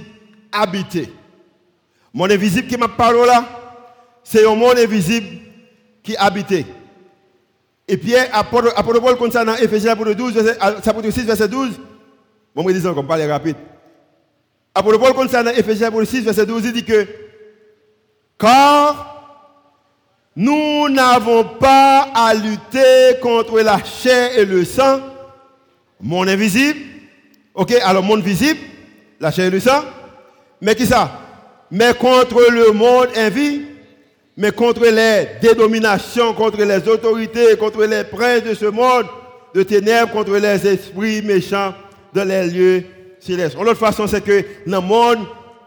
habité. 0.52 1.10
Le 2.14 2.18
monde 2.18 2.32
invisible 2.32 2.68
qui 2.68 2.78
m'a 2.78 2.88
parlé 2.88 3.26
là, 3.26 3.46
c'est 4.24 4.46
un 4.46 4.56
monde 4.56 4.78
invisible 4.78 5.28
qui 6.04 6.14
est 6.14 6.18
habité. 6.18 6.66
Et 7.88 7.98
puis, 7.98 8.16
apôtre 8.16 9.02
Paul, 9.02 9.18
comme 9.18 9.32
ça, 9.32 9.44
Ephésiens 9.60 9.96
12, 9.96 10.34
chapitre 10.86 11.10
6, 11.10 11.24
verset 11.24 11.48
12, 11.48 11.72
bon, 12.56 12.68
je 12.68 12.74
dis 12.74 12.88
encore, 12.88 13.06
parler 13.08 13.26
rapide. 13.26 13.56
Apôtre 14.76 15.00
Paul, 15.00 15.14
comme 15.16 15.28
ça, 15.28 15.42
dans 15.42 15.52
Ephésiens 15.52 15.92
6, 16.06 16.22
verset 16.22 16.46
12, 16.46 16.66
il 16.66 16.74
dit 16.74 16.86
que, 16.86 17.08
car 18.40 19.06
nous 20.36 20.88
n'avons 20.90 21.44
pas 21.44 22.08
à 22.16 22.34
lutter 22.34 23.20
contre 23.22 23.60
la 23.60 23.84
chair 23.84 24.38
et 24.38 24.46
le 24.46 24.64
sang, 24.64 25.02
monde 26.00 26.30
invisible. 26.30 26.80
Ok, 27.54 27.74
alors 27.84 28.04
monde 28.04 28.24
visible, 28.24 28.60
la 29.20 29.32
chair 29.32 29.48
et 29.48 29.50
le 29.50 29.60
sang. 29.60 29.84
Mais 30.62 30.76
qui 30.76 30.86
ça? 30.86 31.12
Mais 31.70 31.94
contre 31.94 32.50
le 32.50 32.72
monde 32.72 33.10
invisible, 33.16 33.66
mais 34.38 34.52
contre 34.52 34.86
les 34.86 35.28
dédominations, 35.42 36.34
contre 36.34 36.64
les 36.64 36.88
autorités, 36.88 37.58
contre 37.58 37.84
les 37.84 38.06
princes 38.06 38.44
de 38.44 38.54
ce 38.54 38.66
monde 38.66 39.06
de 39.54 39.64
ténèbres, 39.64 40.12
contre 40.12 40.38
les 40.38 40.66
esprits 40.66 41.22
méchants 41.22 41.74
dans 42.14 42.24
les 42.24 42.48
lieux 42.48 42.84
célestes. 43.20 43.58
L'autre 43.58 43.74
façon, 43.76 44.08
c'est 44.08 44.24
que 44.24 44.46
le 44.66 44.80
monde 44.80 45.20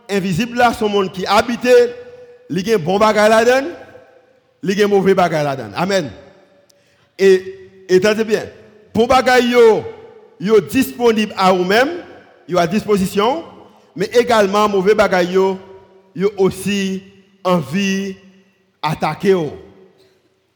invisible, 0.09 0.57
là, 0.57 0.73
ce 0.73 0.85
monde 0.85 1.13
qui 1.13 1.27
habitait, 1.27 1.95
a 2.59 2.75
un 2.75 2.79
bon 2.79 2.99
bagage 2.99 3.31
là-dedans 3.31 3.69
il 4.63 4.79
y 4.79 4.83
a 4.83 4.89
mauvais 4.89 5.15
bagaille 5.15 5.45
là-dedans. 5.45 5.73
Amen. 5.77 6.11
Et, 7.19 7.85
et 7.89 7.97
attendez 7.97 8.25
bien, 8.25 8.45
pour 8.93 9.09
bagaille 9.09 9.51
yo, 9.51 9.83
yo 10.39 10.61
disponible 10.61 11.35
à 11.37 11.53
vous-même, 11.53 11.89
yo 12.49 12.59
à 12.59 12.67
disposition, 12.67 13.45
mais 13.97 14.07
également 14.15 14.69
mauvais 14.69 14.95
bagaille 14.95 15.33
yo, 15.33 15.59
aussi 16.37 17.03
envie 17.43 18.17
attaquer 18.81 19.31
yo. 19.31 19.53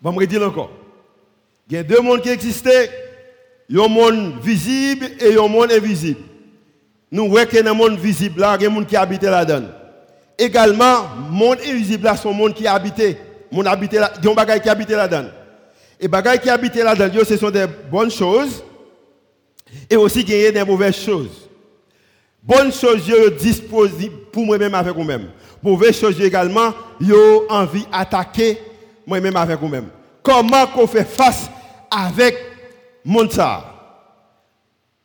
Bon, 0.00 0.12
me 0.12 0.24
dire 0.24 0.42
encore. 0.42 0.70
Il 1.68 1.74
y 1.74 1.78
a 1.78 1.82
deux 1.82 2.00
mondes 2.00 2.22
qui 2.22 2.28
existaient, 2.28 2.90
un 3.72 3.88
monde 3.88 4.40
visible 4.40 5.06
et 5.18 5.36
un 5.36 5.48
monde 5.48 5.72
invisible. 5.72 6.20
Nous 7.10 7.28
voyons 7.28 7.48
que 7.48 7.60
dans 7.60 7.72
le 7.72 7.76
monde 7.76 7.98
visible 7.98 8.34
il 8.36 8.40
y 8.40 8.44
a 8.44 8.56
des 8.56 8.66
gens 8.66 8.84
qui 8.84 8.96
habitent 8.96 9.22
là-dedans. 9.24 9.68
Également, 10.38 11.08
le 11.28 11.32
monde 11.34 11.58
invisible 11.66 12.04
là, 12.04 12.14
un 12.22 12.32
monde 12.32 12.54
qui 12.54 12.66
habité 12.66 13.16
mon 13.50 13.64
habité 13.66 13.98
là, 13.98 14.12
il 14.22 14.24
y 14.24 14.28
a 14.28 14.44
des 14.44 14.60
qui 14.60 14.68
habitent 14.68 14.90
là-dedans. 14.90 15.28
Et 16.00 16.08
les 16.08 16.38
qui 16.38 16.50
habitent 16.50 16.76
là-dedans, 16.76 17.24
ce 17.26 17.36
sont 17.36 17.50
des 17.50 17.66
bonnes 17.90 18.10
choses 18.10 18.62
et 19.88 19.96
aussi 19.96 20.24
des 20.24 20.64
mauvaises 20.64 20.96
choses. 20.96 21.48
Bonnes 22.42 22.72
choses, 22.72 23.02
je 23.06 23.30
disponible 23.30 24.16
pour 24.30 24.44
moi-même 24.44 24.74
avec 24.74 24.94
vous-même. 24.94 25.30
Mauvaises 25.62 25.98
choses 25.98 26.20
également, 26.20 26.72
yo 27.00 27.46
envie 27.48 27.86
d'attaquer 27.86 28.58
moi-même 29.06 29.36
avec 29.36 29.58
vous-même. 29.58 29.88
Comment 30.22 30.66
qu'on 30.66 30.86
fait 30.86 31.04
face 31.04 31.48
avec 31.90 32.36
mon 33.04 33.26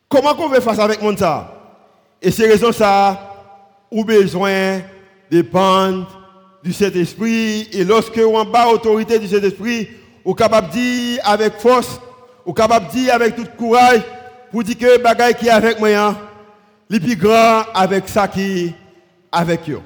Comment 0.08 0.34
qu'on 0.34 0.50
fait 0.50 0.60
face 0.60 0.78
avec 0.78 1.00
mon 1.00 1.14
Et 2.20 2.30
c'est 2.30 2.46
raison 2.46 2.70
ça, 2.70 3.48
ou 3.90 4.04
besoin 4.04 4.80
de 5.32 5.40
prendre 5.40 6.06
du 6.62 6.74
Saint-Esprit. 6.74 7.68
Et 7.72 7.84
lorsque 7.84 8.20
on 8.22 8.44
bat 8.44 8.68
autorité 8.68 9.18
du 9.18 9.26
Saint-Esprit, 9.26 9.88
on 10.24 10.32
est 10.32 10.34
capable 10.36 10.68
de 10.68 10.72
dire 10.74 11.20
avec 11.24 11.54
force, 11.54 11.98
on 12.44 12.50
est 12.50 12.54
capable 12.54 12.88
de 12.88 12.92
dire 12.92 13.14
avec 13.14 13.34
tout 13.34 13.46
courage, 13.56 14.02
pour 14.50 14.62
dire 14.62 14.76
que 14.76 15.00
bagaille 15.00 15.34
qui 15.34 15.46
est 15.46 15.50
avec 15.50 15.80
moi, 15.80 15.88
hein, 15.88 16.18
les 16.90 17.00
plus 17.00 17.16
grand 17.16 17.62
avec 17.74 18.06
ça 18.08 18.28
qui 18.28 18.74
avec 19.32 19.70
eux. 19.70 19.80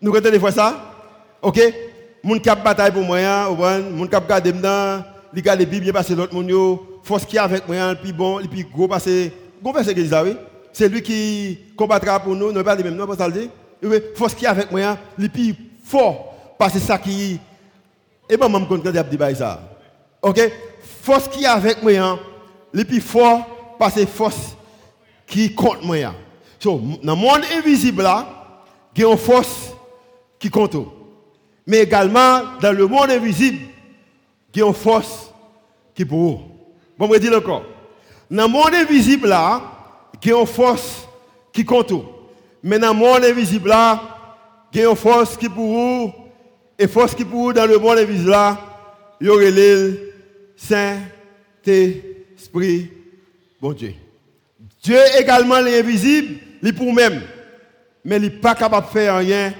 Nous 0.00 0.12
regardons 0.12 0.30
des 0.30 0.38
fois 0.38 0.52
ça? 0.52 0.94
Ok? 1.42 1.60
Moun 2.22 2.40
cap 2.40 2.62
bataille 2.62 2.92
pour 2.92 3.02
moi, 3.02 3.18
hein, 3.18 3.48
moun 3.90 4.08
cap 4.08 4.28
garde 4.28 4.44
dedans, 4.44 5.02
li 5.34 5.42
garde 5.42 5.64
Bible 5.64 5.92
parce 5.92 6.06
que 6.06 6.12
l'autre 6.12 6.34
moun 6.34 6.46
yo, 6.46 7.00
force 7.02 7.24
qui 7.24 7.38
avec 7.38 7.66
moi, 7.66 7.76
hein, 7.76 7.90
le 7.90 7.98
plus 7.98 8.12
bon, 8.12 8.38
le 8.38 8.46
plus 8.46 8.64
gros 8.64 8.86
que, 8.86 9.30
gros 9.60 9.72
verset 9.72 9.94
que. 9.94 10.02
C'est 10.72 10.88
lui 10.88 11.02
qui 11.02 11.58
combattra 11.76 12.20
pour 12.20 12.36
nous, 12.36 12.52
nous 12.52 12.62
pas 12.62 12.76
les 12.76 12.84
mêmes, 12.84 12.94
non, 12.94 13.06
pas 13.06 13.16
ça 13.16 13.26
le 13.26 13.32
dire. 13.32 13.48
Force 14.14 14.34
qui 14.34 14.44
est 14.44 14.48
avec 14.48 14.70
moi, 14.70 14.98
le 15.18 15.28
plus 15.28 15.54
fort 15.84 16.54
parce 16.58 16.74
que 16.74 16.78
ça 16.78 16.98
qui 16.98 17.40
et 18.28 18.36
moi 18.36 18.48
même 18.48 18.66
quand 18.68 18.76
dit 18.78 19.36
ça. 19.36 19.60
OK? 20.22 20.40
Force 21.02 21.28
qui 21.28 21.44
est 21.44 21.46
avec 21.46 21.82
moi 21.82 21.92
hein, 21.92 22.18
le 22.72 22.84
plus 22.84 23.00
fort 23.00 23.46
parce 23.78 23.94
que 23.94 24.06
force 24.06 24.54
qui 25.26 25.54
compte 25.54 25.82
moi 25.82 25.96
hein. 25.96 26.14
so, 26.58 26.80
dans 27.02 27.14
le 27.14 27.20
monde 27.20 27.40
invisible 27.56 28.06
il 28.94 29.02
y 29.02 29.04
a 29.04 29.10
une 29.10 29.16
force 29.16 29.72
qui 30.38 30.50
compte. 30.50 30.76
Mais 31.66 31.78
également 31.78 32.42
dans 32.60 32.76
le 32.76 32.86
monde 32.86 33.10
invisible 33.10 33.58
il 34.54 34.60
y 34.60 34.62
a 34.62 34.66
une 34.66 34.74
force 34.74 35.32
qui 35.94 36.04
pour 36.04 36.42
bon 36.98 37.08
me 37.08 37.18
dire 37.18 37.36
encore. 37.36 37.64
Dans 38.30 38.44
le 38.44 38.48
monde 38.48 38.74
invisible 38.74 39.26
il 40.22 40.28
y 40.28 40.32
a 40.32 40.38
une 40.38 40.46
force 40.46 41.08
qui 41.52 41.64
compte 41.64 41.92
mais 42.62 42.78
dans 42.78 42.92
le 42.92 42.98
monde 42.98 43.24
invisible 43.24 43.68
là 43.68 44.18
il 44.72 44.80
y 44.80 44.84
a 44.84 44.90
une 44.90 44.96
force 44.96 45.36
qui 45.36 45.48
pour 45.48 45.66
vous, 45.66 46.12
et 46.78 46.86
force 46.86 47.14
qui 47.14 47.24
pour 47.24 47.40
vous 47.40 47.52
dans 47.52 47.66
le 47.66 47.78
monde 47.78 47.98
invisible 47.98 48.30
là, 48.30 48.58
il 49.20 49.26
y 49.26 49.30
aurait 49.30 49.50
l'île 49.50 49.98
Saint-Esprit, 50.56 51.02
bon 53.60 53.72
Dieu. 53.72 53.94
Dieu 54.82 54.98
également 55.18 55.60
l'invisible, 55.60 56.36
il 56.62 56.74
pour 56.74 56.92
même. 56.92 57.20
Mais 58.04 58.16
il 58.16 58.22
n'est 58.22 58.30
pas 58.30 58.54
capable 58.54 58.86
de 58.86 58.92
faire 58.92 59.16
rien 59.18 59.52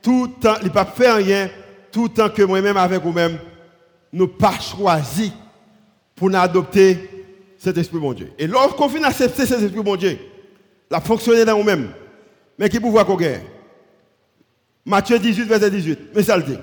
tout 0.00 0.28
temps, 0.40 0.54
il 0.62 0.70
pas 0.70 0.84
faire 0.84 1.16
rien 1.16 1.50
tout 1.90 2.04
le 2.04 2.10
temps 2.10 2.28
que 2.30 2.42
moi-même 2.42 2.76
avec 2.76 3.02
vous-même, 3.02 3.38
nous 4.12 4.28
pas 4.28 4.58
choisi 4.58 5.32
pour 6.14 6.30
nous 6.30 6.38
adopter 6.38 6.98
cet 7.58 7.76
esprit 7.78 7.98
bon 7.98 8.12
Dieu. 8.12 8.32
Et 8.38 8.46
lorsqu'on 8.46 8.88
finit 8.88 9.04
accepter 9.04 9.44
cet 9.46 9.60
esprit 9.60 9.82
bon 9.82 9.96
Dieu, 9.96 10.18
la 10.90 11.00
fonctionner 11.00 11.44
dans 11.44 11.58
nous-mêmes. 11.58 11.92
Mais 12.62 12.68
qui 12.68 12.78
pouvoir 12.78 13.04
qu'on 13.04 13.16
gagne? 13.16 13.40
Matthieu 14.84 15.18
18, 15.18 15.46
verset 15.46 15.68
18. 15.68 15.98
Mais 16.14 16.22
ça 16.22 16.36
le 16.36 16.44
dit. 16.44 16.58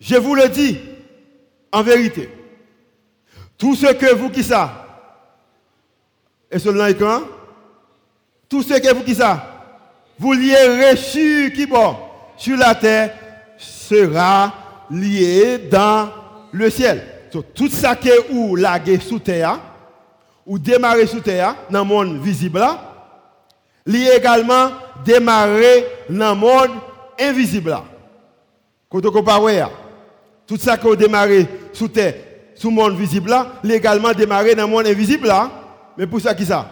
Je 0.00 0.16
vous 0.16 0.34
le 0.34 0.48
dis, 0.48 0.80
en 1.70 1.80
vérité, 1.84 2.28
tout 3.56 3.76
ce 3.76 3.92
que 3.92 4.12
vous 4.16 4.30
qui 4.30 4.42
ça, 4.42 5.12
et 6.50 6.56
est 6.56 6.98
quand 6.98 7.22
Tout 8.48 8.64
ce 8.64 8.74
que 8.74 8.92
vous 8.92 9.04
qui 9.04 9.14
ça, 9.14 9.78
vous 10.18 10.32
liez 10.32 10.90
reçu 10.90 11.52
qui 11.54 11.66
bon, 11.66 11.94
sur 12.36 12.56
la 12.56 12.74
terre, 12.74 13.14
sera 13.56 14.52
lié 14.90 15.58
dans 15.70 16.10
le 16.50 16.68
ciel. 16.68 17.00
tout 17.30 17.68
ça 17.68 17.94
que 17.94 18.32
ou 18.32 18.56
lagué 18.56 18.98
sous 18.98 19.20
terre, 19.20 19.56
ou 20.44 20.58
démarrer 20.58 21.06
sous 21.06 21.20
terre, 21.20 21.54
dans 21.70 21.84
le 21.84 21.84
monde 21.84 22.20
visible 22.20 22.60
lié 23.86 24.10
également 24.16 24.70
démarrer 25.04 25.86
dans 26.08 26.34
le 26.34 26.40
monde 26.40 26.70
invisible. 27.20 27.76
Quand 28.90 29.04
on 29.04 29.10
compare, 29.10 29.70
tout 30.46 30.56
ça 30.56 30.76
qui 30.76 30.88
a 30.88 30.96
démarré 30.96 31.46
sous 31.72 31.88
terre, 31.88 32.14
sous 32.54 32.70
le 32.70 32.76
monde 32.76 32.96
visible 32.96 33.30
là, 33.30 33.54
légalement 33.62 34.12
démarrer 34.12 34.54
dans 34.54 34.64
le 34.64 34.68
monde 34.68 34.86
invisible. 34.86 35.32
Mais 35.96 36.06
pour 36.06 36.20
ça, 36.20 36.34
qui 36.34 36.44
ça? 36.44 36.70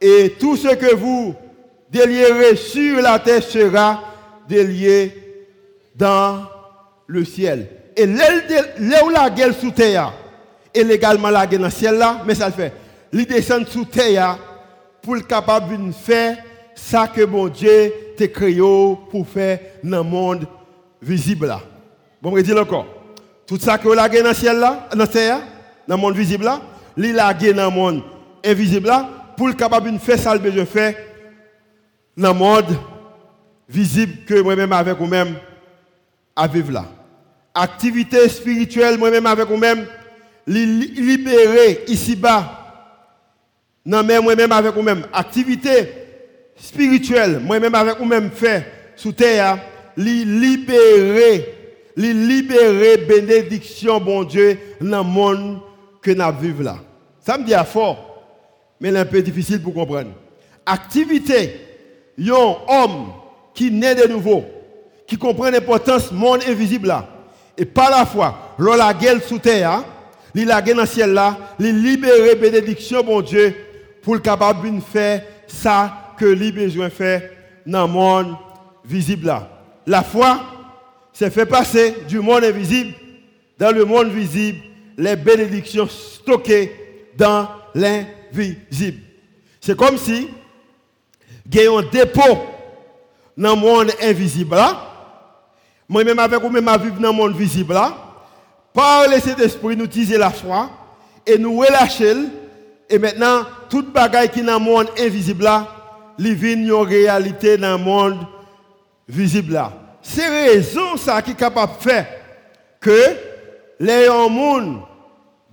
Et 0.00 0.34
tout 0.38 0.56
ce 0.56 0.68
que 0.74 0.94
vous 0.94 1.34
délierez 1.90 2.56
sur 2.56 3.00
la 3.00 3.18
terre 3.18 3.42
sera 3.42 4.02
délié 4.48 5.46
dans 5.94 6.44
le 7.06 7.24
ciel. 7.24 7.68
Et 7.96 8.06
là 8.06 9.04
où 9.04 9.10
la 9.10 9.30
gueule 9.30 9.54
sous 9.54 9.70
terre, 9.70 10.12
et 10.74 10.82
légalement 10.82 11.28
la 11.28 11.46
gueule 11.46 11.60
dans 11.60 11.66
le 11.66 11.72
ciel 11.72 11.96
là, 11.96 12.22
mais 12.26 12.34
ça 12.34 12.46
le 12.46 12.52
fait. 12.52 12.72
Il 13.12 13.26
descend 13.26 13.66
sous 13.68 13.84
terre 13.84 14.38
pour 15.02 15.14
le 15.16 15.22
capable 15.22 15.76
de 15.86 15.92
faire 15.92 16.38
ça 16.74 17.08
que 17.08 17.24
mon 17.24 17.48
Dieu 17.48 17.92
t'a 18.16 18.28
créé 18.28 18.60
pour 19.10 19.26
faire 19.26 19.58
dans 19.82 19.98
le 19.98 20.02
monde 20.02 20.46
visible. 21.00 21.54
Bon, 22.20 22.36
je 22.36 22.42
dis 22.42 22.52
encore. 22.52 22.86
Tout 23.46 23.58
ça 23.58 23.76
que 23.76 23.88
vous 23.88 23.98
avez 23.98 24.22
dans 24.22 24.28
le 24.28 24.34
ciel 24.34 24.56
là, 24.58 24.88
dans 24.94 25.96
le 25.96 26.00
monde 26.00 26.14
visible 26.14 26.44
là, 26.44 26.60
a 27.28 27.34
dans 27.34 27.64
le 27.64 27.70
monde 27.70 28.02
invisible 28.44 28.86
là, 28.86 29.08
pour 29.36 29.48
le 29.48 29.54
capable 29.54 29.92
de 29.92 29.98
faire 29.98 30.18
ça, 30.18 30.32
le 30.32 30.40
besoin 30.40 30.64
faire 30.64 30.94
dans 32.16 32.32
le 32.32 32.38
monde 32.38 32.78
visible 33.68 34.24
que 34.26 34.40
moi-même 34.40 34.72
avec 34.72 34.96
vous-même 34.98 35.34
à 36.36 36.46
vivre 36.46 36.72
là. 36.72 36.84
Activité 37.54 38.28
spirituelle, 38.28 38.98
moi-même 38.98 39.26
avec 39.26 39.48
vous-même, 39.48 39.86
libérer 40.46 41.84
ici-bas. 41.88 42.61
Non, 43.84 44.02
mais 44.02 44.20
moi-même 44.20 44.52
avec 44.52 44.74
vous-même. 44.74 45.06
Activité 45.12 45.92
spirituelle, 46.56 47.40
moi-même 47.40 47.74
avec 47.74 47.98
vous-même 47.98 48.30
fait 48.30 48.66
sous 48.96 49.12
terre, 49.12 49.58
libérer 49.96 51.62
li 51.96 52.14
libérer 52.14 52.98
bénédiction, 52.98 54.00
bon 54.00 54.24
Dieu, 54.24 54.58
dans 54.80 54.98
le 54.98 55.04
monde 55.04 55.60
que 56.00 56.10
nous 56.10 56.40
vivons 56.40 56.64
là. 56.64 56.76
Ça 57.20 57.38
me 57.38 57.44
dit 57.44 57.54
à 57.54 57.64
fort, 57.64 58.24
mais 58.80 58.90
c'est 58.90 58.98
un 58.98 59.04
peu 59.04 59.22
difficile 59.22 59.62
pour 59.62 59.74
comprendre. 59.74 60.10
Activité, 60.64 61.60
un 62.18 62.56
homme 62.68 63.12
qui 63.54 63.70
naît 63.70 63.94
de 63.94 64.08
nouveau, 64.08 64.44
qui 65.06 65.16
comprend 65.16 65.50
l'importance 65.50 66.12
du 66.12 66.18
monde 66.18 66.40
invisible 66.48 66.88
là, 66.88 67.08
et 67.56 67.64
par 67.64 67.90
la 67.90 68.06
foi, 68.06 68.54
l'on 68.58 68.74
la 68.74 68.94
gueule 68.94 69.20
sous 69.20 69.38
terre, 69.38 69.84
il 70.34 70.46
la 70.46 70.62
gueule 70.62 70.76
dans 70.76 70.82
le 70.82 70.88
ciel 70.88 71.12
là, 71.12 71.36
il 71.60 71.82
libérer 71.82 72.34
bénédiction, 72.36 73.02
bon 73.02 73.20
Dieu, 73.20 73.54
pour 74.02 74.14
le 74.14 74.20
capable 74.20 74.74
de 74.74 74.80
faire 74.80 75.22
ça 75.46 76.14
que 76.18 76.24
lui 76.24 76.52
besoin 76.52 76.90
faire 76.90 77.22
dans 77.66 77.86
le 77.86 77.92
monde 77.92 78.36
visible. 78.84 79.34
La 79.86 80.02
foi, 80.02 80.40
c'est 81.12 81.30
fait 81.30 81.46
passer 81.46 81.96
du 82.08 82.20
monde 82.20 82.44
invisible 82.44 82.94
dans 83.58 83.74
le 83.74 83.84
monde 83.84 84.08
visible 84.08 84.58
les 84.96 85.16
bénédictions 85.16 85.88
stockées 85.88 86.72
dans 87.16 87.48
l'invisible. 87.74 89.00
C'est 89.60 89.76
comme 89.76 89.96
si 89.96 90.28
il 91.46 91.60
y 91.60 91.66
a 91.66 91.72
un 91.72 91.82
dépôt 91.82 92.38
dans 93.36 93.54
le 93.54 93.60
monde 93.60 93.90
invisible. 94.00 94.56
Moi-même 95.88 96.18
avec 96.18 96.40
vous-même 96.40 96.68
à 96.68 96.78
vivre 96.78 96.98
dans 97.00 97.10
le 97.10 97.16
monde 97.16 97.36
visible. 97.36 97.78
Par 98.72 99.08
le 99.08 99.20
Saint-Esprit, 99.20 99.76
nous 99.76 99.84
utiliser 99.84 100.16
la 100.16 100.30
foi 100.30 100.70
et 101.26 101.36
nous 101.36 101.58
relâcher. 101.58 102.14
Et 102.92 102.98
maintenant, 102.98 103.44
toute 103.68 103.92
bagaille 103.92 104.28
qui 104.28 104.40
est 104.40 104.44
dans 104.44 104.58
le 104.60 104.64
monde 104.64 104.86
invisible 104.96 105.42
là, 105.42 105.66
vient 106.18 106.52
une 106.52 106.72
réalité 106.72 107.56
dans 107.56 107.76
le 107.76 107.82
monde 107.82 108.18
visible 109.08 109.54
là 109.54 109.72
c'est 110.02 110.28
raison 110.28 110.96
ça 110.96 111.22
qui 111.22 111.30
est 111.30 111.36
capable 111.36 111.76
de 111.78 111.82
faire 111.82 112.06
que 112.80 113.16
les 113.78 114.08
monde 114.08 114.80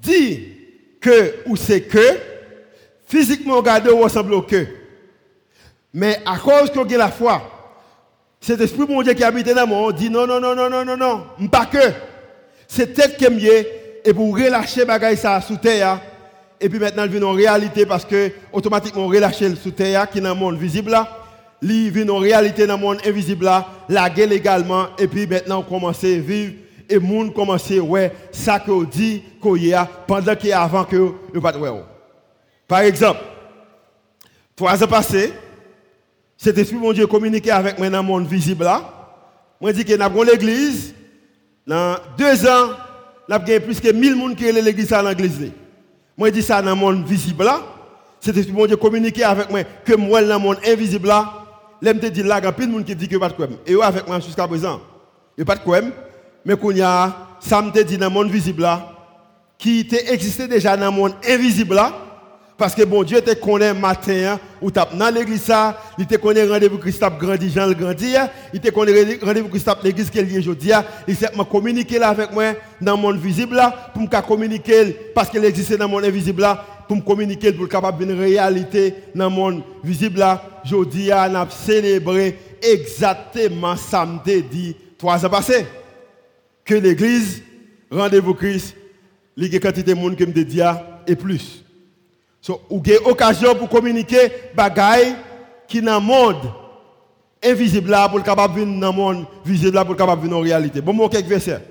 dit 0.02 0.48
que 1.00 1.36
ou 1.46 1.56
c'est 1.56 1.82
que 1.82 2.18
physiquement 3.06 3.58
regardé 3.58 3.92
ressemble 3.92 4.34
au 4.34 4.42
que. 4.42 4.66
Mais 5.94 6.20
à 6.26 6.38
cause 6.38 6.72
qu'on 6.72 6.84
a 6.84 6.98
la 6.98 7.10
foi, 7.10 7.42
cet 8.42 8.60
esprit 8.62 8.86
mon 8.88 9.02
Dieu 9.02 9.14
qui 9.14 9.24
habite 9.24 9.54
dans 9.54 9.68
moi 9.68 9.94
dit 9.94 10.10
non 10.10 10.26
non 10.26 10.40
non 10.40 10.56
non 10.56 10.70
non 10.70 10.84
non 10.84 10.98
non, 10.98 11.48
pas 11.48 11.68
que. 11.68 11.78
C'est 12.68 12.94
tête 12.94 13.18
qui 13.18 13.26
est 13.26 14.02
et 14.06 14.14
pour 14.14 14.36
relâcher 14.36 14.86
bagaille 14.86 15.18
ça 15.18 15.42
sous 15.42 15.58
terre 15.58 16.00
et 16.62 16.70
puis 16.70 16.80
maintenant 16.80 17.04
il 17.06 17.12
vient 17.12 17.24
en 17.24 17.34
réalité 17.34 17.86
parce 17.86 18.06
que 18.06 18.32
automatiquement 18.52 19.06
on 19.06 19.08
relâche 19.08 19.44
sous 19.62 19.72
terre 19.72 20.10
qui 20.10 20.18
est 20.18 20.22
dans 20.22 20.34
le 20.34 20.40
monde 20.40 20.58
visible 20.58 20.92
là 20.92 21.20
vit 21.62 22.10
en 22.10 22.18
réalité 22.18 22.66
dans 22.66 22.76
le 22.76 22.82
monde 22.82 23.00
invisible 23.06 23.46
là, 23.46 23.68
la 23.88 24.10
guerre 24.10 24.32
également, 24.32 24.88
et 24.98 25.08
puis 25.08 25.28
maintenant 25.28 25.60
on 25.60 25.64
commence 25.64 26.04
à 26.04 26.08
vivre, 26.08 26.54
et 26.88 26.96
le 26.96 27.00
monde 27.00 27.34
commence 27.34 27.72
à 27.72 27.76
ouais, 27.76 28.12
ça 28.32 28.60
que 28.60 28.86
dit 28.86 29.24
qu'on 29.42 29.56
y 29.56 29.74
a 29.74 29.86
pendant 29.86 30.36
qu'il 30.36 30.50
y 30.50 30.54
a 30.54 30.62
avant 30.62 30.84
que 30.84 31.12
ne 31.34 31.40
pas 31.40 31.56
ouais. 31.58 31.84
Par 32.68 32.80
exemple, 32.80 33.20
trois 34.56 34.84
ans 34.84 34.88
passés, 34.88 35.34
cet 36.38 36.58
esprit 36.58 36.78
mon 36.78 36.94
Dieu 36.94 37.06
communiqué 37.08 37.52
avec 37.52 37.78
moi 37.78 37.90
dans 37.90 38.02
le 38.02 38.08
monde 38.08 38.28
visible 38.28 38.64
là. 38.64 38.96
Moi 39.62 39.74
dit 39.74 39.84
que 39.84 40.00
avons 40.00 40.24
l'église, 40.24 40.96
dans 41.68 41.98
deux 42.18 42.48
ans, 42.48 42.70
nous 43.28 43.36
avons 43.36 43.60
plus 43.60 43.80
que 43.82 43.92
1000 43.92 44.16
personnes 44.16 44.36
qui 44.36 44.48
sont 44.48 44.54
l'église 44.54 44.90
dans 44.90 45.02
l'église. 45.02 45.52
Moi 46.20 46.32
dis 46.32 46.44
ça 46.44 46.62
dans 46.62 46.72
le 46.72 46.76
monde 46.76 47.06
visible 47.06 47.46
là. 47.46 47.62
Esprit 48.22 48.52
mon 48.52 48.66
Dieu 48.66 48.76
communiqué 48.76 49.24
avec 49.24 49.50
moi 49.50 49.64
que 49.64 49.96
moi 49.96 50.22
dans 50.22 50.38
le 50.38 50.44
monde 50.44 50.58
invisible 50.68 51.08
là 51.08 51.40
te 51.82 52.08
dit 52.08 52.24
là, 52.24 52.40
il 52.40 52.44
y 52.44 52.48
a 52.48 52.52
plein 52.52 52.68
de 52.68 52.74
monde 52.74 52.84
qui 52.84 52.94
dit 52.94 53.08
que 53.08 53.16
pas 53.16 53.30
de 53.30 53.34
quoi. 53.36 53.48
Et 53.66 53.72
eux 53.72 53.82
avec 53.82 54.06
moi 54.06 54.20
jusqu'à 54.20 54.46
présent, 54.46 54.82
il 55.38 55.40
n'y 55.40 55.44
a 55.44 55.46
pas 55.46 55.56
de 55.56 55.64
quoi. 55.64 55.80
Mais 56.44 56.58
qu'on 56.58 56.72
y 56.72 56.82
a, 56.82 57.16
ça 57.40 57.62
me 57.62 57.72
dit 57.72 57.98
dans 57.98 58.08
le 58.08 58.14
monde 58.14 58.30
visible 58.30 58.68
qui 59.58 59.88
existait 60.10 60.50
déjà 60.50 60.76
dans 60.76 60.88
le 60.88 60.92
monde 60.92 61.14
invisible 61.26 61.80
parce 62.60 62.76
que 62.76 62.84
bon 62.84 63.04
Dieu 63.04 63.22
te 63.22 63.34
connaît 63.34 63.74
matin, 63.74 64.34
hein, 64.34 64.40
ou 64.62 64.70
tape 64.70 64.96
dans 64.96 65.10
l'église 65.10 65.50
il 65.98 66.06
te 66.06 66.18
connaît 66.18 66.46
rendez-vous 66.46 66.78
Christ 66.78 67.02
grandi, 67.18 67.50
Jean 67.50 67.68
le 67.68 67.74
grandi, 67.74 68.18
hein. 68.18 68.30
il 68.54 68.60
te 68.60 68.70
connaît 68.70 69.18
rendez-vous 69.22 69.48
Christ 69.48 69.72
l'église 69.82 70.12
y 70.14 70.20
a 70.20 70.40
aujourd'hui, 70.40 70.74
hein. 70.74 70.84
il 71.08 71.16
s'est 71.16 71.32
communiqué 71.50 71.98
là 71.98 72.10
avec 72.10 72.34
moi 72.34 72.54
dans 72.82 72.98
le 72.98 73.02
monde 73.02 73.18
visible 73.18 73.56
là, 73.56 73.92
pour 73.94 74.04
me 74.04 74.22
communiquer, 74.22 74.96
parce 75.16 75.30
qu'il 75.30 75.44
existait 75.46 75.78
dans 75.78 75.86
le 75.86 75.92
monde 75.92 76.04
invisible 76.04 76.42
là, 76.42 76.66
pour 76.86 76.98
me 76.98 77.02
communiquer, 77.02 77.54
pour 77.54 77.70
capable 77.70 78.04
une 78.04 78.20
réalité 78.20 78.94
dans 79.16 79.30
le 79.30 79.36
monde 79.36 79.64
visible 79.82 80.20
là. 80.20 80.44
Aujourd'hui, 80.66 81.10
on 81.14 81.36
a 81.36 81.48
célébré 81.50 82.38
exactement 82.62 83.78
samedi 83.78 84.44
dit 84.44 84.76
trois 84.98 85.26
ans 85.26 85.30
passés. 85.30 85.66
Que 86.66 86.76
l'église, 86.76 87.42
rendez-vous 87.90 88.34
Christ, 88.34 88.76
il 89.38 89.54
y 89.54 89.56
a 89.56 89.72
de 89.72 89.94
monde 89.94 90.18
qui 90.18 90.26
me 90.26 90.34
dit 90.34 90.62
et 91.08 91.16
plus. 91.16 91.64
So, 92.42 92.62
ou 92.70 92.80
avez 92.80 92.98
occasion 93.00 93.56
pour 93.56 93.70
communiquer 93.70 94.32
bagaille 94.56 95.16
qui 95.68 95.82
dans 95.82 96.00
le 96.00 96.06
monde 96.06 96.52
invisible 97.44 97.96
pour 98.10 98.24
capable 98.24 98.62
venir 98.62 98.80
dans 98.80 98.92
le 98.92 98.94
monde 98.94 99.26
visible 99.46 99.76
là 99.76 99.86
pour 99.86 99.96
capable 99.96 100.24
venir 100.24 100.38
en 100.38 100.42
réalité. 100.42 100.82
Bon, 100.82 100.94
moi 100.94 101.10
quelques 101.10 101.28
versets. 101.28 101.62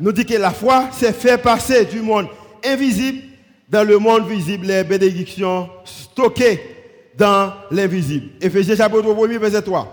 nous 0.00 0.12
dit 0.12 0.24
que 0.24 0.34
la 0.34 0.50
foi 0.50 0.88
c'est 0.92 1.12
faire 1.12 1.40
passer 1.40 1.84
du 1.84 2.00
monde 2.00 2.26
invisible 2.64 3.22
dans 3.68 3.86
le 3.86 3.98
monde 3.98 4.28
visible 4.28 4.66
les 4.66 4.84
bénédictions 4.84 5.68
stockées 5.84 6.60
dans 7.16 7.52
l'invisible. 7.70 8.30
Éphésiens 8.40 8.76
chapitre 8.76 9.12
1 9.12 9.38
verset 9.38 9.62
3. 9.62 9.92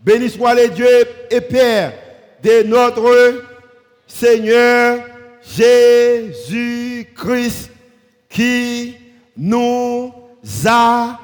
Béni 0.00 0.30
soit 0.30 0.54
le 0.54 0.68
Dieu 0.68 0.86
et 1.30 1.40
Père 1.40 1.92
de 2.42 2.62
notre 2.66 3.42
Seigneur 4.06 5.09
Jésus-Christ 5.42 7.10
qui 8.28 8.96
nous 9.36 10.12
a 10.66 11.18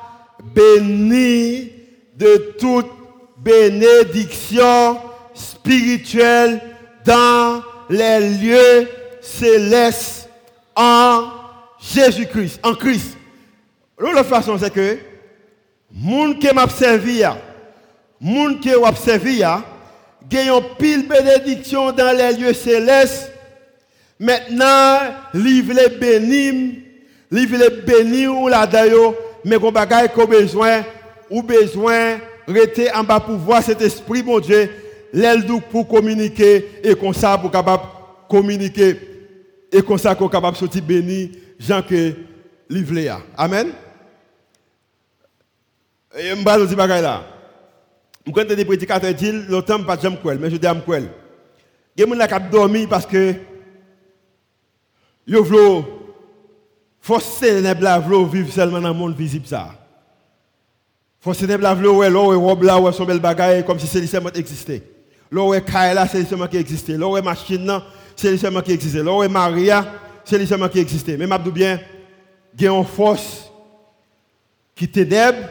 bénis 0.54 1.72
de 2.16 2.54
toute 2.58 2.90
bénédiction 3.38 4.98
spirituelle 5.34 6.60
dans 7.04 7.62
les 7.88 8.20
lieux 8.38 8.88
célestes 9.20 10.28
en 10.74 11.30
Jésus-Christ, 11.80 12.60
en 12.62 12.74
Christ. 12.74 13.16
L'autre 13.98 14.24
façon, 14.24 14.58
c'est 14.58 14.72
que, 14.72 14.98
monde 15.92 16.38
qui 16.38 16.52
m'a 16.52 16.68
servi, 16.68 17.22
monde 18.20 18.60
qui 18.60 18.70
m'a 18.70 18.94
servi, 18.94 19.42
gagne 20.28 20.60
pile 20.78 21.06
bénédiction 21.08 21.92
dans 21.92 22.16
les 22.16 22.32
lieux 22.36 22.52
célestes. 22.52 23.32
Maintenant, 24.18 24.98
livre 25.34 25.74
les 25.74 25.96
bénis, 25.96 26.82
livre 27.30 27.56
les 27.58 27.82
bénis 27.82 28.26
ou 28.26 28.48
la 28.48 28.66
d'ailleurs, 28.66 29.14
mais 29.44 29.58
qu'on 29.58 29.70
bagaille 29.70 30.08
besoin, 30.26 30.82
ou 31.30 31.42
besoin, 31.42 32.18
rester 32.48 32.92
en 32.92 33.04
bas 33.04 33.20
pour 33.20 33.36
voir 33.36 33.62
cet 33.62 33.82
esprit, 33.82 34.22
mon 34.22 34.40
Dieu, 34.40 34.70
l'aile 35.12 35.44
pour 35.70 35.86
communiquer 35.86 36.80
et 36.82 36.94
comme 36.94 37.14
ça 37.14 37.36
pour 37.36 37.50
capable 37.50 37.84
communiquer 38.28 38.96
et 39.70 39.82
comme 39.82 39.98
ça 39.98 40.14
qu'on 40.14 40.28
capable 40.28 40.56
sortir 40.56 40.82
béni, 40.82 41.32
Jean 41.58 41.82
que. 41.82 42.14
Amen. 43.36 43.68
Et 46.18 46.30
je 46.30 46.34
vais 46.34 46.66
dire 46.66 47.02
là. 47.02 47.24
Je 48.26 48.32
suis 48.32 48.56
des 48.56 48.64
prédicateurs 48.64 49.14
disent, 49.14 49.46
longtemps, 49.48 49.82
pas 49.84 49.96
de 49.96 50.08
mais 50.40 50.50
je 50.50 50.56
dis 50.56 50.66
à 50.66 50.74
Il 51.96 52.00
y 52.00 52.02
a 52.02 52.26
des 52.26 52.34
gens 52.34 52.50
dormi 52.50 52.86
parce 52.86 53.06
que 53.06 53.34
Yo 55.26 55.42
vlo 55.42 55.84
force 57.00 57.40
ténèbres 57.40 57.82
là 57.82 57.98
vlo 57.98 58.24
vivre 58.26 58.52
seulement 58.52 58.80
dans 58.80 58.88
le 58.88 58.94
monde 58.94 59.16
visible 59.16 59.46
ça. 59.46 59.74
Force 61.20 61.38
ténèbres 61.38 61.64
là 61.64 61.74
vlo 61.74 61.96
ouais 61.96 62.08
l'eau 62.10 62.32
ouais 62.32 62.92
son 62.92 63.04
bel 63.04 63.18
bagaille 63.18 63.64
comme 63.64 63.80
si 63.80 63.88
c'est 63.88 64.06
seulement 64.06 64.30
existait. 64.32 64.82
L'eau 65.30 65.48
ouais 65.48 65.64
là 65.68 66.06
c'est 66.06 66.24
seulement 66.24 66.46
qui 66.46 66.56
existait. 66.56 66.96
L'eau 66.96 67.12
ouais 67.12 67.22
machine 67.22 67.80
c'est 68.14 68.36
seulement 68.36 68.60
qui 68.60 68.72
existait. 68.72 69.02
L'eau 69.02 69.28
Maria 69.28 69.84
c'est 70.24 70.46
seulement 70.46 70.68
qui 70.68 70.78
existait. 70.78 71.16
Mais 71.16 71.26
m'abdou 71.26 71.50
bien 71.50 71.80
a 72.60 72.64
une 72.64 72.84
force 72.84 73.50
qui 74.76 74.88
ténèbres 74.88 75.48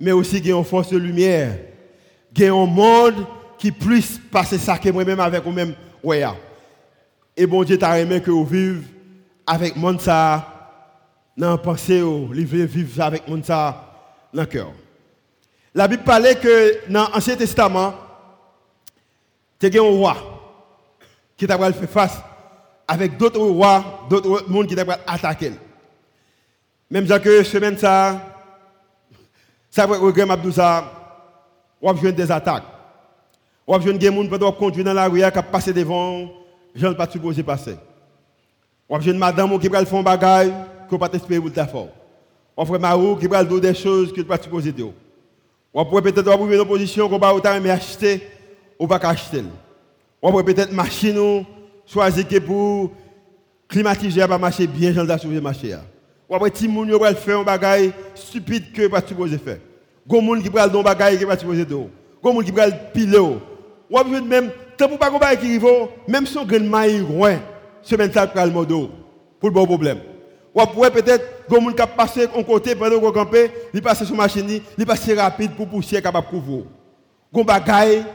mais 0.00 0.10
aussi 0.10 0.38
une 0.38 0.64
force 0.64 0.90
de 0.90 0.98
lumière. 0.98 1.56
A 2.36 2.44
un 2.44 2.66
monde 2.66 3.26
qui 3.56 3.70
puisse 3.70 4.18
passer 4.32 4.58
ça 4.58 4.78
que 4.78 4.88
moi-même 4.90 5.20
avec 5.20 5.44
vous-même 5.44 5.74
ouais. 6.02 6.24
Et 7.40 7.46
bon 7.46 7.64
Dieu 7.64 7.78
t'a 7.78 7.98
aimé 7.98 8.20
que 8.20 8.30
vous 8.30 8.44
vivez 8.44 8.82
avec 9.46 9.74
mon 9.74 9.98
dans 11.38 11.56
pensée, 11.56 12.02
vous 12.02 12.30
vivre 12.66 13.02
avec 13.02 13.26
mon 13.26 13.42
ça 13.42 13.82
dans 14.30 14.42
le 14.42 14.46
cœur. 14.46 14.70
La 15.74 15.88
Bible 15.88 16.02
parlait 16.02 16.34
que 16.34 16.86
dans 16.92 17.08
l'Ancien 17.08 17.36
Testament, 17.36 17.94
il 19.62 19.74
y 19.74 19.78
a 19.78 19.80
un 19.80 19.86
roi 19.86 20.16
qui 21.34 21.46
t'a 21.46 21.72
fait 21.72 21.86
face 21.86 22.18
avec 22.86 23.16
d'autres 23.16 23.40
rois, 23.40 24.06
d'autres 24.10 24.44
monde 24.46 24.66
qui 24.66 24.74
t'a 24.74 24.84
attaquer. 25.06 25.52
Même 26.90 27.06
que 27.20 27.42
semaine 27.42 27.78
ça, 27.78 28.20
ça 29.70 29.86
va 29.86 29.96
regret 29.96 30.30
Abdou 30.30 30.52
ça, 30.52 30.92
on 31.80 31.90
a 31.90 32.12
des 32.12 32.30
attaques. 32.30 32.64
On 33.66 33.76
a 33.76 33.78
des 33.78 34.08
gens 34.12 34.22
qui 34.22 34.28
peuvent 34.28 34.56
conduire 34.58 34.84
dans 34.84 34.92
la 34.92 35.08
rue 35.08 35.22
qui 35.22 35.42
passer 35.50 35.72
devant 35.72 36.39
je 36.74 36.86
ne 36.86 36.92
pas 36.94 37.08
supposé 37.08 37.42
passer. 37.42 37.76
On 38.88 38.98
a 38.98 39.02
une 39.02 39.18
madame 39.18 39.58
qui 39.58 39.68
va 39.68 39.84
faire 39.84 39.98
un 39.98 40.02
bagage 40.02 40.50
que 40.90 40.96
pas 40.96 41.08
espérer 41.12 41.40
pour 41.40 41.52
ta 41.52 41.66
fort. 41.66 41.88
On 42.56 42.64
frère 42.64 42.80
Marou 42.80 43.16
qui 43.16 43.26
va 43.26 43.44
faire 43.44 43.60
des 43.60 43.74
choses 43.74 44.12
que 44.12 44.20
pas 44.22 44.40
supposé 44.40 44.72
dire. 44.72 44.92
On 45.72 45.84
pourrait 45.84 46.02
peut-être 46.02 46.28
avoir 46.28 46.50
une 46.50 46.64
position 46.64 47.08
qu'on 47.08 47.18
va 47.18 47.32
autant 47.32 47.60
mais 47.60 47.70
acheter 47.70 48.20
ou 48.78 48.86
pas 48.86 48.96
acheter. 48.96 49.44
On 50.20 50.30
pourrait 50.30 50.44
peut-être 50.44 50.72
machine 50.72 51.18
ou 51.18 51.46
choisir 51.86 52.26
pour 52.44 52.90
climatiser 53.68 54.26
pas 54.26 54.38
marcher 54.38 54.66
bien 54.66 54.92
j'en 54.92 55.04
dois 55.04 55.18
marcher. 55.40 55.76
On 56.28 56.36
pourrait 56.36 56.50
petit 56.50 56.68
moun 56.68 56.90
va 56.90 57.14
faire 57.14 57.38
un 57.38 57.44
bagage 57.44 57.92
stupide 58.14 58.72
que 58.72 58.88
pas 58.88 59.00
supposé 59.06 59.38
faire. 59.38 59.58
Gon 60.06 60.20
moun 60.20 60.42
qui 60.42 60.48
va 60.48 60.68
faire 60.68 60.80
un 60.80 60.82
bagage 60.82 61.18
que 61.18 61.24
pas 61.24 61.38
supposé 61.38 61.64
dire. 61.64 61.78
Gon 62.22 62.34
moun 62.34 62.44
qui 62.44 62.50
va 62.50 62.70
piler. 62.70 63.18
On 63.92 64.04
même 64.04 64.50
Tant 64.80 64.88
pour 64.88 64.98
pas 64.98 65.10
qu'on 65.10 65.18
qui 65.36 65.60
même 66.08 66.26
si 66.26 66.38
on 66.38 66.46
gagne 66.46 66.66
maïs 66.66 67.00
loin, 67.00 67.38
semaine 67.82 68.10
ça 68.10 68.32
le 68.34 68.50
modo 68.50 68.90
pour 69.38 69.50
le 69.50 69.54
bon 69.54 69.66
problème. 69.66 69.98
Ou 70.54 70.62
pourrait 70.64 70.90
peut-être 70.90 71.46
que 71.46 71.54
monde 71.60 71.76
qui 71.76 71.82
passer 71.98 72.26
en 72.34 72.42
côté 72.42 72.74
pendant 72.74 72.98
qu'on 72.98 73.12
camper, 73.12 73.50
il 73.74 73.82
passe 73.82 74.04
sur 74.04 74.16
machine, 74.16 74.62
il 74.78 74.86
passe 74.86 75.06
rapide 75.12 75.50
pour 75.54 75.68
pousser 75.68 76.00
capable 76.00 76.28
couvrir. 76.28 76.64
Gon 77.30 77.44
bagaille 77.44 78.06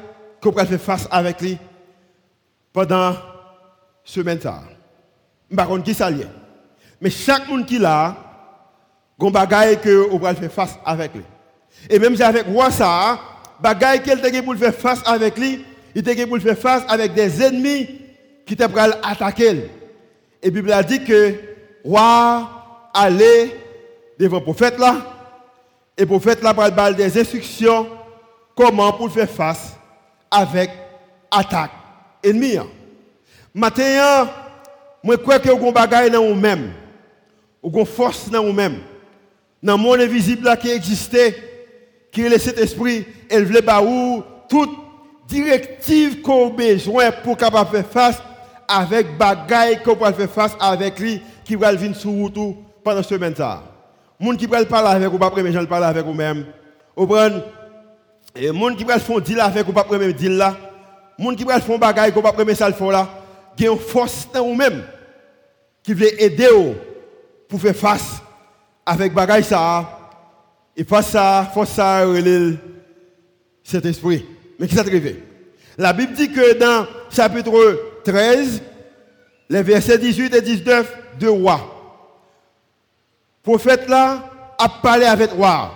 qu'on 0.41 0.51
peut 0.51 0.65
faire 0.65 0.81
face 0.81 1.07
avec 1.11 1.39
lui 1.39 1.55
pendant 2.73 3.13
semaine 4.03 4.41
ça. 4.41 4.63
Par 5.55 5.67
contre 5.67 5.83
qui 5.83 5.93
ça 5.93 6.09
Mais 6.99 7.11
chaque 7.11 7.47
monde 7.47 7.67
qui 7.67 7.77
là, 7.77 8.15
gon 9.19 9.29
bagaille 9.29 9.79
que 9.79 10.07
on 10.11 10.17
peut 10.17 10.33
faire 10.33 10.51
face 10.51 10.79
avec 10.83 11.13
lui. 11.13 11.23
Et 11.91 11.99
même 11.99 12.15
si 12.15 12.23
avec 12.23 12.47
moi 12.47 12.71
ça, 12.71 13.19
bagaille 13.61 14.01
qu'elle 14.01 14.19
t'a 14.19 14.41
pour 14.41 14.55
faire 14.55 14.73
face 14.73 15.03
avec 15.05 15.37
lui, 15.37 15.63
il 15.95 16.01
était 16.01 16.27
pour 16.27 16.39
faire 16.39 16.57
face 16.57 16.83
avec 16.89 17.13
des 17.13 17.41
ennemis 17.41 17.87
qui 18.45 18.53
étaient 18.53 18.65
à 18.65 18.99
attaquer. 19.01 19.69
Et 20.43 20.47
la 20.47 20.51
Bible 20.51 20.71
a 20.73 20.83
dit 20.83 21.01
que 21.05 21.33
roi 21.85 22.89
allait 22.93 23.55
devant 24.19 24.37
le 24.39 24.43
prophète 24.43 24.77
là, 24.77 24.97
et 25.97 26.01
le 26.01 26.07
prophète 26.07 26.43
là 26.43 26.53
pour 26.53 26.69
des 26.95 27.17
instructions 27.19 27.87
comment 28.53 28.91
pour 28.91 29.09
faire 29.09 29.29
face 29.29 29.73
avec 30.29 30.69
attaque 31.31 31.71
ennemi. 32.21 32.57
Maintenant, 33.53 34.27
je 35.05 35.15
crois 35.15 35.39
que 35.39 35.49
vous 35.49 35.73
avez 35.73 36.09
dans 36.09 36.25
vous-même, 36.25 36.73
vous 37.63 37.73
avez 37.73 37.85
force 37.85 38.29
dans 38.29 38.43
vous-même, 38.43 38.79
dans 39.63 39.77
le 39.77 39.83
monde 39.83 40.01
invisible 40.01 40.57
qui 40.61 40.71
existait, 40.71 41.35
qui 42.11 42.21
est 42.21 42.37
cet 42.37 42.57
esprit, 42.57 43.05
elle 43.29 43.45
voulait 43.45 43.61
toute 44.49 44.84
directive 45.27 46.21
qu'on 46.21 46.47
a 46.47 46.51
besoin 46.51 47.11
pour 47.11 47.37
capable 47.37 47.69
faire 47.69 47.85
face 47.85 48.21
avec 48.67 49.17
bagaille 49.17 49.81
qu'on 49.83 49.95
peut 49.95 50.11
faire 50.11 50.29
face 50.29 50.55
avec 50.59 50.99
lui 50.99 51.21
qui 51.43 51.55
va 51.55 51.73
venir 51.73 51.95
sur 51.95 52.11
route 52.11 52.37
pendant 52.83 53.03
ce 53.03 53.09
semaine 53.09 53.35
ça. 53.35 53.63
Moun 54.19 54.37
qui 54.37 54.45
va 54.45 54.63
parler 54.65 54.89
avec 54.89 55.13
ou 55.13 55.17
pas 55.17 55.29
premier 55.29 55.51
gens 55.51 55.65
parler 55.65 55.85
avec 55.85 56.05
vous 56.05 56.13
même. 56.13 56.45
Vous 56.95 57.07
prenez 57.07 57.41
et 58.35 58.51
moun 58.51 58.75
qui 58.75 58.83
va 58.83 58.99
faire 58.99 59.21
deal 59.21 59.39
avec 59.39 59.67
ou 59.67 59.73
pas 59.73 59.83
premier 59.83 60.13
deal 60.13 60.37
là. 60.37 60.55
Moun 61.17 61.35
qui 61.35 61.43
va 61.43 61.59
faire 61.59 61.79
bagaille 61.79 62.11
qu'on 62.11 62.21
pas 62.21 62.33
premier 62.33 62.55
ça 62.55 62.67
le 62.67 62.75
font 62.75 62.89
là. 62.89 63.07
A 63.59 63.63
une 63.63 63.77
force 63.77 64.27
dans 64.33 64.43
vous 64.43 64.55
même 64.55 64.83
qui 65.83 65.93
veut 65.93 66.21
aider 66.21 66.49
vous 66.49 66.75
pour 67.47 67.61
faire 67.61 67.75
face 67.75 68.21
avec 68.85 69.13
bagaille 69.13 69.43
ça. 69.43 69.91
Et 70.77 70.83
face 70.83 71.11
ça, 71.11 71.49
force 71.53 71.69
ça 71.69 72.03
cet 73.63 73.85
esprit. 73.85 74.25
Mais 74.59 74.67
qui 74.67 74.75
s'est 74.75 74.81
arrivé 74.81 75.23
La 75.77 75.93
Bible 75.93 76.13
dit 76.13 76.31
que 76.31 76.53
dans 76.57 76.87
chapitre 77.09 78.01
13, 78.03 78.61
les 79.49 79.63
versets 79.63 79.97
18 79.97 80.35
et 80.35 80.41
19 80.41 80.93
de 81.19 81.27
roi, 81.27 81.59
prophète 83.43 83.87
là 83.87 84.31
a 84.57 84.69
parlé 84.69 85.05
avec 85.05 85.31
roi. 85.31 85.71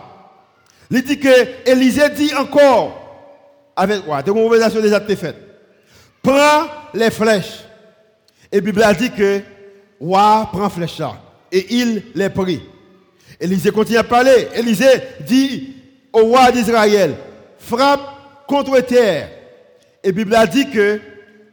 Il 0.92 1.04
dit 1.04 1.20
que 1.20 1.70
Élisée 1.70 2.10
dit 2.10 2.34
encore 2.34 3.00
avec 3.76 4.04
roi, 4.04 4.24
de 4.24 4.32
conversation 4.32 4.82
déjà 4.82 5.00
faite. 5.00 5.36
Prends 6.22 6.68
les 6.94 7.12
flèches. 7.12 7.64
Et 8.52 8.62
Bible 8.62 8.84
a 8.84 8.94
dit 8.94 9.12
que 9.12 9.42
roi 10.00 10.50
prend 10.52 10.70
flèche 10.70 10.98
là. 10.98 11.14
Et 11.52 11.76
il 11.76 12.04
les 12.16 12.30
prit. 12.30 12.62
Élisée 13.40 13.72
continue 13.72 14.00
à 14.00 14.04
parler. 14.04 14.48
Élisée 14.56 15.02
dit 15.22 15.76
au 16.12 16.22
roi 16.26 16.52
d'Israël, 16.52 17.16
frappe 17.60 18.19
contre 18.50 18.82
terre. 18.82 19.30
Et 20.04 20.08
la 20.08 20.12
Bible 20.12 20.36
a 20.36 20.48
dit 20.48 20.70
que 20.70 21.00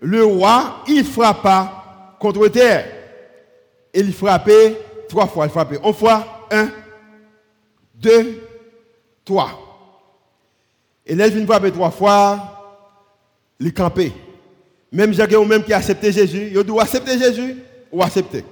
le 0.00 0.24
roi, 0.24 0.82
il 0.88 1.04
frappa 1.04 2.16
contre 2.18 2.48
terre. 2.48 2.86
Et 3.92 4.00
il 4.00 4.12
frappait 4.14 4.80
trois 5.08 5.26
fois. 5.26 5.44
Il 5.44 5.50
frappait 5.50 5.78
une 5.84 5.92
fois, 5.92 6.46
un, 6.50 6.70
deux, 7.94 8.42
trois. 9.24 9.50
Et 11.04 11.14
là, 11.14 11.26
il 11.26 11.46
frapper 11.46 11.70
trois 11.70 11.90
fois, 11.90 12.78
il 13.60 13.72
campait. 13.74 14.12
Même 14.90 15.12
Jacques 15.12 15.32
ou 15.32 15.44
même 15.44 15.62
qui 15.62 15.74
accepté 15.74 16.10
Jésus, 16.10 16.50
il 16.54 16.62
doit 16.62 16.82
accepter 16.82 17.18
Jésus? 17.18 17.56
Ou 17.92 18.02
accepter. 18.02 18.44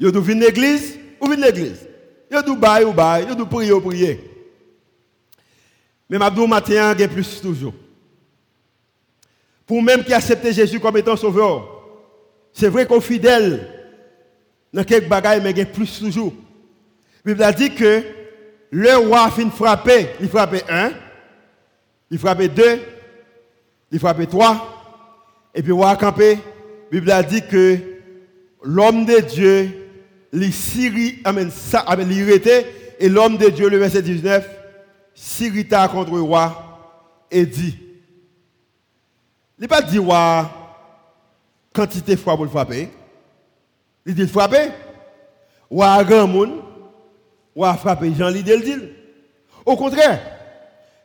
Il 0.00 0.10
doit 0.10 0.22
venir 0.22 0.44
à 0.44 0.46
l'église 0.46 0.98
ou 1.20 1.26
venir 1.26 1.46
l'église? 1.46 1.86
Il 2.30 2.42
doit 2.42 2.56
bailler 2.56 2.86
ou 2.86 2.92
bailler, 2.92 3.26
il 3.28 3.36
doit 3.36 3.46
prier 3.46 3.72
ou 3.72 3.80
prier. 3.80 4.33
Mais 6.08 6.18
Mabdou 6.18 6.46
matin, 6.46 6.92
il 6.94 7.00
y 7.00 7.04
a 7.04 7.08
plus 7.08 7.40
toujours. 7.40 7.74
Pour 9.66 9.82
même 9.82 10.04
qui 10.04 10.12
accepte 10.12 10.50
Jésus 10.52 10.80
comme 10.80 10.96
étant 10.96 11.16
sauveur, 11.16 11.74
c'est 12.52 12.68
vrai 12.68 12.86
qu'on 12.86 13.00
fidèle 13.00 13.68
dans 14.72 14.84
quelques 14.84 15.08
bagailles, 15.08 15.40
mais 15.42 15.50
il 15.52 15.58
y 15.58 15.62
a 15.62 15.66
plus 15.66 15.98
toujours. 15.98 16.32
La 17.24 17.32
Bible 17.32 17.42
a 17.42 17.52
dit 17.52 17.74
que 17.74 18.02
le 18.70 18.96
roi 18.96 19.30
fin 19.30 19.48
frapper, 19.50 20.08
il 20.20 20.28
frappait 20.28 20.64
un, 20.68 20.92
il 22.10 22.18
frappait 22.18 22.48
deux, 22.48 22.80
il 23.90 23.98
frappait 23.98 24.26
trois, 24.26 24.74
et 25.54 25.62
puis 25.62 25.68
le 25.68 25.74
roi 25.74 25.90
a 25.90 25.96
campé. 25.96 26.38
La 26.90 27.00
Bible 27.00 27.10
a 27.10 27.22
dit 27.22 27.42
que 27.46 27.78
l'homme 28.62 29.06
de 29.06 29.20
Dieu, 29.20 29.70
il 30.32 30.52
Syrie, 30.52 31.20
amen, 31.24 31.50
ça, 31.50 31.84
il 31.98 32.30
et 33.00 33.08
l'homme 33.08 33.38
de 33.38 33.48
Dieu, 33.48 33.68
le 33.68 33.78
verset 33.78 34.02
19, 34.02 34.46
s'irrita 35.14 35.88
contre 35.88 36.12
le 36.12 36.22
roi 36.22 37.26
et 37.30 37.46
dit, 37.46 37.78
il 39.58 39.62
n'a 39.62 39.68
pas 39.68 39.82
dit 39.82 39.98
roi 39.98 40.50
quantité 41.72 42.16
fois 42.16 42.34
pour 42.34 42.44
le 42.44 42.50
frapper. 42.50 42.90
Il 44.06 44.14
dit 44.14 44.26
frapper. 44.26 44.70
Roi 45.70 46.04
grand 46.04 46.26
monde, 46.26 46.62
roi 47.54 47.74
frapper 47.74 48.12
Jean 48.14 48.30
dit. 48.30 48.44
Au 49.64 49.76
contraire, 49.76 50.20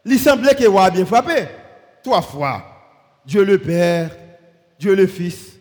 il 0.05 0.20
semblait 0.20 0.55
que 0.55 0.68
roi 0.68 0.89
bien 0.89 1.05
frappé. 1.05 1.47
Trois 2.03 2.22
fois. 2.22 2.64
Dieu 3.26 3.43
le 3.43 3.57
Père, 3.57 4.12
Dieu 4.80 4.95
le 4.95 5.05
Fils, 5.05 5.57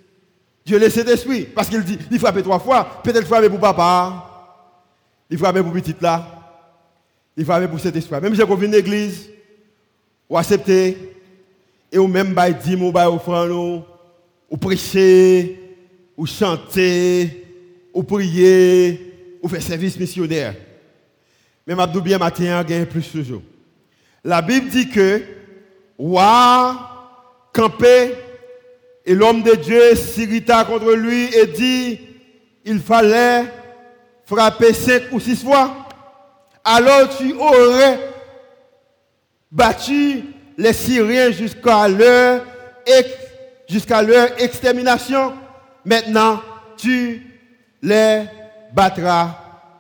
Dieu 0.65 0.79
le 0.79 0.89
Saint-Esprit. 0.89 1.45
Parce 1.45 1.69
qu'il 1.69 1.83
dit, 1.85 1.99
il 2.11 2.19
frappait 2.19 2.43
trois 2.43 2.59
fois. 2.59 3.01
Peut-être 3.03 3.27
frapper 3.27 3.51
pour 3.51 3.61
papa. 3.61 4.25
Il 5.31 5.37
frappait 5.39 5.63
pour 5.63 5.73
petit 5.73 5.95
là 6.01 6.38
il 7.39 7.45
va 7.45 7.69
pour 7.69 7.79
cet 7.79 7.95
espoir. 7.95 8.21
Même 8.21 8.35
si 8.35 8.43
vous 8.43 8.57
venez 8.57 8.77
l'église, 8.77 9.31
vous 10.29 10.37
acceptez, 10.37 10.99
et 11.91 11.97
vous 11.97 12.09
même 12.09 12.35
vous 12.35 12.53
dites, 12.53 12.79
vous 12.79 12.89
offrande, 12.89 13.85
vous 14.51 14.57
prêchez, 14.57 15.77
ou 16.17 16.27
chanter, 16.27 17.47
ou 17.95 18.03
prier, 18.03 19.39
ou 19.41 19.49
faire 19.49 19.63
service 19.63 19.97
missionnaire. 19.97 20.57
Mais 21.65 21.77
m'a 21.77 21.87
bien 21.87 22.19
matin, 22.19 22.65
gagne 22.65 22.87
plus 22.87 23.09
toujours. 23.09 23.43
La 24.25 24.43
Bible 24.43 24.69
dit 24.69 24.89
que, 24.89 25.23
roi, 25.97 27.49
campé, 27.53 28.15
et 29.07 29.15
l'homme 29.15 29.45
de 29.45 29.55
Dieu 29.55 29.95
s'irrita 29.95 30.65
contre 30.65 30.93
lui 30.93 31.33
et 31.33 31.47
dit, 31.47 32.01
il 32.65 32.81
fallait 32.81 33.45
frapper 34.27 34.73
cinq 34.73 35.05
ou 35.13 35.21
six 35.21 35.37
fois. 35.37 35.88
Alors 36.71 37.09
tu 37.17 37.33
aurais 37.33 37.99
battu 39.51 40.23
les 40.59 40.75
Syriens 40.75 41.31
jusqu'à 41.31 41.89
leur, 41.89 42.43
extermination. 44.39 45.33
Maintenant, 45.83 46.43
tu 46.77 47.27
les 47.81 48.25
battras 48.75 49.31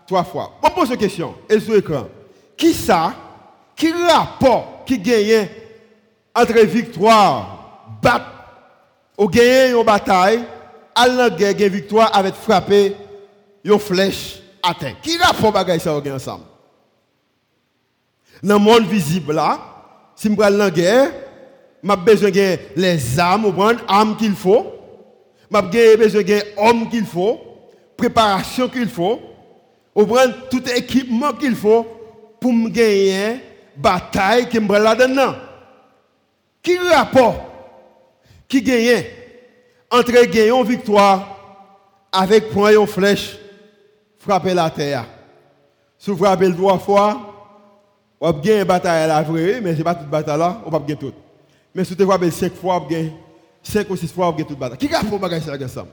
trois 0.06 0.24
fois. 0.24 0.58
On 0.62 0.70
pose 0.70 0.88
une 0.88 0.96
question, 0.96 1.34
et 1.46 1.60
sur 1.60 1.74
l'écran. 1.74 2.08
Qui 2.56 2.72
ça, 2.72 3.12
qui 3.76 3.92
rapport? 3.92 4.84
Qui 4.86 4.98
gagne 4.98 5.46
entre 6.34 6.58
victoire, 6.60 7.98
battre, 8.00 8.32
ou 9.18 9.28
gagner 9.28 9.72
une 9.72 9.84
bataille, 9.84 10.40
à 10.94 11.06
la 11.06 11.28
victoire 11.28 12.16
avec 12.16 12.34
frapper 12.34 12.96
une 13.62 13.78
flèche 13.78 14.38
à 14.62 14.72
terre? 14.72 14.96
Qui 15.02 15.18
rapport 15.18 15.52
bagaille 15.52 15.80
ça 15.80 15.94
ensemble? 15.94 16.47
Dans 18.42 18.54
le 18.58 18.60
monde 18.60 18.86
visible 18.86 19.32
là, 19.32 19.58
si 20.14 20.28
je 20.28 20.34
prends 20.34 20.48
la 20.48 20.70
guerre, 20.70 21.10
je 21.82 21.94
besoin 21.94 22.30
de 22.30 22.58
les 22.76 23.18
armes, 23.18 23.52
les 23.56 23.76
armes 23.86 24.16
qu'il 24.16 24.34
faut. 24.34 24.66
J'ai 25.72 25.96
besoin 25.96 26.22
de 26.22 26.42
hommes 26.56 26.88
qu'il 26.88 27.06
faut, 27.06 27.40
préparation 27.96 28.68
qu'il 28.68 28.88
faut, 28.88 29.20
prendre 29.94 30.48
tout 30.50 30.62
équipement 30.70 31.32
qu'il 31.32 31.54
faut 31.56 31.86
pour 32.40 32.52
me 32.52 32.68
gagner 32.68 33.40
bataille 33.76 34.48
qui 34.48 34.60
me 34.60 34.78
là-dedans. 34.78 35.34
Qui 36.62 36.78
rapport 36.78 37.44
qui 38.48 38.62
gagne 38.62 39.04
entre 39.90 40.12
gagner 40.26 40.64
victoire 40.64 41.36
avec 42.10 42.50
point 42.50 42.72
une 42.72 42.86
flèche 42.86 43.38
frapper 44.18 44.54
la 44.54 44.70
terre. 44.70 45.04
Si 45.98 46.10
vous 46.10 46.16
frappez 46.16 46.52
trois 46.52 46.78
fois, 46.78 47.37
on 48.20 48.32
va 48.32 48.38
gagner 48.40 48.60
une 48.60 48.64
bataille 48.64 49.08
là, 49.08 49.22
vrai, 49.22 49.60
mais 49.60 49.72
ce 49.72 49.78
n'est 49.78 49.84
pas 49.84 49.94
toute 49.94 50.08
bataille 50.08 50.38
là, 50.38 50.60
on 50.66 50.70
va 50.70 50.78
gagner 50.78 50.96
tout. 50.96 51.12
Mais 51.74 51.84
si 51.84 51.94
vous 51.94 52.06
frappez 52.06 52.30
cinq 52.30 52.54
fois, 52.54 52.82
on 52.82 52.86
gagner 52.86 53.12
cinq 53.62 53.88
ou 53.90 53.96
six 53.96 54.12
fois, 54.12 54.28
on 54.28 54.32
gagner 54.32 54.46
toute 54.46 54.58
bataille. 54.58 54.78
Qui 54.78 54.92
a 54.92 55.00
fait 55.00 55.18
bagaille 55.18 55.42
ça 55.42 55.52
ensemble 55.52 55.90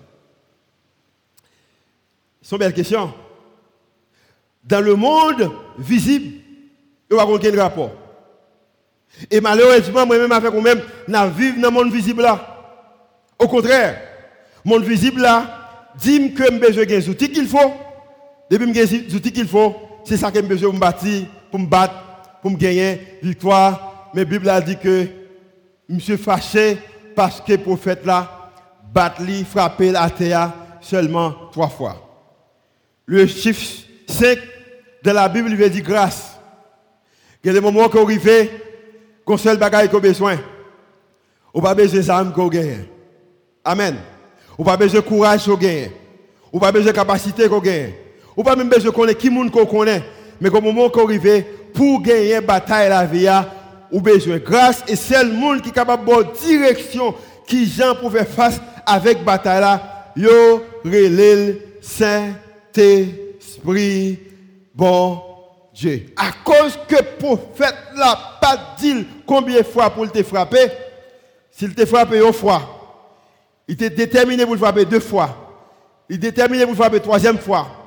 C'est 2.41 2.55
une 2.55 2.59
belle 2.59 2.73
question. 2.73 3.13
Dans 4.63 4.81
le 4.81 4.95
monde 4.95 5.51
visible, 5.77 6.41
il 7.09 7.15
n'y 7.15 7.19
a 7.19 7.25
aucun 7.25 7.55
rapport? 7.61 7.91
Et 9.29 9.39
malheureusement, 9.39 10.05
moi-même, 10.05 10.31
avec 10.31 10.51
moi-même, 10.51 10.81
nous 11.07 11.31
vivons 11.31 11.61
dans 11.61 11.69
le 11.69 11.73
monde 11.73 11.93
visible 11.93 12.23
là. 12.23 12.55
Au 13.37 13.47
contraire, 13.47 14.01
le 14.63 14.69
monde 14.69 14.83
visible 14.83 15.21
là, 15.21 15.91
dit 15.95 16.33
que 16.33 16.43
j'ai 16.43 16.59
besoin 16.59 16.85
des 16.85 17.07
outils 17.07 17.31
qu'il 17.31 17.47
faut. 17.47 17.73
Depuis 18.49 18.71
que 18.71 18.85
des 18.85 19.15
outils 19.15 19.31
qu'il 19.31 19.47
faut, 19.47 19.75
c'est 20.03 20.17
ça 20.17 20.31
que 20.31 20.39
j'ai 20.39 20.47
besoin 20.47 20.69
de 20.69 20.75
me 20.75 20.79
battre, 20.79 21.05
pour 21.51 21.59
me 21.59 21.65
battre, 21.67 21.93
pour 22.45 22.57
gagner 22.59 23.01
victoire. 23.23 24.11
Mais 24.13 24.21
la 24.21 24.25
Bible 24.25 24.49
a 24.49 24.61
dit 24.61 24.77
que 24.77 25.07
suis 25.97 26.15
fâché 26.15 26.77
parce 27.15 27.41
que 27.41 27.53
le 27.53 27.57
prophète 27.57 28.05
là, 28.05 28.51
battu, 28.93 29.43
frappé 29.43 29.91
la 29.91 30.07
terre 30.11 30.53
seulement 30.79 31.33
trois 31.51 31.69
fois. 31.69 31.97
Le 33.07 33.25
chiffre 33.25 33.87
5 34.07 34.37
de 35.03 35.09
la 35.09 35.27
Bible 35.27 35.55
veut 35.55 35.69
dire 35.71 35.83
grâce. 35.83 36.37
Il 37.43 37.47
y 37.47 37.49
a 37.49 37.53
des 37.53 37.61
moments 37.61 37.89
qu'on 37.89 38.03
arrive, 38.03 38.51
qu'on 39.25 39.37
seul 39.37 39.57
bagaille 39.57 39.89
qu'on 39.89 39.99
besoin. 39.99 40.37
On 41.51 41.61
pas 41.61 41.73
besoin 41.73 42.01
d'armes 42.01 42.31
qu'on 42.31 42.47
gagne. 42.47 42.85
Amen. 43.63 43.95
On 44.55 44.63
pas 44.63 44.77
besoin 44.77 45.01
de 45.01 45.05
courage 45.07 45.45
qu'on 45.45 45.55
gagne. 45.55 45.89
On 46.53 46.59
pas 46.59 46.71
besoin 46.71 46.91
de 46.91 46.95
capacité 46.95 47.49
qu'on 47.49 47.59
gagne. 47.59 47.93
On 48.37 48.43
pas 48.43 48.55
même 48.55 48.69
besoin 48.69 48.91
de 48.91 48.95
connaître 48.95 49.19
qui 49.19 49.31
monde 49.31 49.49
qu'on 49.49 49.65
connaît. 49.65 50.03
Mais 50.41 50.49
au 50.49 50.61
moment 50.61 50.89
qu'on 50.89 51.05
arrive, 51.05 51.45
pour 51.73 52.01
gagner 52.01 52.41
bataille 52.41 52.89
la 52.89 53.05
vie, 53.05 53.27
on 53.91 53.99
besoin 53.99 54.35
de 54.35 54.39
grâce 54.39 54.83
et 54.87 54.95
c'est 54.95 55.23
le 55.23 55.31
monde 55.33 55.61
qui 55.61 55.69
est 55.69 55.73
capable 55.73 56.05
de 56.05 56.25
direction 56.39 57.13
qui 57.47 57.65
Jean 57.67 57.95
pour 57.95 58.11
faire 58.11 58.27
face 58.27 58.59
avec 58.85 59.23
bataille 59.23 59.61
là. 59.61 60.11
Yo 60.15 60.63
relève 60.83 61.57
Saint-Esprit 61.81 63.19
bon 64.73 65.21
Dieu. 65.73 66.07
À 66.15 66.31
cause 66.43 66.79
que 66.87 66.95
le 66.95 67.03
prophète 67.19 67.75
n'a 67.95 68.17
pas 68.41 68.75
dit 68.79 69.05
combien 69.25 69.59
de 69.59 69.63
fois 69.63 69.89
pour 69.89 70.09
te 70.11 70.23
frapper, 70.23 70.71
s'il 71.51 71.75
te 71.75 71.85
frappe 71.85 72.13
une 72.13 72.33
fois, 72.33 72.61
il 73.67 73.73
était 73.73 73.89
déterminé 73.89 74.45
pour 74.45 74.53
le 74.53 74.59
frapper 74.59 74.85
deux 74.85 74.99
fois. 74.99 75.51
Il 76.09 76.15
est 76.15 76.19
déterminé 76.19 76.63
pour 76.63 76.71
le 76.71 76.77
frapper 76.77 76.99
troisième 76.99 77.37
fois. 77.37 77.84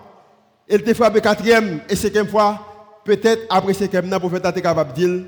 Il 0.68 0.82
te 0.82 0.92
frappé 0.94 1.20
quatrième 1.20 1.80
et 1.88 1.96
cinquième 1.96 2.28
fois. 2.28 3.00
Peut-être 3.04 3.46
après 3.48 3.72
cinquième, 3.72 4.10
le 4.10 4.18
prophète 4.18 4.44
était 4.44 4.60
capable 4.60 4.92
de 4.92 4.96
dire 4.96 5.24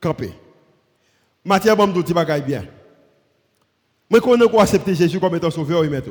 camper. 0.00 0.32
Matthieu, 1.44 1.74
bon, 1.74 1.88
dit 1.88 2.12
bien. 2.46 2.64
Moi, 4.08 4.20
je 4.20 4.24
connais 4.24 4.48
qu'on 4.48 4.58
accepter 4.60 4.94
Jésus 4.94 5.18
comme 5.18 5.34
étant 5.34 5.50
sauveur 5.50 5.84
et 5.84 5.88
maître. 5.88 6.10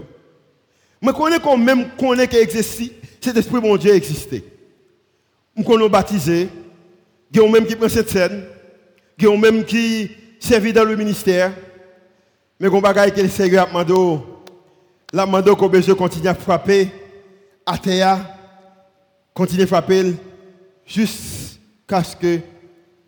Je 1.01 1.11
connais 1.11 1.39
qu'on 1.39 1.57
même 1.57 1.89
connaît 1.97 2.27
que 2.27 2.61
cet 2.61 3.37
esprit 3.37 3.61
mon 3.61 3.77
Dieu 3.77 3.93
existait. 3.93 4.43
Je 5.55 5.63
connais 5.63 5.89
baptisé. 5.89 6.49
Il 7.31 7.39
y 7.39 7.45
a 7.45 7.49
même 7.49 7.65
qui 7.65 7.75
prend 7.75 7.89
cette 7.89 8.09
scène. 8.09 8.43
Il 9.17 9.25
y 9.25 9.27
a 9.27 9.37
même 9.37 9.63
qui 9.63 10.11
servi 10.39 10.73
dans 10.73 10.83
le 10.83 10.95
ministère. 10.95 11.53
Mais 12.59 12.69
quand 12.69 12.81
bagaille 12.81 13.13
que 13.13 13.21
le 13.21 13.29
Seigneur 13.29 13.67
a 13.75 13.83
demandé, 13.83 14.23
la 15.13 15.25
demandé 15.25 15.51
qu'on 15.51 15.69
besoin 15.69 15.95
continuer 15.95 16.29
à 16.29 16.35
frapper 16.35 16.89
à 17.65 17.77
terre, 17.77 18.19
continuer 19.33 19.63
à 19.63 19.67
frapper 19.67 20.15
jusqu'à 20.85 22.03
ce 22.03 22.15
que 22.15 22.39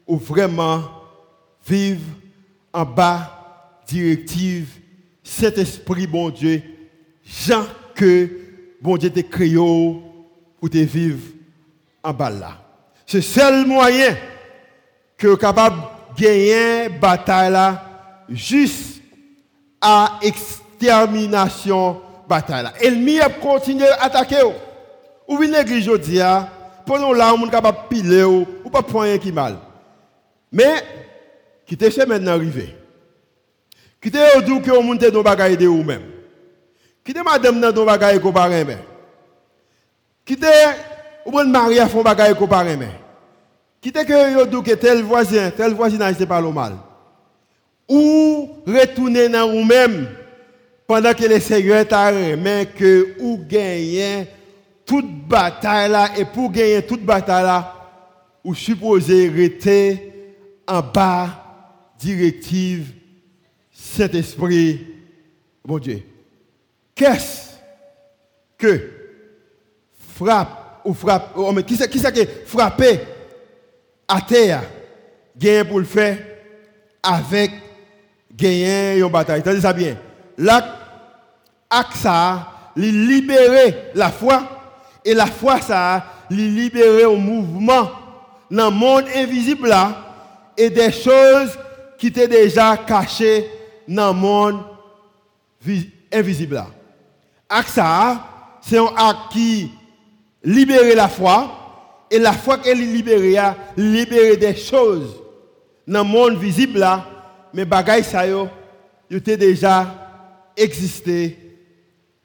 ou 0.08 0.18
vraiment 0.18 0.84
vive 1.68 2.02
en 2.74 2.86
bas 2.86 3.82
directive 3.88 4.68
cet 5.24 5.58
esprit 5.58 6.08
bon 6.08 6.30
Dieu, 6.30 6.62
Jean 7.24 7.66
que 7.96 8.30
bon 8.82 8.98
Dieu 8.98 9.10
t'a 9.10 9.24
créé 9.24 9.56
pour 9.56 10.70
te 10.70 10.78
vivre 10.78 11.20
en 12.04 12.14
bas 12.14 12.30
là. 12.30 12.58
C'est 13.06 13.18
le 13.18 13.24
seul 13.24 13.66
moyen 13.66 14.16
que 15.18 15.28
vous 15.28 15.38
capable 15.38 15.78
de 16.18 16.22
gagner 16.22 16.90
bataille 16.90 17.52
là 17.52 18.24
juste 18.30 19.02
à 19.80 20.20
extermination 20.22 22.02
bataille. 22.28 22.66
L'ennemi 22.82 23.20
a 23.20 23.30
continué 23.30 23.88
à 23.88 24.06
attaquer. 24.06 24.42
Ou 25.32 25.38
bien 25.38 25.50
l'église 25.50 25.88
aujourd'hui, 25.88 26.20
pendant 26.86 27.14
là, 27.14 27.34
on 27.34 27.48
est 27.48 27.50
capable 27.50 27.78
de 27.84 27.96
piler 27.96 28.24
ou 28.26 28.46
pas 28.70 28.82
prendre 28.82 29.06
rien 29.06 29.18
qui 29.18 29.32
mal. 29.32 29.56
Mais, 30.52 30.84
quittez 31.66 31.90
ce 31.90 32.06
maintenant 32.06 32.34
arrivé. 32.34 32.76
Quittez 34.02 34.20
au 34.36 34.42
doux 34.42 34.60
que 34.60 34.72
on 34.72 34.84
monte 34.84 35.06
dans 35.06 35.22
bagaille 35.22 35.56
de 35.56 35.68
vous 35.68 35.84
même. 35.84 36.02
Quittez 37.02 37.24
madame 37.24 37.62
dans 37.62 37.86
bagaille 37.86 38.20
ko 38.20 38.34
pas 38.34 38.50
même. 38.50 38.78
Quittez 40.26 40.48
ou 41.26 41.32
bon 41.32 41.50
mari 41.50 41.80
à 41.80 41.88
fond 41.88 42.02
bagaille 42.02 42.36
ko 42.36 42.46
pas 42.46 42.66
même. 42.66 42.90
Quittez 43.80 44.04
que 44.04 44.34
yo 44.34 44.62
que 44.62 44.74
tel 44.74 45.02
voisin, 45.02 45.50
tel 45.52 45.74
voisinage 45.74 46.16
c'est 46.18 46.26
pas 46.26 46.42
le 46.42 46.52
mal 46.52 46.74
ou 47.88 48.50
retourner 48.68 49.30
dans 49.30 49.50
vous-même 49.50 50.10
pendant 50.88 51.14
que 51.14 51.24
le 51.24 51.40
Seigneur 51.40 51.88
t'a 51.88 52.10
remis 52.10 52.68
que 52.78 53.16
ou 53.20 53.40
gagner 53.48 54.28
toute 54.92 55.26
bataille 55.26 55.90
là 55.90 56.10
et 56.18 56.26
pour 56.26 56.52
gagner 56.52 56.86
toute 56.86 57.06
bataille 57.06 57.46
là 57.46 57.74
ou 58.44 58.54
supposé 58.54 59.30
rester 59.30 60.36
en 60.68 60.82
bas 60.82 61.30
directive 61.98 62.92
Saint-Esprit 63.72 64.86
mon 65.66 65.80
Dieu. 65.80 66.04
Qu'est-ce 66.94 67.52
que 68.58 68.90
frappe 70.14 70.82
ou 70.84 70.94
frappe 70.94 71.32
oh, 71.38 71.54
qui 71.66 71.78
c'est 71.78 71.90
qui 71.90 71.98
c'est 71.98 72.12
qui 72.12 72.28
frapper 72.46 73.00
à 74.10 74.20
terre? 74.20 74.64
Gagne 75.38 75.64
pour 75.70 75.80
le 75.80 75.86
faire 75.86 76.18
avec 77.02 77.52
gagner 78.36 79.00
une 79.00 79.08
bataille. 79.08 79.42
Tenez 79.42 79.62
ça 79.62 79.72
bien. 79.72 79.98
L'acte 80.38 80.68
ça, 81.94 82.72
libérer 82.76 83.92
la 83.96 84.10
foi. 84.10 84.61
Et 85.04 85.14
la 85.14 85.26
foi, 85.26 85.60
ça, 85.62 86.06
libérer 86.30 87.04
un 87.04 87.16
mouvement 87.16 87.90
dans 88.50 88.70
le 88.70 88.76
monde 88.76 89.06
invisible. 89.16 89.74
Et 90.58 90.70
des 90.70 90.92
choses 90.92 91.58
qui 91.98 92.08
étaient 92.08 92.28
déjà 92.28 92.78
cachées 92.78 93.50
dans 93.88 94.14
le 94.14 94.20
monde 94.20 94.62
invisible 96.12 96.56
là. 96.56 97.64
Ça, 97.68 98.28
c'est 98.62 98.78
un 98.78 98.92
acte 98.96 99.32
qui 99.32 99.72
libère 100.44 100.96
la 100.96 101.08
foi. 101.08 101.58
Et 102.10 102.20
la 102.20 102.34
foi 102.34 102.58
qu'elle 102.58 102.80
libérée, 102.80 103.38
a 103.38 103.56
libéré 103.78 104.36
des 104.36 104.56
choses 104.56 105.16
dans 105.88 106.04
le 106.04 106.10
monde 106.10 106.38
visible 106.38 106.86
mais 107.54 107.66
bagaille 107.66 108.04
ça 108.04 108.26
yo 108.26 108.48
était 109.10 109.38
déjà 109.38 109.94
existé 110.56 111.38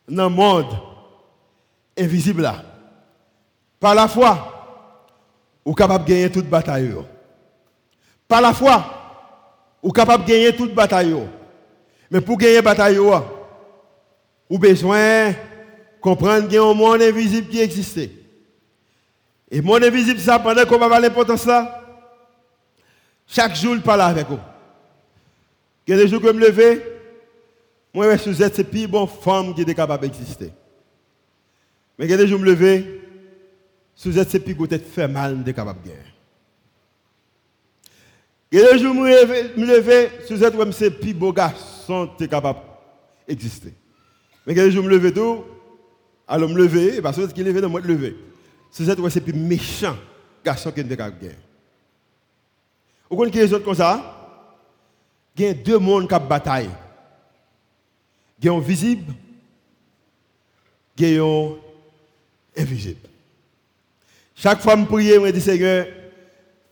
dans 0.09 0.29
le 0.29 0.35
monde 0.35 0.67
invisible 1.97 2.43
là. 2.43 2.63
Par 3.81 3.95
la 3.95 4.09
foi, 4.09 4.53
êtes 5.67 5.77
capable 5.77 6.05
de 6.05 6.11
gagner 6.11 6.31
toute 6.31 6.49
bataille. 6.49 6.95
Par 8.29 8.41
la 8.41 8.53
foi, 8.53 8.85
êtes 9.83 9.93
capable 9.93 10.25
de 10.25 10.31
gagner 10.31 10.55
toute 10.55 10.75
bataille. 10.75 11.17
Mais 12.11 12.21
pour 12.21 12.39
gagner 12.39 12.63
bataille, 12.63 12.99
avez 12.99 14.59
besoin 14.59 15.35
comprendre 16.01 16.45
qu'il 16.45 16.55
y 16.55 16.59
a 16.59 16.63
un 16.63 16.75
monde 16.75 17.03
invisible 17.03 17.49
qui 17.49 17.61
existe. 17.61 18.11
Et 19.51 19.61
mon 19.61 19.77
invisible, 19.77 20.21
ça, 20.21 20.39
pendant 20.39 20.65
qu'on 20.65 20.79
va 20.79 21.01
l'importance 21.01 21.47
là, 21.47 21.83
chaque 23.27 23.57
jour, 23.57 23.75
il 23.75 23.83
parle 23.83 24.03
avec 24.03 24.29
vous. 24.29 24.39
Il 25.87 25.97
y 25.97 26.11
que 26.11 26.27
je 26.27 26.33
me 26.33 26.41
lever, 26.41 26.83
moi, 27.95 28.17
je 28.17 28.23
suis 28.23 28.35
c'est 28.35 28.65
plus 28.65 28.87
bonne 28.87 29.07
femme 29.07 29.55
qui 29.55 29.63
est 29.63 29.75
capable 29.75 30.03
d'exister. 30.03 30.53
Mais 31.99 32.09
jours, 32.09 32.27
je 32.27 32.37
me 32.37 32.45
lever, 32.45 33.01
sous 33.95 34.19
êtes 34.19 34.31
c'est 34.31 34.41
plus 34.41 34.55
peut-être 34.55 34.87
faire 34.87 35.09
mal, 35.09 35.43
de 35.43 35.53
capable 35.53 35.83
de 35.83 35.89
jours, 38.79 38.79
je 38.79 38.89
me 39.61 39.67
lever, 39.67 40.11
sous 40.27 40.43
êtes 40.45 40.73
c'est 40.73 40.91
plus 40.91 41.15
beau 41.15 41.33
garçon 41.33 42.11
est 42.25 42.29
capable 42.29 42.61
d'exister. 43.27 43.75
Mais 44.47 44.55
jours, 44.55 44.71
je 44.71 44.81
me 44.81 44.89
lever 44.89 45.13
tout, 45.13 45.45
alors 46.29 46.49
me 46.49 46.57
lever, 46.57 47.01
parce 47.01 47.17
que 47.17 47.27
qui 47.33 47.43
levé 47.43 47.61
dans 47.61 47.69
moi 47.69 47.81
de 47.81 47.89
lever. 47.89 48.17
Sous 48.71 48.91
êtes 48.91 48.99
c'est 49.09 49.21
plus 49.23 49.33
méchant 49.33 49.97
garçon 50.45 50.71
qui 50.71 50.81
est 50.81 50.89
capable 50.89 51.19
de 51.21 51.31
Vous 53.09 53.17
connaissez 53.17 53.39
les 53.39 53.55
autres 53.55 53.65
comme 53.65 53.75
ça? 53.75 54.13
Il 55.37 55.45
y 55.45 55.49
a 55.49 55.55
deux 55.55 55.79
mondes 55.79 56.09
qui 56.09 56.19
bataille. 56.19 56.71
Il 58.39 58.45
y 58.45 58.49
a 58.49 58.53
un 58.53 58.61
visible, 58.61 59.15
il 60.99 61.09
y 61.09 61.19
a 61.19 61.25
un 61.25 61.57
invisible. 62.57 63.09
Chaque 64.35 64.61
fois 64.61 64.75
que 64.75 64.81
je 64.81 64.87
prie, 64.87 65.09
je 65.09 65.31
dis 65.31 65.41
Seigneur, 65.41 65.87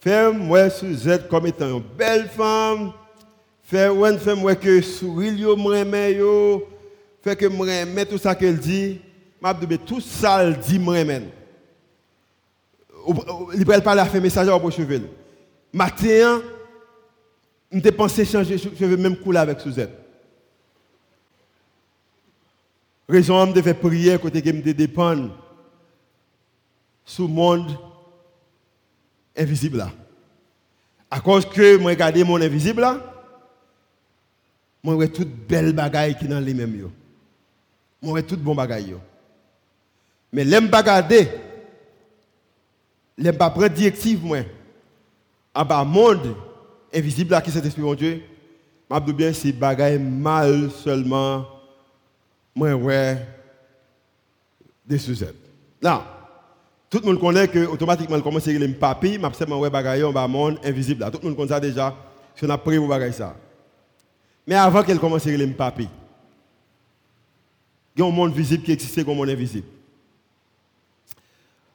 fais-moi 0.01 0.71
Suzette 0.71 1.29
comme 1.29 1.47
étant 1.47 1.79
une 1.79 1.83
belle 1.83 2.29
femme. 2.29 2.93
Fais-moi 3.63 4.55
que 4.57 4.81
sourire, 4.83 5.33
yo. 5.33 6.69
Fais 7.23 7.35
que 7.35 7.47
aime 7.47 8.05
tout 8.05 8.19
ça 8.19 8.35
qu'elle 8.35 8.59
dit. 8.59 9.01
Je 9.43 9.77
tout 9.77 10.01
ça 10.01 10.43
elle 10.43 10.59
dit 10.59 10.77
aime. 10.77 11.31
Il 13.55 13.65
peut 13.65 13.81
parler 13.81 14.01
à 14.01 14.07
faire 14.07 14.21
message 14.21 14.49
au 14.49 14.71
cheveux. 14.71 15.09
Matin, 15.73 16.43
je 17.73 17.91
pensé 17.91 18.25
changer 18.25 18.59
cheveux 18.59 18.97
même 18.97 19.17
couler 19.17 19.39
avec 19.39 19.61
Suzette. 19.61 19.91
Raison, 23.09 23.47
je 23.47 23.53
devais 23.53 23.75
prier 23.75 24.19
côté 24.19 24.41
que 24.41 24.51
me 24.51 24.63
dépendre 24.63 25.44
le 27.19 27.27
monde 27.27 27.77
invisible 29.37 29.79
là. 29.79 29.91
À 31.11 31.21
cause 31.21 31.47
que 31.47 31.77
moi 31.77 31.93
regarde 31.93 32.19
mon 32.19 32.41
invisible 32.41 32.81
là, 32.81 32.99
moi 34.83 34.95
vois 34.95 35.09
toute 35.09 35.29
belle 35.29 35.73
bagaille 35.73 36.17
qui 36.17 36.27
dans 36.27 36.41
les 36.41 36.55
mêmes 36.55 36.77
yo. 36.77 36.93
Moi 38.03 38.13
vois 38.13 38.23
toute 38.23 38.41
bon 38.41 38.55
bagaille 38.55 38.91
yo. 38.91 39.01
Mais 40.33 40.45
l'aime 40.45 40.69
pas 40.69 40.81
regarder. 40.81 41.29
L'aime 43.17 43.37
pas 43.37 43.51
prendre 43.51 43.69
directive 43.69 44.25
moi. 44.25 44.39
En 45.55 45.65
bas 45.65 45.85
monde 45.85 46.35
invisible 46.93 47.31
là 47.31 47.41
qui 47.41 47.51
c'est 47.51 47.65
esprit 47.65 47.83
mon 47.83 47.95
Dieu. 47.95 48.23
M'a 48.91 49.01
bien 49.01 49.33
c'est 49.33 49.53
bagaille 49.53 49.99
mal 49.99 50.71
seulement 50.71 51.47
moi 52.55 52.75
ouais 52.75 53.27
des 54.87 54.99
sujets. 54.99 55.35
Là, 55.81 56.14
tout 56.95 57.01
le 57.01 57.13
monde 57.13 57.21
connaît 57.21 57.49
que 57.49 57.67
automatiquement, 57.67 58.21
commence 58.21 58.47
à 58.47 58.53
dire 58.53 58.79
papi, 58.79 59.19
mais 59.19 59.29
c'est 59.33 59.51
ouais 59.51 59.69
bagaille 59.69 60.03
un 60.03 60.29
monde 60.29 60.61
invisible. 60.63 61.05
Tout 61.11 61.19
le 61.23 61.29
monde 61.29 61.37
connaît 61.37 61.49
ça 61.49 61.59
déjà. 61.59 61.93
Si 62.37 62.45
on 62.45 62.51
a 62.51 62.57
pris 62.57 62.79
pour 62.79 62.87
bagaille 62.87 63.13
ça. 63.13 63.35
Mais 64.47 64.55
avant 64.55 64.83
qu'elle 64.85 65.01
commence 65.01 65.27
à 65.27 65.31
dire 65.31 65.57
papi, 65.57 65.89
il 67.97 68.01
y 68.01 68.05
a 68.05 68.07
un 68.07 68.11
monde 68.13 68.33
visible 68.33 68.63
qui 68.63 68.73
existe 68.73 69.05
comme 69.05 69.15
un 69.15 69.17
monde 69.17 69.31
invisible. 69.31 69.67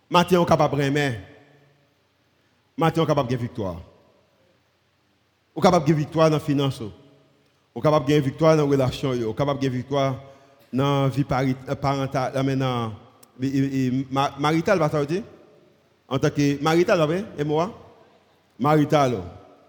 Maintenant, 0.10 0.40
on 0.40 0.44
est 0.46 0.48
capable 0.48 0.78
de 0.78 0.84
aimer. 0.84 1.20
Maintenant, 2.78 3.04
on 3.04 3.06
est 3.06 3.10
capable 3.10 3.30
de 3.30 3.36
victoire. 3.36 3.82
On 5.54 5.60
est 5.60 5.64
capable 5.64 5.86
de 5.86 5.94
victoire 5.94 6.30
dans 6.30 6.38
la 6.38 6.40
finance. 6.40 6.82
On 7.76 7.80
est 7.80 7.84
capable 7.84 8.08
de 8.08 8.14
victoire 8.16 8.56
dans 8.56 8.64
la 8.64 8.70
relation. 8.70 9.10
On 9.10 9.32
est 9.32 9.38
capable 9.38 9.60
de 9.60 9.68
victoire 9.68 10.16
dans 10.72 11.04
la 11.04 11.10
vie 11.10 11.26
parentale. 11.26 12.32
Marital, 14.40 14.80
va 14.80 15.06
dire 15.06 15.24
En 16.08 16.20
tant 16.20 16.30
que 16.30 16.62
marital, 16.62 17.26
et 17.38 17.44
moi? 17.44 17.74
Marital. 18.60 19.18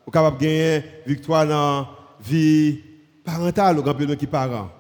Vous 0.05 0.11
capable 0.11 0.39
de 0.39 0.43
gagner 0.43 0.85
victoire 1.07 1.47
dans 1.47 1.81
la 1.81 1.89
vie 2.21 2.81
parentale, 3.25 3.77
vous 3.77 3.89
avez 3.89 4.17
qui 4.17 4.27
parents. 4.27 4.71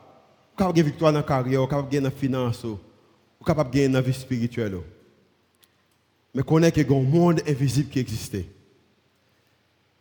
Vous 0.51 0.57
capable 0.57 0.77
gagner 0.77 0.91
victoire 0.91 1.13
dans 1.13 1.19
la 1.21 1.25
carrière, 1.25 1.61
vous 1.61 1.67
capable 1.67 1.89
gagner 1.89 2.11
dans 2.11 2.17
finance, 2.17 2.65
vous 2.65 3.45
capable 3.47 3.71
de 3.71 3.75
gagner 3.77 3.89
dans 3.89 3.95
la 3.95 4.01
vie 4.01 4.13
spirituelle. 4.13 4.79
Mais 6.35 6.43
connaît 6.43 6.77
a 6.77 6.93
un 6.93 7.03
monde 7.03 7.41
invisible 7.47 7.91
qui 7.91 7.99
existait. 8.01 8.47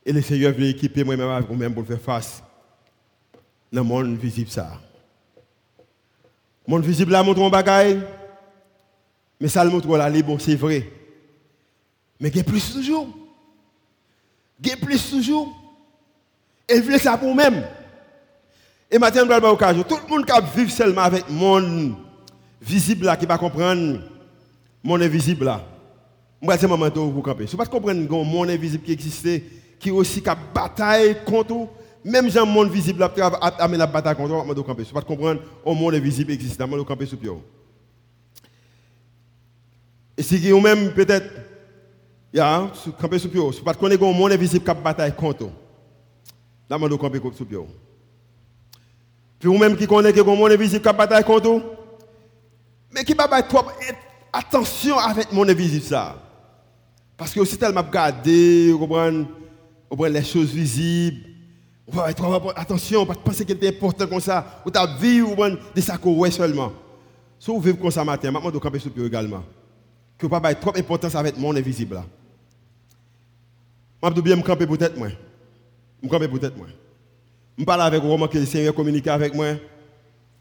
Et 0.05 0.11
le 0.11 0.21
Seigneur 0.21 0.53
veut 0.53 0.65
équiper 0.65 1.03
moi-même 1.03 1.29
avec 1.29 1.73
pour 1.73 1.85
faire 1.85 1.99
face 1.99 2.41
dans 3.71 3.81
le 3.81 3.87
monde 3.87 4.17
visible. 4.17 4.49
Ça. 4.49 4.79
Le 6.65 6.71
monde 6.71 6.83
visible 6.83 7.11
là 7.11 7.21
montre 7.21 7.41
un 7.41 7.49
bagaille. 7.49 8.01
Mais 9.39 9.47
ça 9.47 9.63
le 9.63 9.69
montre 9.69 9.87
là, 9.95 10.09
bon, 10.21 10.37
c'est 10.37 10.55
vrai. 10.55 10.89
Mais 12.19 12.29
il 12.29 12.37
y 12.37 12.39
a 12.39 12.43
plus 12.43 12.73
toujours. 12.73 13.07
Il 14.61 14.67
y 14.67 14.71
a 14.71 14.77
plus 14.77 15.09
toujours. 15.09 15.55
Elle 16.67 16.81
veut 16.81 16.97
ça 16.97 17.17
pour 17.17 17.33
même. 17.33 17.63
Et 18.91 18.97
maintenant, 18.97 19.23
je 19.23 19.39
vais 19.39 19.47
occasion. 19.47 19.83
Tout 19.83 19.97
le 20.03 20.09
monde 20.09 20.25
qui 20.25 20.59
vit 20.63 20.69
seulement 20.69 21.01
avec 21.01 21.27
le 21.27 21.33
monde 21.33 21.95
visible 22.61 23.05
là, 23.05 23.15
qui 23.15 23.25
va 23.25 23.37
comprendre 23.37 24.01
monde 24.83 25.01
invisible 25.01 25.45
là. 25.45 25.65
Moi, 26.41 26.57
c'est 26.57 26.67
moment 26.67 26.89
pour 26.89 27.23
camper. 27.23 27.47
Si 27.47 27.55
vous 27.55 27.61
ne 27.61 27.67
comprenez 27.67 28.07
pas 28.07 28.17
le 28.17 28.23
monde 28.23 28.49
invisible 28.49 28.83
qui 28.83 28.91
existe, 28.91 29.27
qui 29.79 29.91
aussi 29.91 30.21
qui 30.21 30.29
bataille 30.53 31.17
contre 31.25 31.67
même 32.03 32.29
gens 32.29 32.45
monde 32.45 32.71
visible 32.71 32.99
là, 32.99 33.11
amener 33.59 33.77
la 33.77 33.87
bataille 33.87 34.15
contre 34.15 34.33
vous, 34.33 34.55
je 34.55 34.61
camper. 34.61 34.85
Si 34.85 34.91
vous 34.91 34.99
ne 34.99 35.03
comprendre 35.03 35.41
le 35.65 35.73
monde 35.73 35.95
invisible 35.95 36.31
existe, 36.31 36.59
je 36.59 36.83
camper 36.83 37.05
sur 37.05 37.17
pied. 37.17 37.29
Et 40.19 40.21
si 40.21 40.51
vous 40.51 40.59
même 40.59 40.91
peut-être, 40.91 41.31
ya, 42.33 42.69
camper 42.99 43.17
sur 43.19 43.31
pied, 43.31 43.39
si 43.53 43.61
vous 43.61 43.69
ne 43.69 43.73
connaissez 43.73 43.97
pas 43.97 44.05
le 44.05 44.13
monde 44.13 44.33
invisible 44.33 44.65
qui 44.65 44.81
bataille 44.83 45.15
contre 45.15 45.45
vous, 45.45 45.51
là, 46.69 46.77
je 46.77 46.95
camper 46.95 47.21
sur 47.33 47.45
pied. 47.47 47.57
Puis 49.39 49.47
vous-même 49.47 49.77
qui 49.77 49.87
connaissez 49.87 50.13
que 50.13 50.19
le 50.19 50.25
monde 50.25 50.51
invisible 50.51 50.85
qui 50.85 50.93
bataille 50.93 51.23
contre 51.23 51.49
vous, 51.49 51.61
mais 52.93 53.05
qui 53.05 53.13
va 53.13 53.41
trop 53.43 53.63
attention 54.33 54.99
avec 54.99 55.31
mon 55.31 55.47
invisible 55.47 55.85
ça. 55.85 56.17
Parce 57.15 57.33
que 57.33 57.39
aussi 57.39 57.57
tellement 57.57 57.81
regarder, 57.81 58.73
vous 58.73 58.79
comprenez, 58.79 59.25
les 60.09 60.23
choses 60.25 60.49
visibles. 60.49 61.29
Vous 61.87 62.01
attention, 62.01 63.05
pas 63.05 63.15
penser 63.15 63.45
qu'il 63.45 63.63
est 63.63 63.69
important 63.69 64.05
comme 64.05 64.19
ça. 64.19 64.61
Vous 64.65 64.71
avez 64.77 64.99
vu, 64.99 65.21
vous 65.21 65.35
des 65.73 65.81
sacs 65.81 66.01
seulement. 66.29 66.73
Si 67.39 67.49
vous 67.49 67.61
vivez 67.61 67.77
comme 67.77 67.89
ça 67.89 68.03
matin, 68.03 68.31
maintenant, 68.31 68.51
vous 68.51 68.59
camper 68.59 68.79
sur 68.79 68.91
pied 68.91 69.05
également. 69.05 69.45
Que 70.19 70.27
pas 70.27 70.53
trop 70.53 70.71
d'importance 70.71 71.15
avec 71.15 71.37
mon 71.37 71.55
invisible 71.55 71.95
là. 71.95 72.05
Je 74.03 74.09
vais 74.15 74.21
bien 74.21 74.35
me 74.35 74.43
camper 74.43 74.67
peut-être 74.67 74.97
moi. 74.97 75.07
Je 76.03 76.07
camper 76.07 76.27
peut-être 76.27 76.55
moi. 76.55 76.67
Je 77.57 77.63
parle 77.63 77.81
avec 77.81 78.03
vous, 78.03 78.27
que 78.27 78.37
le 78.37 78.45
Seigneur 78.45 78.75
communique 78.75 79.07
avec 79.07 79.33
moi. 79.33 79.55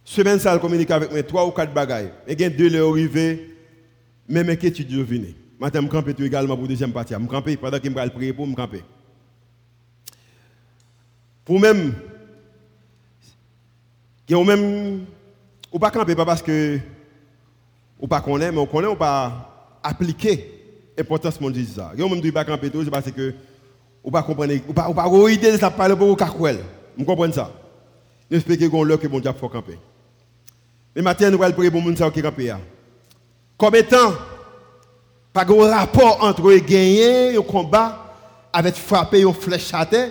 Semaine 0.05 0.39
ça, 0.39 0.59
communique 0.59 0.91
avec 0.91 1.11
moi 1.11 1.23
trois 1.23 1.47
ou 1.47 1.51
quatre 1.53 1.73
bagailles. 1.73 2.13
Il 2.29 2.41
y 2.41 2.51
deux 2.51 2.75
heures 2.75 2.91
arrivées, 2.91 3.57
même 4.29 4.51
inquiétude 4.51 4.91
venir? 4.91 5.35
Maintenant, 5.61 5.83
je 5.83 5.89
campe 5.89 6.09
également 6.21 6.55
pour 6.55 6.65
la 6.65 6.69
deuxième 6.69 6.93
partie. 6.93 7.15
Je 7.15 7.27
campe 7.27 7.57
pendant 7.57 7.79
que 7.79 7.89
je 7.89 7.95
vais 7.95 8.11
prier 8.11 8.33
pour 8.33 8.47
me 8.47 8.55
camper. 8.55 8.85
Pour 11.45 11.59
même, 11.59 11.95
vous 14.29 14.45
même, 14.45 15.07
ou 15.73 15.79
pas 15.79 15.91
camper 15.91 16.15
pas 16.15 16.25
parce 16.25 16.43
que 16.43 16.79
ou 17.99 18.07
pas 18.07 18.21
connaît, 18.21 18.53
mais 18.53 18.59
on 18.59 18.67
connaît 18.67 18.87
ou 18.87 18.95
pas 18.95 19.58
appliquer 19.83 20.93
l'importance 20.97 21.41
de. 21.41 21.93
Vous 21.97 22.09
même 22.09 22.21
ne 22.21 22.31
pas 22.31 22.45
camper 22.45 22.71
tout, 22.71 22.85
c'est 22.85 22.91
parce 22.91 23.11
que 23.11 23.35
ou 24.03 24.11
pas 24.11 24.23
comprendre, 24.23 24.55
ou 24.69 24.73
pas 24.73 24.89
ou 24.89 24.95
pas 24.95 25.31
idée 25.31 25.57
ça 25.57 25.71
parler 25.71 25.97
pour 25.97 26.09
vous 26.09 26.17
Vous 26.97 27.05
comprenez 27.05 27.33
ça? 27.33 27.51
J'espère 28.31 28.59
que 28.59 28.65
vous 28.65 28.85
avez 28.85 28.99
que 28.99 29.07
bon 29.07 29.21
Dieu 29.21 29.31
faut 29.39 29.49
camper. 29.49 29.79
Mais 30.95 31.03
maintenant, 31.03 31.31
nous 31.31 31.43
allons 31.43 31.55
prier 31.55 31.71
pour 31.71 31.81
les 31.83 31.97
gens 31.97 32.11
qui 32.11 32.23
campent. 32.23 32.61
Comme 33.57 33.75
étant, 33.75 34.13
pas 35.33 35.45
de 35.45 35.53
rapport 35.53 36.23
entre 36.23 36.57
gagner 36.59 37.37
un 37.37 37.43
combat 37.43 38.15
avec 38.53 38.75
frapper 38.75 39.23
une 39.23 39.35
flèche 39.35 39.73
à 39.73 39.87
terre. 39.87 40.11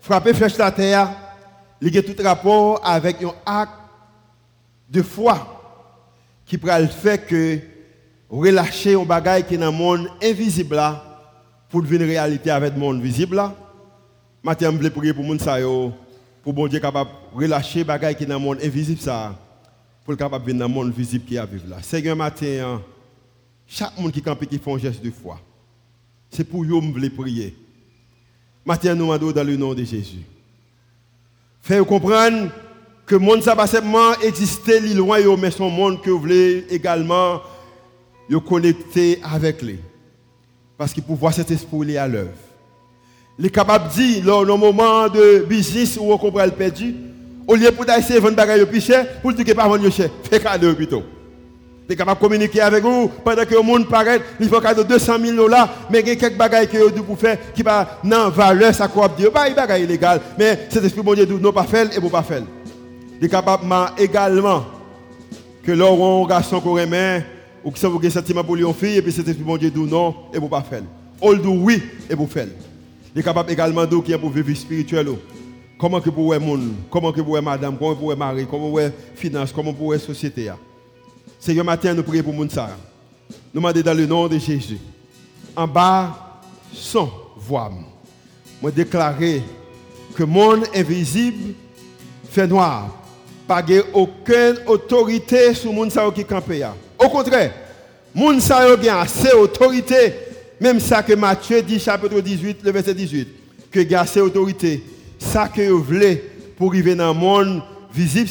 Frapper 0.00 0.30
une 0.30 0.36
flèche 0.36 0.60
à 0.60 0.70
terre, 0.70 1.10
il 1.80 1.94
y 1.94 1.98
a 1.98 2.02
tout 2.02 2.14
rapport 2.22 2.80
avec 2.84 3.22
un 3.22 3.34
acte 3.44 3.72
de 4.88 5.02
foi 5.02 5.50
qui 6.46 6.58
pourrait 6.58 6.82
le 6.82 6.88
faire 6.88 7.26
que 7.26 7.58
relâcher 8.30 8.94
un 8.94 9.04
bagage 9.04 9.46
qui 9.46 9.54
est 9.54 9.58
dans 9.58 9.70
le 9.70 9.76
monde 9.76 10.08
invisible 10.22 10.76
là, 10.76 11.02
pour 11.68 11.82
devenir 11.82 12.06
réalité 12.06 12.50
avec 12.50 12.74
le 12.74 12.80
monde 12.80 13.00
visible 13.00 13.36
là. 13.36 13.54
Maintenant, 14.42 14.72
je 14.72 14.76
veux 14.76 14.90
prier 14.90 15.14
pour 15.14 15.24
les 15.24 15.90
pour 16.42 16.52
bon 16.52 16.68
Dieu 16.68 16.78
capable 16.78 17.10
de 17.10 17.38
relâcher 17.38 17.78
les 17.78 17.84
bagages 17.84 18.16
qui 18.16 18.24
sont 18.24 18.30
dans 18.30 18.38
le 18.38 18.44
monde 18.44 18.58
invisible 18.62 19.00
ça, 19.00 19.34
pour 20.04 20.16
capable 20.16 20.44
venir 20.44 20.60
dans 20.60 20.68
le 20.68 20.74
monde 20.74 20.92
visible 20.92 21.24
qui 21.24 21.38
a 21.38 21.46
vivre 21.46 21.68
là. 21.68 21.82
Seigneur, 21.82 22.14
matin, 22.14 22.46
hein, 22.46 22.82
chaque 23.66 23.98
monde 23.98 24.12
qui 24.12 24.20
campe 24.20 24.44
qui 24.44 24.58
fait 24.58 24.72
un 24.72 24.78
geste 24.78 25.02
de 25.02 25.10
foi, 25.10 25.40
c'est 26.30 26.44
pour 26.44 26.62
eux 26.62 26.80
que 26.80 27.00
je 27.00 27.08
prier. 27.08 27.56
Matin, 28.64 28.94
nous 28.94 29.06
demandons 29.06 29.32
dans 29.32 29.44
le 29.44 29.56
nom 29.56 29.74
de 29.74 29.84
Jésus. 29.84 30.22
Faites 31.62 31.82
comprendre 31.84 32.50
que 33.06 33.14
le 33.14 33.20
monde 33.20 33.42
ça 33.42 33.56
pas 33.56 33.66
seulement 33.66 34.12
exister 34.22 34.80
loin, 34.94 35.18
mais 35.38 35.50
son 35.50 35.70
monde 35.70 36.02
que 36.02 36.10
vous 36.10 36.20
voulez 36.20 36.66
également 36.70 37.40
connecter 38.38 39.20
avec 39.22 39.62
lui. 39.62 39.78
Parce 40.76 40.92
qu'il 40.92 41.02
peut 41.02 41.14
voir 41.14 41.32
cet 41.32 41.50
esprit 41.50 41.96
à 41.96 42.08
l'œuvre. 42.08 42.30
Il 43.38 43.46
est 43.46 43.50
capable 43.50 43.88
de 43.88 43.94
dire, 43.94 44.24
lors 44.24 44.46
d'un 44.46 44.56
moment 44.56 45.08
de 45.08 45.44
business 45.48 45.98
où 46.00 46.12
on 46.12 46.18
comprend 46.18 46.44
le 46.44 46.52
perdu, 46.52 46.94
au 47.46 47.54
lieu 47.54 47.70
pour 47.72 47.84
de 47.84 47.90
vendre 48.20 48.36
des 48.36 48.58
choses 48.58 48.68
plus 48.68 48.80
cher, 48.80 49.20
pour 49.20 49.32
dire 49.32 49.44
que 49.44 49.52
pas 49.52 49.68
vendre 49.68 49.90
cher, 49.90 50.08
fais 50.30 50.40
cadeau 50.40 50.74
plutôt. 50.74 51.02
Il 51.86 51.92
est 51.92 51.96
capable 51.96 52.18
de 52.18 52.26
communiquer 52.26 52.60
avec 52.62 52.82
vous 52.82 53.10
pendant 53.22 53.44
que 53.44 53.54
le 53.54 53.60
monde 53.60 53.88
paraît, 53.88 54.20
il 54.40 54.48
faut 54.48 54.60
cadeau 54.60 54.84
200 54.84 55.18
000 55.20 55.36
dollars, 55.36 55.68
mais 55.90 56.00
il 56.00 56.08
y 56.08 56.10
a 56.12 56.16
quelques 56.16 56.36
bagages 56.36 56.68
que 56.68 56.78
vous 56.78 57.02
pour 57.02 57.18
faire 57.18 57.36
qui 57.54 57.62
va 57.62 57.98
non 58.04 58.30
valeur, 58.30 58.74
ça 58.74 58.88
quoi 58.88 59.08
dire, 59.08 59.30
pas 59.30 59.50
bagages 59.50 59.82
illégal, 59.82 60.20
mais 60.38 60.66
cet 60.70 60.84
esprit 60.84 61.02
bon 61.02 61.14
Dieu 61.14 61.26
dit 61.26 61.34
pas 61.52 61.64
faire 61.64 61.94
et 61.94 62.00
vous 62.00 62.08
pas 62.08 62.22
faire. 62.22 62.42
Il 63.20 63.26
est 63.26 63.28
capable 63.28 63.64
également 63.98 64.64
que 65.62 65.72
l'on 65.72 66.24
garçon 66.26 66.60
qu'on 66.60 66.78
aime, 66.78 67.22
ou 67.64 67.70
que 67.70 67.78
ça 67.78 67.88
vous 67.88 68.10
sentiment 68.10 68.44
pour 68.44 68.56
lui 68.56 68.62
une 68.62 68.74
fille, 68.74 68.96
et 68.98 69.02
puis 69.02 69.10
cet 69.10 69.26
esprit 69.26 69.42
bon 69.42 69.56
Dieu 69.56 69.70
dit 69.70 69.80
non 69.80 70.14
et 70.32 70.38
vous 70.38 70.48
pas 70.48 70.62
faire. 70.62 70.82
On 71.20 71.32
dit 71.32 71.48
oui 71.48 71.82
et 72.10 72.14
vous 72.14 72.26
faire. 72.26 72.48
Il 73.14 73.20
est 73.20 73.24
capable 73.24 73.50
également 73.50 73.86
de 73.86 73.96
dire 73.96 74.20
pour 74.20 74.30
vivre 74.30 74.54
spirituel. 74.54 75.08
Comment 75.78 76.00
que 76.00 76.10
voyez 76.10 76.44
monde, 76.44 76.72
comment 76.90 77.10
que 77.10 77.20
voyez 77.20 77.44
madame, 77.44 77.76
comment 77.78 77.94
voyez 77.94 78.18
mari, 78.18 78.46
comment 78.48 78.68
voyez 78.68 78.90
finance, 79.14 79.52
comment 79.52 79.72
voyez 79.72 80.00
société. 80.00 80.50
Seigneur, 81.40 81.64
matin, 81.64 81.94
nous 81.94 82.02
prions 82.02 82.22
pour 82.22 82.32
monde 82.32 82.50
ça. 82.50 82.76
Nous 83.52 83.60
demandons 83.60 83.80
dans 83.80 83.94
le 83.94 84.06
nom 84.06 84.28
de 84.28 84.38
Jésus. 84.38 84.78
En 85.56 85.66
bas, 85.66 86.40
sans 86.72 87.10
voix. 87.36 87.70
Moi 88.60 88.70
déclarer 88.70 89.42
que 90.14 90.22
le 90.22 90.26
monde 90.26 90.64
invisible 90.74 91.54
fait 92.30 92.46
noir. 92.46 92.88
Pas 93.46 93.62
aucune 93.92 94.56
autorité 94.66 95.54
sur 95.54 95.70
le 95.70 95.76
monde 95.76 96.14
qui 96.14 96.24
campe. 96.24 96.52
Au 97.04 97.08
contraire, 97.08 97.52
le 98.14 98.20
monde 98.20 98.40
a 98.88 99.00
assez 99.00 99.30
d'autorité 99.30 100.12
même 100.60 100.80
ça 100.80 101.02
que 101.02 101.12
Matthieu 101.14 101.60
dit, 101.62 101.78
chapitre 101.78 102.20
18, 102.20 102.58
le 102.62 102.70
verset 102.70 102.94
18, 102.94 103.28
que 103.70 103.94
a 103.94 104.00
assez 104.00 104.20
autorité. 104.20 104.82
Ça 105.18 105.48
que 105.48 105.68
vous 105.68 105.82
voulez 105.82 106.16
pour 106.56 106.70
arriver 106.70 106.94
dans 106.94 107.12
le 107.12 107.18
monde 107.18 107.62
visible, 107.92 108.30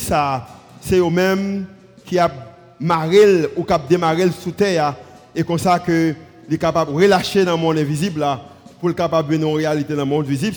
c'est 0.82 0.97
eux-mêmes 0.97 1.65
qui 2.05 2.17
a 2.17 2.32
marré 2.80 3.49
ou 3.55 3.63
qui 3.63 3.74
démarré 3.89 4.30
sous 4.32 4.51
terre. 4.51 4.95
Et 5.36 5.43
comme 5.43 5.59
ça 5.59 5.80
que 5.80 6.15
est 6.49 6.57
capable 6.57 6.91
de 6.91 6.97
relâcher 6.97 7.45
dans 7.45 7.51
le 7.55 7.57
monde 7.57 7.78
invisible 7.78 8.21
là, 8.21 8.41
pour 8.80 8.89
le 8.89 8.95
capable 8.95 9.32
venir 9.32 9.49
en 9.49 9.53
réalité 9.53 9.93
dans 9.93 9.99
le 9.99 10.05
monde 10.05 10.26
visible. 10.26 10.55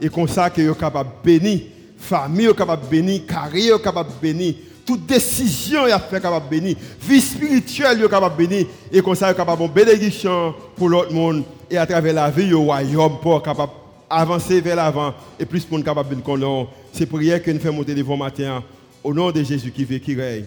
Et 0.00 0.08
comme 0.08 0.28
ça 0.28 0.50
que 0.50 0.60
est 0.60 0.78
capable 0.78 1.10
bénir, 1.24 1.60
famille 1.98 2.54
capable 2.54 2.86
bénir, 2.88 3.26
carrière 3.26 3.82
capable 3.82 4.10
bénir 4.22 4.54
toute 4.84 5.06
décision 5.06 5.86
est 5.86 5.98
fait 6.10 6.20
capable 6.20 6.46
de 6.46 6.50
bénir, 6.50 6.76
vie 7.00 7.20
spirituelle 7.20 8.02
est 8.02 8.08
capable 8.08 8.36
de 8.36 8.46
bénir, 8.46 8.66
et 8.92 9.00
comme 9.00 9.14
ça, 9.14 9.30
est 9.30 9.34
capable 9.34 9.62
de 9.62 9.68
bénédiction 9.68 10.54
pour 10.76 10.88
l'autre 10.88 11.12
monde, 11.12 11.44
et 11.70 11.78
à 11.78 11.86
travers 11.86 12.12
la 12.12 12.30
vie, 12.30 12.46
le 12.46 12.56
royaume 12.56 13.18
pour 13.20 13.42
capable 13.42 13.72
avancer 14.10 14.60
vers 14.60 14.76
l'avant, 14.76 15.14
et 15.40 15.46
plus 15.46 15.64
pour 15.64 15.82
capable 15.82 16.16
de 16.16 16.20
connaître. 16.20 16.70
C'est 16.92 17.06
prière 17.06 17.42
que 17.42 17.50
nous 17.50 17.58
faisons 17.58 17.74
monter 17.74 17.94
devant 17.94 18.16
matin, 18.16 18.62
au 19.02 19.12
nom 19.12 19.30
de 19.30 19.42
Jésus 19.42 19.70
qui 19.70 19.84
vit, 19.84 20.00
qui 20.00 20.14
règne, 20.14 20.44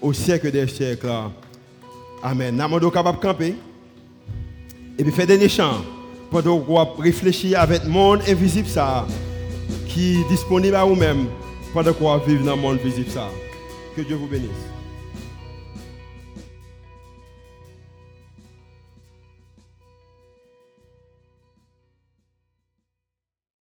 au 0.00 0.12
siècle 0.12 0.50
des 0.50 0.66
siècles. 0.68 1.08
Amen. 2.22 2.62
Nous 2.80 2.90
capable 2.90 3.18
de 3.18 3.22
camper, 3.22 3.54
et 4.98 5.02
puis 5.02 5.12
faire 5.12 5.26
des 5.26 5.48
chants, 5.48 5.80
pendant 6.30 6.58
qu'on 6.60 6.84
réfléchir 7.00 7.58
avec 7.58 7.84
le 7.84 7.90
monde 7.90 8.20
invisible 8.28 8.68
ça, 8.68 9.06
qui 9.88 10.20
est 10.20 10.28
disponible 10.28 10.76
à 10.76 10.84
vous-même, 10.84 11.26
pendant 11.72 11.92
qu'on 11.92 12.18
vivre 12.18 12.44
dans 12.44 12.56
le 12.56 12.60
monde 12.60 12.78
visible 12.78 13.10
ça. 13.10 13.28
Que 14.00 14.06
Dieu 14.06 14.16
vous 14.16 14.28
bénisse. 14.28 14.69